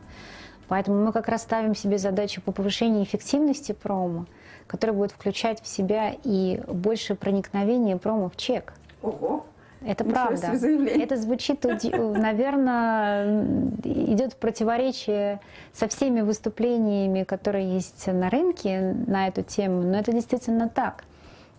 Поэтому 0.69 1.05
мы 1.05 1.13
как 1.13 1.29
раз 1.29 1.43
ставим 1.43 1.75
себе 1.75 1.99
задачу 1.99 2.41
по 2.41 2.53
повышению 2.53 3.03
эффективности 3.03 3.73
промо, 3.73 4.27
которая 4.69 4.97
будет 4.97 5.13
включать 5.13 5.61
в 5.61 5.67
себя 5.67 6.15
и 6.23 6.63
больше 6.69 7.17
проникновения 7.17 7.97
промо 7.97 8.29
в 8.29 8.37
чек. 8.37 8.75
Ого! 9.03 9.45
Это 9.81 10.05
правда. 10.05 10.49
Это 10.49 11.17
звучит, 11.17 11.65
наверное, 11.65 13.45
идет 13.85 14.33
в 14.33 14.37
противоречие 14.37 15.41
со 15.73 15.89
всеми 15.89 16.21
выступлениями, 16.21 17.25
которые 17.25 17.75
есть 17.75 18.07
на 18.07 18.29
рынке 18.31 18.97
на 19.07 19.29
эту 19.29 19.43
тему, 19.43 19.83
но 19.83 19.99
это 19.99 20.13
действительно 20.13 20.69
так. 20.69 21.05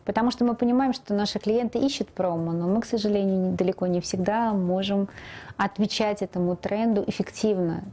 Потому 0.05 0.31
что 0.31 0.43
мы 0.43 0.55
понимаем, 0.55 0.93
что 0.93 1.13
наши 1.13 1.37
клиенты 1.39 1.77
ищут 1.77 2.07
промо, 2.09 2.51
но 2.51 2.67
мы, 2.67 2.81
к 2.81 2.85
сожалению, 2.85 3.53
далеко 3.53 3.85
не 3.85 4.01
всегда 4.01 4.53
можем 4.53 5.07
отвечать 5.55 6.21
этому 6.23 6.55
тренду 6.55 7.03
эффективно. 7.05 7.83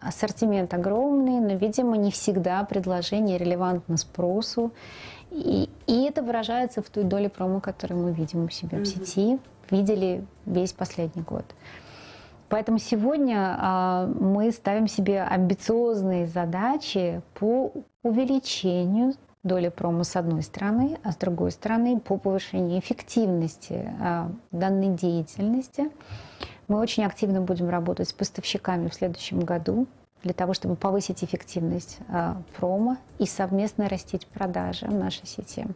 Ассортимент 0.00 0.74
огромный, 0.74 1.38
но, 1.40 1.54
видимо, 1.54 1.96
не 1.96 2.10
всегда 2.10 2.64
предложение 2.64 3.38
релевантно 3.38 3.98
спросу. 3.98 4.72
И, 5.30 5.68
и 5.86 6.04
это 6.04 6.22
выражается 6.22 6.82
в 6.82 6.90
той 6.90 7.04
доле 7.04 7.28
промо, 7.28 7.60
которую 7.60 8.02
мы 8.02 8.12
видим 8.12 8.46
у 8.46 8.48
себя 8.48 8.78
mm-hmm. 8.78 8.82
в 8.82 8.86
сети, 8.86 9.38
видели 9.70 10.24
весь 10.46 10.72
последний 10.72 11.22
год. 11.22 11.44
Поэтому 12.48 12.78
сегодня 12.78 13.56
а, 13.58 14.06
мы 14.06 14.50
ставим 14.50 14.88
себе 14.88 15.22
амбициозные 15.22 16.26
задачи 16.26 17.22
по 17.34 17.72
увеличению 18.02 19.14
доли 19.42 19.68
промо 19.68 20.04
с 20.04 20.16
одной 20.16 20.42
стороны, 20.42 20.98
а 21.02 21.12
с 21.12 21.16
другой 21.16 21.50
стороны 21.50 21.98
по 21.98 22.18
повышению 22.18 22.80
эффективности 22.80 23.94
а, 24.00 24.30
данной 24.50 24.88
деятельности. 24.88 25.90
Мы 26.68 26.78
очень 26.78 27.04
активно 27.04 27.40
будем 27.40 27.68
работать 27.68 28.08
с 28.08 28.12
поставщиками 28.12 28.88
в 28.88 28.94
следующем 28.94 29.40
году 29.40 29.86
для 30.22 30.34
того, 30.34 30.52
чтобы 30.52 30.76
повысить 30.76 31.24
эффективность 31.24 31.98
а, 32.08 32.42
промо 32.56 32.96
и 33.18 33.26
совместно 33.26 33.88
растить 33.88 34.26
продажи 34.26 34.86
в 34.86 34.94
нашей 34.94 35.26
сети. 35.26 35.66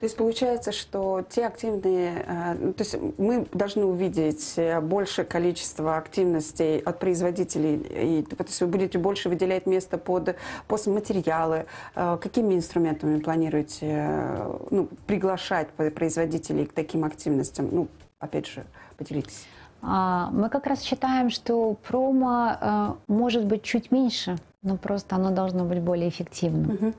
То 0.00 0.06
есть 0.06 0.16
получается, 0.16 0.72
что 0.72 1.22
те 1.28 1.46
активные, 1.46 2.24
э, 2.26 2.54
ну, 2.54 2.72
то 2.72 2.82
есть 2.82 2.96
мы 3.18 3.46
должны 3.52 3.84
увидеть 3.84 4.54
э, 4.56 4.80
большее 4.80 5.26
количество 5.26 5.98
активностей 5.98 6.78
от 6.78 6.98
производителей, 6.98 8.20
и, 8.20 8.22
то 8.22 8.34
есть 8.42 8.60
вы 8.62 8.66
будете 8.66 8.98
больше 8.98 9.28
выделять 9.28 9.66
место 9.66 9.98
под 9.98 10.36
постматериалы. 10.68 11.66
Э, 11.94 12.16
какими 12.18 12.54
инструментами 12.54 13.20
планируете 13.20 14.38
ну, 14.70 14.88
приглашать 15.06 15.68
производителей 15.68 16.64
к 16.64 16.72
таким 16.72 17.04
активностям? 17.04 17.68
Ну, 17.70 17.88
опять 18.18 18.46
же, 18.46 18.64
поделитесь. 18.96 19.46
А, 19.82 20.30
мы 20.32 20.48
как 20.48 20.66
раз 20.66 20.80
считаем, 20.80 21.28
что 21.28 21.76
промо 21.86 22.96
может 23.06 23.44
быть 23.44 23.62
чуть 23.64 23.90
меньше, 23.90 24.38
но 24.62 24.78
просто 24.78 25.16
оно 25.16 25.30
должно 25.30 25.66
быть 25.66 25.80
более 25.80 26.08
эффективным. 26.08 26.70
Угу. 26.70 26.94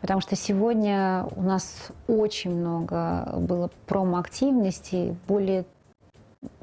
Потому 0.00 0.20
что 0.20 0.36
сегодня 0.36 1.26
у 1.34 1.42
нас 1.42 1.88
очень 2.06 2.54
много 2.54 3.34
было 3.36 3.70
промо-активностей, 3.86 5.16
более, 5.26 5.64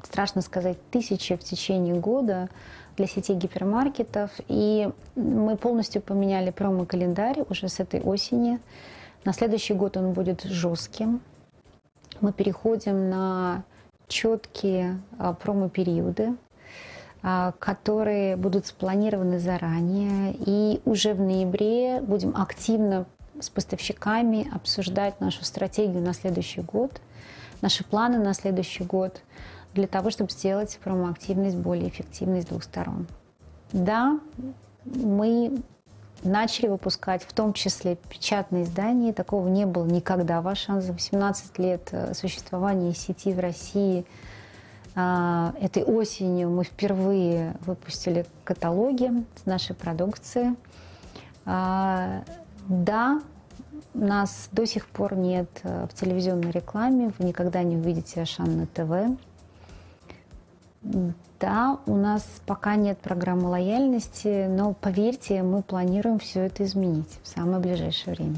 страшно 0.02 0.40
сказать, 0.40 0.78
тысячи 0.90 1.36
в 1.36 1.44
течение 1.44 1.94
года 1.94 2.48
для 2.96 3.06
сети 3.06 3.34
гипермаркетов. 3.34 4.30
И 4.48 4.88
мы 5.16 5.56
полностью 5.56 6.00
поменяли 6.00 6.50
промо-календарь 6.50 7.44
уже 7.50 7.68
с 7.68 7.78
этой 7.78 8.00
осени. 8.00 8.58
На 9.24 9.32
следующий 9.32 9.74
год 9.74 9.96
он 9.96 10.12
будет 10.12 10.42
жестким. 10.42 11.20
Мы 12.20 12.32
переходим 12.32 13.10
на 13.10 13.64
четкие 14.08 15.00
а, 15.18 15.34
промо-периоды, 15.34 16.36
а, 17.22 17.52
которые 17.58 18.36
будут 18.36 18.66
спланированы 18.66 19.38
заранее. 19.38 20.34
И 20.38 20.80
уже 20.86 21.12
в 21.12 21.20
ноябре 21.20 22.00
будем 22.00 22.34
активно 22.34 23.04
с 23.40 23.50
поставщиками 23.50 24.48
обсуждать 24.54 25.20
нашу 25.20 25.44
стратегию 25.44 26.02
на 26.02 26.14
следующий 26.14 26.60
год, 26.60 27.00
наши 27.62 27.84
планы 27.84 28.18
на 28.18 28.34
следующий 28.34 28.84
год, 28.84 29.20
для 29.74 29.86
того, 29.86 30.10
чтобы 30.10 30.30
сделать 30.30 30.78
промоактивность 30.82 31.56
более 31.56 31.88
эффективной 31.88 32.42
с 32.42 32.46
двух 32.46 32.62
сторон. 32.64 33.06
Да, 33.72 34.18
мы 34.84 35.62
начали 36.22 36.68
выпускать 36.68 37.22
в 37.22 37.32
том 37.32 37.52
числе 37.52 37.96
печатные 37.96 38.64
издания. 38.64 39.12
Такого 39.12 39.48
не 39.48 39.66
было 39.66 39.84
никогда 39.84 40.40
в 40.40 40.48
Ашан 40.48 40.80
за 40.80 40.92
18 40.92 41.58
лет 41.58 41.88
э, 41.92 42.14
существования 42.14 42.94
сети 42.94 43.32
в 43.32 43.38
России. 43.38 44.06
А, 44.94 45.52
этой 45.60 45.84
осенью 45.84 46.50
мы 46.50 46.64
впервые 46.64 47.54
выпустили 47.60 48.24
каталоги 48.44 49.10
с 49.36 49.46
нашей 49.46 49.74
продукции. 49.76 50.56
Да, 52.68 53.20
нас 53.94 54.48
до 54.52 54.66
сих 54.66 54.86
пор 54.86 55.14
нет 55.14 55.48
э, 55.62 55.86
в 55.90 55.94
телевизионной 55.94 56.50
рекламе, 56.50 57.12
вы 57.18 57.24
никогда 57.26 57.62
не 57.62 57.76
увидите 57.76 58.22
Ашан 58.22 58.58
на 58.58 58.66
ТВ. 58.66 59.18
Да, 61.40 61.78
у 61.86 61.96
нас 61.96 62.24
пока 62.46 62.76
нет 62.76 62.98
программы 62.98 63.48
лояльности, 63.48 64.46
но 64.48 64.72
поверьте, 64.72 65.42
мы 65.42 65.62
планируем 65.62 66.18
все 66.18 66.46
это 66.46 66.64
изменить 66.64 67.18
в 67.22 67.28
самое 67.28 67.58
ближайшее 67.58 68.14
время. 68.14 68.36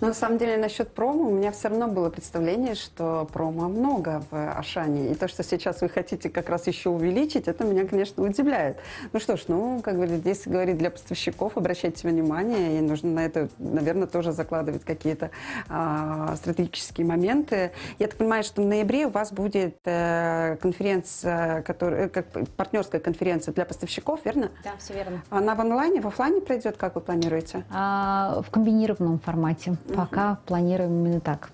Но 0.00 0.08
на 0.08 0.14
самом 0.14 0.36
деле 0.38 0.56
насчет 0.58 0.90
промо 0.92 1.28
у 1.28 1.32
меня 1.32 1.52
все 1.52 1.68
равно 1.68 1.88
было 1.88 2.10
представление, 2.10 2.74
что 2.74 3.26
промо 3.32 3.68
много 3.68 4.22
в 4.30 4.52
Ашане. 4.58 5.10
И 5.10 5.14
то, 5.14 5.26
что 5.26 5.42
сейчас 5.42 5.80
вы 5.80 5.88
хотите 5.88 6.28
как 6.28 6.50
раз 6.50 6.66
еще 6.66 6.90
увеличить, 6.90 7.48
это 7.48 7.64
меня, 7.64 7.86
конечно, 7.86 8.22
удивляет. 8.22 8.76
Ну 9.12 9.20
что 9.20 9.36
ж, 9.36 9.44
ну, 9.48 9.80
как 9.82 9.98
бы 9.98 10.06
здесь 10.06 10.42
говорить 10.46 10.76
для 10.76 10.90
поставщиков, 10.90 11.56
обращайте 11.56 12.06
внимание, 12.08 12.78
и 12.78 12.80
нужно 12.82 13.10
на 13.10 13.24
это, 13.24 13.48
наверное, 13.58 14.06
тоже 14.06 14.32
закладывать 14.32 14.84
какие-то 14.84 15.30
а, 15.68 16.36
стратегические 16.36 17.06
моменты. 17.06 17.72
Я 17.98 18.08
так 18.08 18.16
понимаю, 18.16 18.44
что 18.44 18.62
в 18.62 18.66
ноябре 18.66 19.06
у 19.06 19.10
вас 19.10 19.32
будет 19.32 19.78
э, 19.84 20.56
конференция, 20.60 21.62
которая, 21.62 22.08
как 22.08 22.26
партнерская 22.56 23.00
конференция 23.00 23.54
для 23.54 23.64
поставщиков, 23.64 24.20
верно? 24.24 24.50
Да, 24.62 24.72
все 24.78 24.92
верно. 24.94 25.22
Она 25.30 25.54
в 25.54 25.60
онлайне, 25.60 26.00
в 26.00 26.06
офлайне 26.06 26.40
пройдет, 26.40 26.76
как 26.76 26.96
вы 26.96 27.00
планируете? 27.00 27.64
А, 27.72 28.42
в 28.46 28.50
комбинированном 28.50 29.20
формате. 29.20 29.76
Пока 29.94 30.38
планируем 30.46 30.90
именно 30.90 31.20
так. 31.20 31.50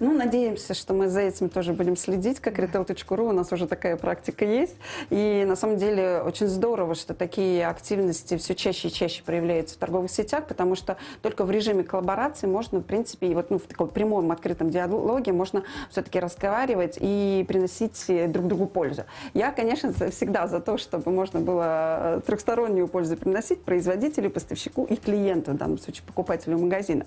Ну, 0.00 0.14
надеемся, 0.14 0.74
что 0.74 0.94
мы 0.94 1.08
за 1.08 1.20
этим 1.20 1.48
тоже 1.48 1.72
будем 1.72 1.96
следить, 1.96 2.40
как 2.40 2.58
retail.ru. 2.58 3.28
У 3.28 3.32
нас 3.32 3.52
уже 3.52 3.66
такая 3.66 3.96
практика 3.96 4.44
есть. 4.44 4.76
И 5.10 5.44
на 5.46 5.56
самом 5.56 5.76
деле 5.76 6.22
очень 6.24 6.46
здорово, 6.46 6.94
что 6.94 7.14
такие 7.14 7.66
активности 7.66 8.36
все 8.36 8.54
чаще 8.54 8.88
и 8.88 8.92
чаще 8.92 9.22
проявляются 9.22 9.74
в 9.74 9.78
торговых 9.78 10.10
сетях, 10.10 10.46
потому 10.46 10.74
что 10.74 10.96
только 11.22 11.44
в 11.44 11.50
режиме 11.50 11.82
коллаборации 11.82 12.46
можно, 12.46 12.80
в 12.80 12.82
принципе, 12.82 13.28
и 13.28 13.34
вот 13.34 13.50
ну, 13.50 13.58
в 13.58 13.62
таком 13.62 13.88
прямом 13.88 14.30
открытом 14.30 14.70
диалоге 14.70 15.32
можно 15.32 15.64
все-таки 15.90 16.20
разговаривать 16.20 16.98
и 17.00 17.44
приносить 17.48 18.06
друг 18.30 18.46
другу 18.46 18.66
пользу. 18.66 19.04
Я, 19.34 19.52
конечно, 19.52 19.92
всегда 20.10 20.46
за 20.46 20.60
то, 20.60 20.78
чтобы 20.78 21.10
можно 21.10 21.40
было 21.40 22.22
трехстороннюю 22.26 22.88
пользу 22.88 23.16
приносить 23.16 23.62
производителю, 23.62 24.30
поставщику 24.30 24.84
и 24.84 24.96
клиенту, 24.96 25.52
в 25.52 25.56
данном 25.56 25.78
случае 25.78 26.04
покупателю 26.06 26.58
магазина. 26.58 27.06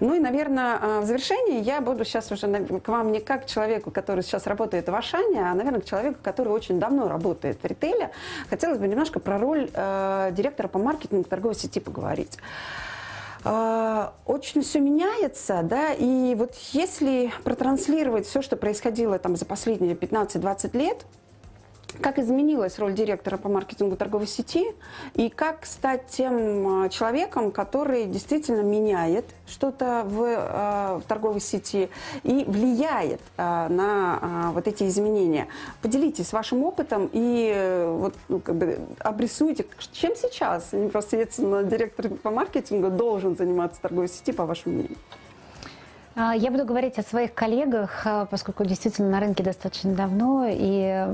Ну 0.00 0.14
и, 0.14 0.18
наверное, 0.18 1.00
в 1.00 1.06
завершении 1.06 1.62
я 1.62 1.80
буду 1.86 2.04
сейчас 2.04 2.30
уже 2.30 2.46
к 2.80 2.88
вам 2.88 3.12
не 3.12 3.20
как 3.20 3.44
к 3.44 3.46
человеку, 3.46 3.90
который 3.90 4.22
сейчас 4.22 4.46
работает 4.46 4.88
в 4.88 4.94
Ашане, 4.94 5.50
а, 5.50 5.54
наверное, 5.54 5.80
к 5.80 5.84
человеку, 5.84 6.18
который 6.22 6.48
очень 6.48 6.78
давно 6.78 7.08
работает 7.08 7.62
в 7.62 7.66
ритейле. 7.66 8.10
Хотелось 8.50 8.78
бы 8.78 8.86
немножко 8.88 9.20
про 9.20 9.38
роль 9.38 9.70
э, 9.72 10.30
директора 10.32 10.68
по 10.68 10.78
маркетингу 10.78 11.24
торговой 11.24 11.54
сети 11.54 11.80
поговорить 11.80 12.38
э, 13.44 14.08
очень 14.26 14.62
все 14.62 14.80
меняется, 14.80 15.60
да, 15.62 15.92
и 15.92 16.34
вот 16.34 16.54
если 16.72 17.32
протранслировать 17.44 18.26
все, 18.26 18.42
что 18.42 18.56
происходило 18.56 19.18
там 19.18 19.36
за 19.36 19.46
последние 19.46 19.94
15-20 19.94 20.76
лет, 20.76 21.06
как 22.00 22.18
изменилась 22.18 22.78
роль 22.78 22.94
директора 22.94 23.36
по 23.36 23.48
маркетингу 23.48 23.96
торговой 23.96 24.26
сети 24.26 24.66
и 25.14 25.28
как 25.28 25.66
стать 25.66 26.06
тем 26.08 26.84
а, 26.84 26.88
человеком, 26.88 27.50
который 27.50 28.04
действительно 28.06 28.60
меняет 28.60 29.24
что-то 29.46 30.02
в, 30.04 30.22
э, 30.22 30.98
в 30.98 31.02
торговой 31.06 31.40
сети 31.40 31.88
и 32.22 32.44
влияет 32.46 33.20
э, 33.36 33.68
на 33.68 34.50
вот 34.52 34.66
эти 34.66 34.84
изменения. 34.84 35.46
Поделитесь 35.82 36.32
вашим 36.32 36.64
опытом 36.64 37.08
и 37.12 37.52
э, 37.54 37.90
вот, 37.90 38.14
ну, 38.28 38.40
как 38.40 38.56
бы 38.56 38.78
обрисуйте, 38.98 39.66
чем 39.92 40.16
сейчас 40.16 40.72
непосредственно 40.72 41.62
директор 41.62 42.08
по 42.08 42.30
маркетингу 42.30 42.90
должен 42.90 43.36
заниматься 43.36 43.80
торговой 43.80 44.08
сети, 44.08 44.32
по 44.32 44.46
вашему 44.46 44.76
мнению. 44.76 44.96
А, 46.18 46.34
я 46.34 46.50
буду 46.50 46.64
говорить 46.64 46.98
о 46.98 47.02
своих 47.02 47.34
коллегах, 47.34 48.06
а, 48.06 48.24
поскольку 48.24 48.64
действительно 48.64 49.10
на 49.10 49.20
рынке 49.20 49.42
достаточно 49.42 49.92
давно, 49.92 50.46
и 50.50 51.06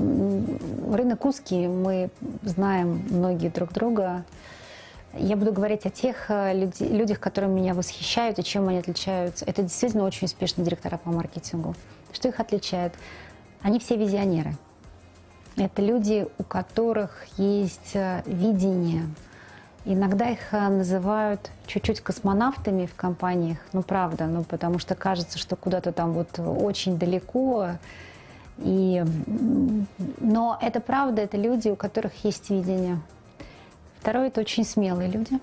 рынок 0.94 1.24
узкий, 1.24 1.66
мы 1.66 2.08
знаем 2.44 3.04
многие 3.10 3.48
друг 3.48 3.72
друга. 3.72 4.24
Я 5.14 5.36
буду 5.36 5.52
говорить 5.52 5.86
о 5.86 5.90
тех 5.90 6.26
а, 6.28 6.52
людях, 6.52 7.18
которые 7.18 7.50
меня 7.50 7.74
восхищают 7.74 8.38
и 8.38 8.44
чем 8.44 8.68
они 8.68 8.78
отличаются. 8.78 9.44
Это 9.44 9.62
действительно 9.62 10.04
очень 10.04 10.26
успешные 10.26 10.64
директора 10.64 10.98
по 10.98 11.10
маркетингу. 11.10 11.74
Что 12.12 12.28
их 12.28 12.38
отличает? 12.38 12.94
Они 13.60 13.80
все 13.80 13.96
визионеры. 13.96 14.54
Это 15.56 15.82
люди, 15.82 16.28
у 16.38 16.44
которых 16.44 17.26
есть 17.38 17.96
видение, 18.24 19.02
Иногда 19.84 20.30
их 20.30 20.52
э, 20.52 20.68
называют 20.68 21.50
чуть-чуть 21.66 22.00
космонавтами 22.00 22.86
в 22.86 22.94
компаниях, 22.94 23.58
ну 23.72 23.82
правда, 23.82 24.26
ну 24.26 24.44
потому 24.44 24.78
что 24.78 24.94
кажется, 24.94 25.38
что 25.38 25.56
куда-то 25.56 25.92
там 25.92 26.12
вот 26.12 26.38
очень 26.38 26.98
далеко. 26.98 27.70
И... 28.58 29.04
Но 30.20 30.56
это 30.60 30.80
правда, 30.80 31.22
это 31.22 31.36
люди, 31.36 31.68
у 31.68 31.76
которых 31.76 32.24
есть 32.24 32.50
видение. 32.50 33.00
Второе, 33.98 34.28
это 34.28 34.40
очень 34.40 34.64
смелые 34.64 35.10
люди, 35.10 35.38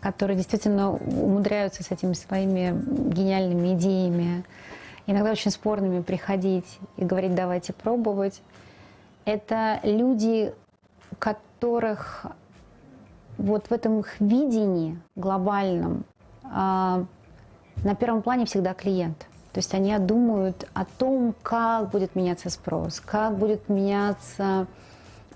которые 0.00 0.36
действительно 0.36 0.90
умудряются 0.92 1.82
с 1.82 1.90
этими 1.90 2.14
своими 2.14 2.74
гениальными 3.12 3.74
идеями, 3.74 4.44
иногда 5.06 5.30
очень 5.32 5.50
спорными, 5.50 6.00
приходить 6.00 6.78
и 6.96 7.04
говорить, 7.04 7.34
давайте 7.34 7.74
пробовать. 7.74 8.40
Это 9.26 9.80
люди, 9.82 10.54
у 11.10 11.16
которых 11.16 12.26
вот 13.40 13.66
в 13.68 13.72
этом 13.72 14.00
их 14.00 14.20
видении 14.20 15.00
глобальном 15.16 16.04
а, 16.44 17.04
на 17.82 17.94
первом 17.94 18.22
плане 18.22 18.44
всегда 18.44 18.74
клиент. 18.74 19.26
То 19.52 19.58
есть 19.58 19.74
они 19.74 19.96
думают 19.98 20.68
о 20.74 20.84
том, 20.84 21.34
как 21.42 21.90
будет 21.90 22.14
меняться 22.14 22.50
спрос, 22.50 23.00
как 23.00 23.36
будет 23.36 23.68
меняться 23.68 24.66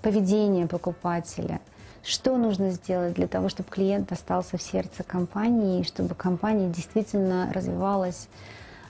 поведение 0.01 0.67
покупателя, 0.67 1.59
что 2.03 2.37
нужно 2.37 2.69
сделать 2.69 3.13
для 3.15 3.27
того, 3.27 3.49
чтобы 3.49 3.69
клиент 3.69 4.11
остался 4.11 4.57
в 4.57 4.61
сердце 4.61 5.03
компании, 5.03 5.83
чтобы 5.83 6.15
компания 6.15 6.69
действительно 6.69 7.51
развивалась 7.53 8.29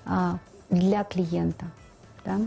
а, 0.05 0.37
для 0.69 1.03
клиента. 1.05 1.65
Да? 2.25 2.39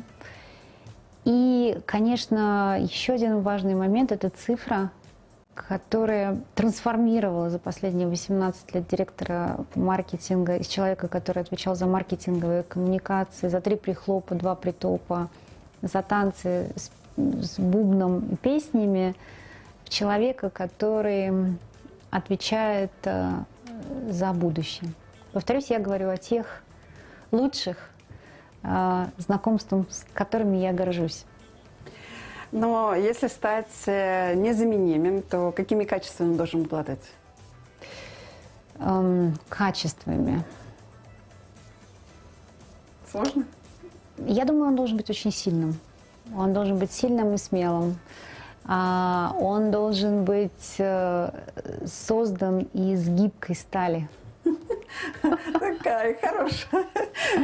И, 1.25 1.81
конечно, 1.87 2.79
еще 2.81 3.15
один 3.15 3.41
важный 3.41 3.75
момент– 3.75 4.13
это 4.13 4.31
цифра, 4.31 4.91
которая 5.67 6.41
трансформировала 6.55 7.51
за 7.51 7.59
последние 7.59 8.07
18 8.07 8.75
лет 8.75 8.87
директора 8.89 9.57
маркетинга 9.75 10.57
из 10.57 10.67
человека, 10.67 11.09
который 11.09 11.43
отвечал 11.43 11.75
за 11.75 11.87
маркетинговые 11.87 12.63
коммуникации, 12.63 13.49
за 13.49 13.61
три 13.61 13.77
прихлопа, 13.77 14.35
два 14.35 14.55
притопа, 14.55 15.29
за 15.83 16.03
танцы 16.03 16.71
с, 16.77 16.91
с 17.17 17.59
бубном 17.59 18.21
и 18.31 18.37
песнями, 18.37 19.15
в 19.85 19.91
человека, 19.91 20.51
который 20.51 21.57
отвечает 22.11 22.93
э, 23.05 23.31
за 24.11 24.33
будущее. 24.33 24.93
Повторюсь, 25.33 25.71
я 25.71 25.79
говорю 25.79 26.11
о 26.11 26.17
тех 26.17 26.63
лучших 27.33 27.91
э, 28.63 29.07
знакомствах, 29.19 29.87
с 29.91 30.05
которыми 30.13 30.59
я 30.59 30.73
горжусь. 30.73 31.25
Но 32.53 32.95
если 32.95 33.29
стать 33.29 33.73
э, 33.87 34.35
незаменимым, 34.35 35.23
то 35.23 35.53
какими 35.53 35.85
качествами 35.85 36.37
должен 36.37 36.63
обладать? 36.63 37.03
Эм, 38.79 39.39
качествами. 39.49 40.43
Сложно? 43.11 43.45
Я 44.19 44.45
думаю, 44.45 44.69
он 44.69 44.77
должен 44.77 44.97
быть 44.97 45.11
очень 45.11 45.33
сильным. 45.33 45.79
Он 46.37 46.53
должен 46.53 46.79
быть 46.79 46.93
сильным 46.93 47.35
и 47.35 47.39
смелым. 47.39 47.99
А, 48.65 49.35
он 49.39 49.71
должен 49.71 50.25
быть 50.25 50.77
э, 50.79 51.31
создан 51.87 52.61
из 52.75 53.09
гибкой 53.09 53.57
стали. 53.57 54.09
Такая 55.53 56.17
хорошая. 56.21 56.87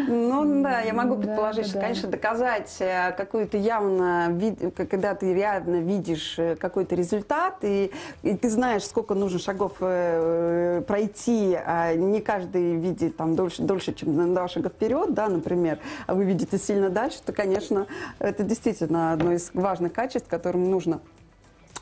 Ну 0.06 0.62
да, 0.62 0.80
я 0.80 0.92
могу 0.92 1.16
предположить, 1.16 1.66
что, 1.66 1.80
конечно, 1.80 2.08
доказать 2.08 2.76
э, 2.80 3.12
какую-то 3.12 3.56
явно, 3.56 4.38
когда 4.76 5.14
ты 5.14 5.34
реально 5.34 5.76
видишь 5.76 6.38
э, 6.38 6.56
какой-то 6.56 6.94
результат, 6.94 7.58
и, 7.62 7.92
ты 8.22 8.50
знаешь, 8.50 8.84
сколько 8.84 9.14
нужно 9.14 9.38
шагов 9.38 9.76
э, 9.80 10.82
пройти, 10.86 11.54
а 11.54 11.94
не 11.94 12.20
каждый 12.20 12.76
видит 12.76 13.16
там 13.16 13.36
дольше, 13.36 13.62
дольше, 13.62 13.94
чем 13.94 14.16
на 14.16 14.26
два 14.26 14.48
шага 14.48 14.68
вперед, 14.68 15.14
да, 15.14 15.28
например, 15.28 15.78
а 16.06 16.14
вы 16.14 16.24
видите 16.24 16.58
сильно 16.58 16.90
дальше, 16.90 17.18
то, 17.24 17.32
конечно, 17.32 17.86
это 18.18 18.42
действительно 18.42 19.12
одно 19.12 19.32
из 19.32 19.50
важных 19.54 19.92
качеств, 19.92 20.28
которым 20.28 20.70
нужно 20.70 21.00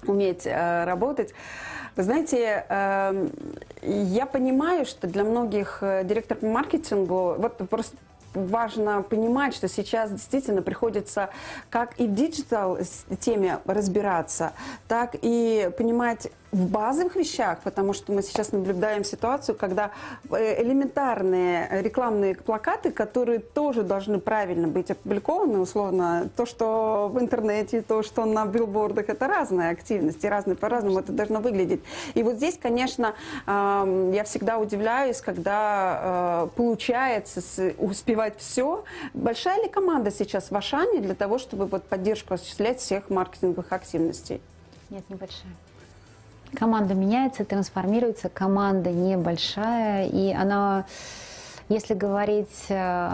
уметь 0.07 0.47
работать. 0.47 1.33
Вы 1.95 2.05
знаете, 2.05 2.65
эм, 2.69 3.33
я 3.83 4.25
понимаю, 4.25 4.87
что 4.87 5.07
для 5.07 5.25
многих 5.25 5.79
э, 5.83 6.05
директоров 6.05 6.41
по 6.41 6.47
маркетингу, 6.47 7.35
вот 7.37 7.59
просто 7.69 7.97
важно 8.33 9.03
понимать, 9.03 9.55
что 9.55 9.69
сейчас 9.69 10.11
действительно 10.11 10.63
приходится 10.63 11.29
как 11.69 12.01
и 12.01 12.07
в 12.07 12.15
digital 12.15 12.79
теме 13.21 13.59
разбираться, 13.67 14.53
так 14.89 15.17
и 15.21 15.71
понимать 15.77 16.29
в 16.53 16.69
базовых 16.69 17.17
вещах, 17.17 17.61
потому 17.65 17.95
что 17.95 18.13
мы 18.13 18.23
сейчас 18.23 18.53
наблюдаем 18.53 19.05
ситуацию, 19.05 19.57
когда 19.57 19.91
э, 20.31 20.63
элементарные 20.63 21.83
рекламные 21.83 22.35
плакаты, 22.35 22.93
которые 22.93 23.39
тоже 23.39 23.83
должны 23.83 24.21
правильно 24.21 24.69
быть 24.69 24.91
опубликованы, 24.91 25.61
условно, 25.61 26.29
то, 26.37 26.45
что 26.45 27.11
в 27.13 27.19
интернете, 27.19 27.81
то, 27.81 28.03
что 28.03 28.27
на 28.27 28.45
билбордах, 28.45 29.09
это 29.09 29.27
разные 29.27 29.71
активности, 29.71 30.27
разные 30.27 30.55
по-разному 30.55 30.99
это 30.99 31.13
должно 31.13 31.41
выглядеть. 31.41 31.81
И 32.13 32.23
вот 32.23 32.37
здесь, 32.37 32.59
конечно, 32.61 33.15
я 33.47 34.23
всегда 34.27 34.59
удивляюсь, 34.59 35.23
когда 35.23 36.45
э, 36.45 36.49
получается 36.55 37.41
успевать 37.79 38.35
все. 38.37 38.85
Большая 39.15 39.63
ли 39.63 39.69
команда 39.71 40.11
сейчас 40.11 40.51
в 40.51 40.57
Ашане 40.57 41.01
для 41.01 41.15
того, 41.15 41.39
чтобы 41.39 41.65
вот 41.65 41.85
поддержку 41.85 42.35
осуществлять 42.35 42.81
всех 42.81 43.09
маркетинговых 43.09 43.73
активностей? 43.73 44.43
Нет, 44.91 45.05
небольшая. 45.09 45.53
Команда 46.55 46.95
меняется, 46.95 47.45
трансформируется, 47.45 48.29
команда 48.29 48.91
небольшая, 48.91 50.07
и 50.07 50.33
она, 50.33 50.85
если 51.69 51.95
говорить 51.95 52.67
э, 52.69 53.09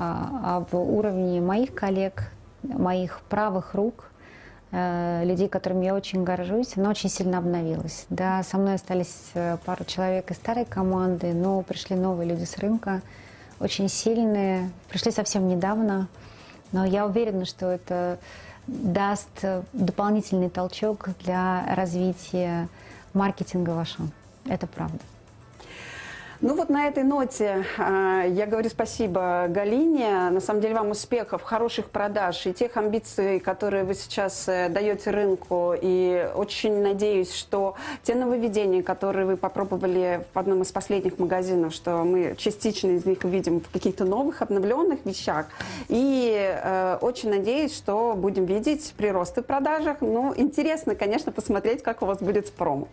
об 0.44 0.74
уровне 0.74 1.40
моих 1.40 1.72
коллег, 1.72 2.32
моих 2.64 3.20
правых 3.28 3.74
рук, 3.74 4.10
э, 4.72 5.22
людей, 5.24 5.48
которыми 5.48 5.84
я 5.84 5.94
очень 5.94 6.24
горжусь, 6.24 6.76
она 6.76 6.90
очень 6.90 7.08
сильно 7.08 7.38
обновилась. 7.38 8.06
Да, 8.10 8.42
со 8.42 8.58
мной 8.58 8.74
остались 8.74 9.30
э, 9.34 9.56
пару 9.64 9.84
человек 9.84 10.32
из 10.32 10.36
старой 10.36 10.64
команды, 10.64 11.32
но 11.32 11.62
пришли 11.62 11.94
новые 11.94 12.28
люди 12.28 12.44
с 12.44 12.58
рынка, 12.58 13.02
очень 13.60 13.88
сильные, 13.88 14.70
пришли 14.88 15.12
совсем 15.12 15.46
недавно, 15.46 16.08
но 16.72 16.84
я 16.84 17.06
уверена, 17.06 17.44
что 17.44 17.66
это 17.66 18.18
даст 18.66 19.30
дополнительный 19.72 20.50
толчок 20.50 21.10
для 21.20 21.64
развития 21.74 22.68
маркетинга 23.14 23.70
вашего. 23.70 24.08
Это 24.46 24.66
правда. 24.66 25.00
Ну 26.40 26.54
вот 26.54 26.68
на 26.68 26.86
этой 26.86 27.02
ноте 27.02 27.66
э, 27.78 28.26
я 28.28 28.46
говорю 28.46 28.70
спасибо 28.70 29.46
Галине. 29.48 30.30
На 30.30 30.40
самом 30.40 30.60
деле 30.60 30.74
вам 30.74 30.92
успехов, 30.92 31.42
хороших 31.42 31.90
продаж 31.90 32.46
и 32.46 32.52
тех 32.52 32.76
амбиций, 32.76 33.40
которые 33.40 33.82
вы 33.82 33.94
сейчас 33.94 34.48
э, 34.48 34.68
даете 34.68 35.10
рынку. 35.10 35.74
И 35.80 36.30
очень 36.36 36.80
надеюсь, 36.80 37.34
что 37.34 37.74
те 38.04 38.14
нововведения, 38.14 38.84
которые 38.84 39.26
вы 39.26 39.36
попробовали 39.36 40.24
в 40.32 40.38
одном 40.38 40.62
из 40.62 40.70
последних 40.70 41.18
магазинов, 41.18 41.74
что 41.74 42.04
мы 42.04 42.36
частично 42.38 42.90
из 42.90 43.04
них 43.04 43.18
увидим 43.24 43.58
в 43.58 43.68
каких-то 43.70 44.04
новых, 44.04 44.40
обновленных 44.40 45.00
вещах. 45.04 45.46
И 45.88 46.38
э, 46.38 46.98
очень 47.00 47.30
надеюсь, 47.30 47.76
что 47.76 48.14
будем 48.16 48.44
видеть 48.44 48.94
приросты 48.96 49.42
в 49.42 49.44
продажах. 49.44 49.96
Ну, 50.02 50.32
интересно, 50.36 50.94
конечно, 50.94 51.32
посмотреть, 51.32 51.82
как 51.82 52.00
у 52.02 52.06
вас 52.06 52.18
будет 52.18 52.52
промо. 52.52 52.86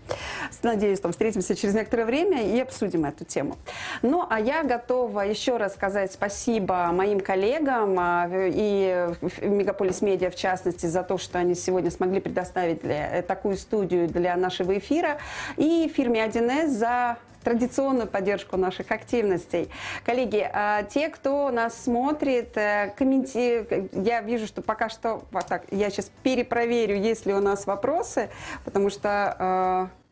Надеюсь, 0.64 1.00
там 1.00 1.12
встретимся 1.12 1.56
через 1.56 1.76
некоторое 1.76 2.06
время 2.06 2.42
и 2.42 2.60
обсудим 2.60 3.06
эту 3.06 3.24
тему 3.24 3.35
тему. 3.36 3.58
Ну, 4.02 4.26
а 4.30 4.40
я 4.40 4.64
готова 4.64 5.22
еще 5.22 5.58
раз 5.58 5.74
сказать 5.74 6.14
спасибо 6.14 6.90
моим 6.94 7.20
коллегам 7.20 7.96
а, 8.00 8.30
и 8.32 9.10
Мегаполис 9.42 10.02
Медиа, 10.02 10.30
в 10.30 10.36
частности, 10.36 10.86
за 10.86 11.04
то, 11.04 11.18
что 11.18 11.38
они 11.38 11.54
сегодня 11.54 11.92
смогли 11.92 12.22
предоставить 12.22 12.82
для, 12.82 13.18
э, 13.18 13.22
такую 13.22 13.58
студию 13.58 14.08
для 14.08 14.38
нашего 14.38 14.78
эфира, 14.78 15.18
и 15.58 15.92
фирме 15.94 16.24
1С 16.24 16.68
за 16.70 17.18
традиционную 17.44 18.08
поддержку 18.08 18.58
наших 18.58 18.92
активностей. 18.92 19.70
Коллеги, 20.04 20.50
а 20.52 20.84
те, 20.84 21.10
кто 21.10 21.52
нас 21.52 21.84
смотрит, 21.84 22.58
э, 22.58 22.94
комментирует, 22.98 23.94
я 23.94 24.22
вижу, 24.22 24.48
что 24.48 24.62
пока 24.62 24.90
что, 24.90 25.24
вот 25.32 25.46
так, 25.46 25.66
я 25.72 25.90
сейчас 25.90 26.10
перепроверю, 26.24 26.96
есть 26.96 27.26
ли 27.26 27.34
у 27.34 27.42
нас 27.42 27.68
вопросы, 27.68 28.30
потому 28.64 28.90
что 28.90 29.90
э, 29.92 30.05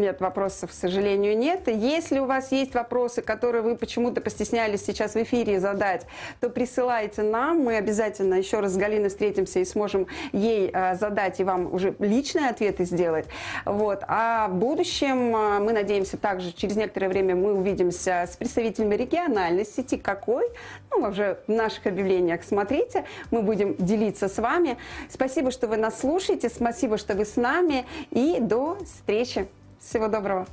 нет, 0.00 0.20
вопросов, 0.20 0.70
к 0.70 0.72
сожалению, 0.72 1.36
нет. 1.36 1.68
Если 1.68 2.18
у 2.18 2.24
вас 2.24 2.50
есть 2.50 2.74
вопросы, 2.74 3.22
которые 3.22 3.62
вы 3.62 3.76
почему-то 3.76 4.20
постеснялись 4.20 4.84
сейчас 4.84 5.12
в 5.12 5.22
эфире 5.22 5.60
задать, 5.60 6.06
то 6.40 6.48
присылайте 6.48 7.22
нам. 7.22 7.60
Мы 7.60 7.76
обязательно 7.76 8.34
еще 8.34 8.60
раз 8.60 8.72
с 8.72 8.76
Галиной 8.76 9.10
встретимся 9.10 9.60
и 9.60 9.64
сможем 9.64 10.06
ей 10.32 10.70
э, 10.72 10.96
задать 10.96 11.38
и 11.38 11.44
вам 11.44 11.72
уже 11.72 11.94
личные 11.98 12.48
ответы 12.48 12.84
сделать. 12.84 13.26
Вот. 13.64 14.02
А 14.08 14.48
в 14.48 14.54
будущем 14.54 15.36
э, 15.36 15.58
мы 15.60 15.72
надеемся 15.72 16.16
также 16.16 16.52
через 16.52 16.76
некоторое 16.76 17.08
время 17.08 17.36
мы 17.36 17.54
увидимся 17.54 18.26
с 18.26 18.36
представителями 18.36 18.94
региональной 18.94 19.66
сети. 19.66 19.98
Какой? 19.98 20.46
Ну, 20.90 21.08
уже 21.08 21.38
в 21.46 21.52
наших 21.52 21.86
объявлениях 21.86 22.42
смотрите. 22.42 23.04
Мы 23.30 23.42
будем 23.42 23.76
делиться 23.76 24.28
с 24.28 24.38
вами. 24.38 24.78
Спасибо, 25.10 25.50
что 25.50 25.68
вы 25.68 25.76
нас 25.76 26.00
слушаете. 26.00 26.48
Спасибо, 26.48 26.96
что 26.96 27.14
вы 27.14 27.24
с 27.24 27.36
нами. 27.36 27.84
И 28.10 28.38
до 28.40 28.78
встречи. 28.84 29.48
Всего 29.80 30.08
доброго. 30.08 30.46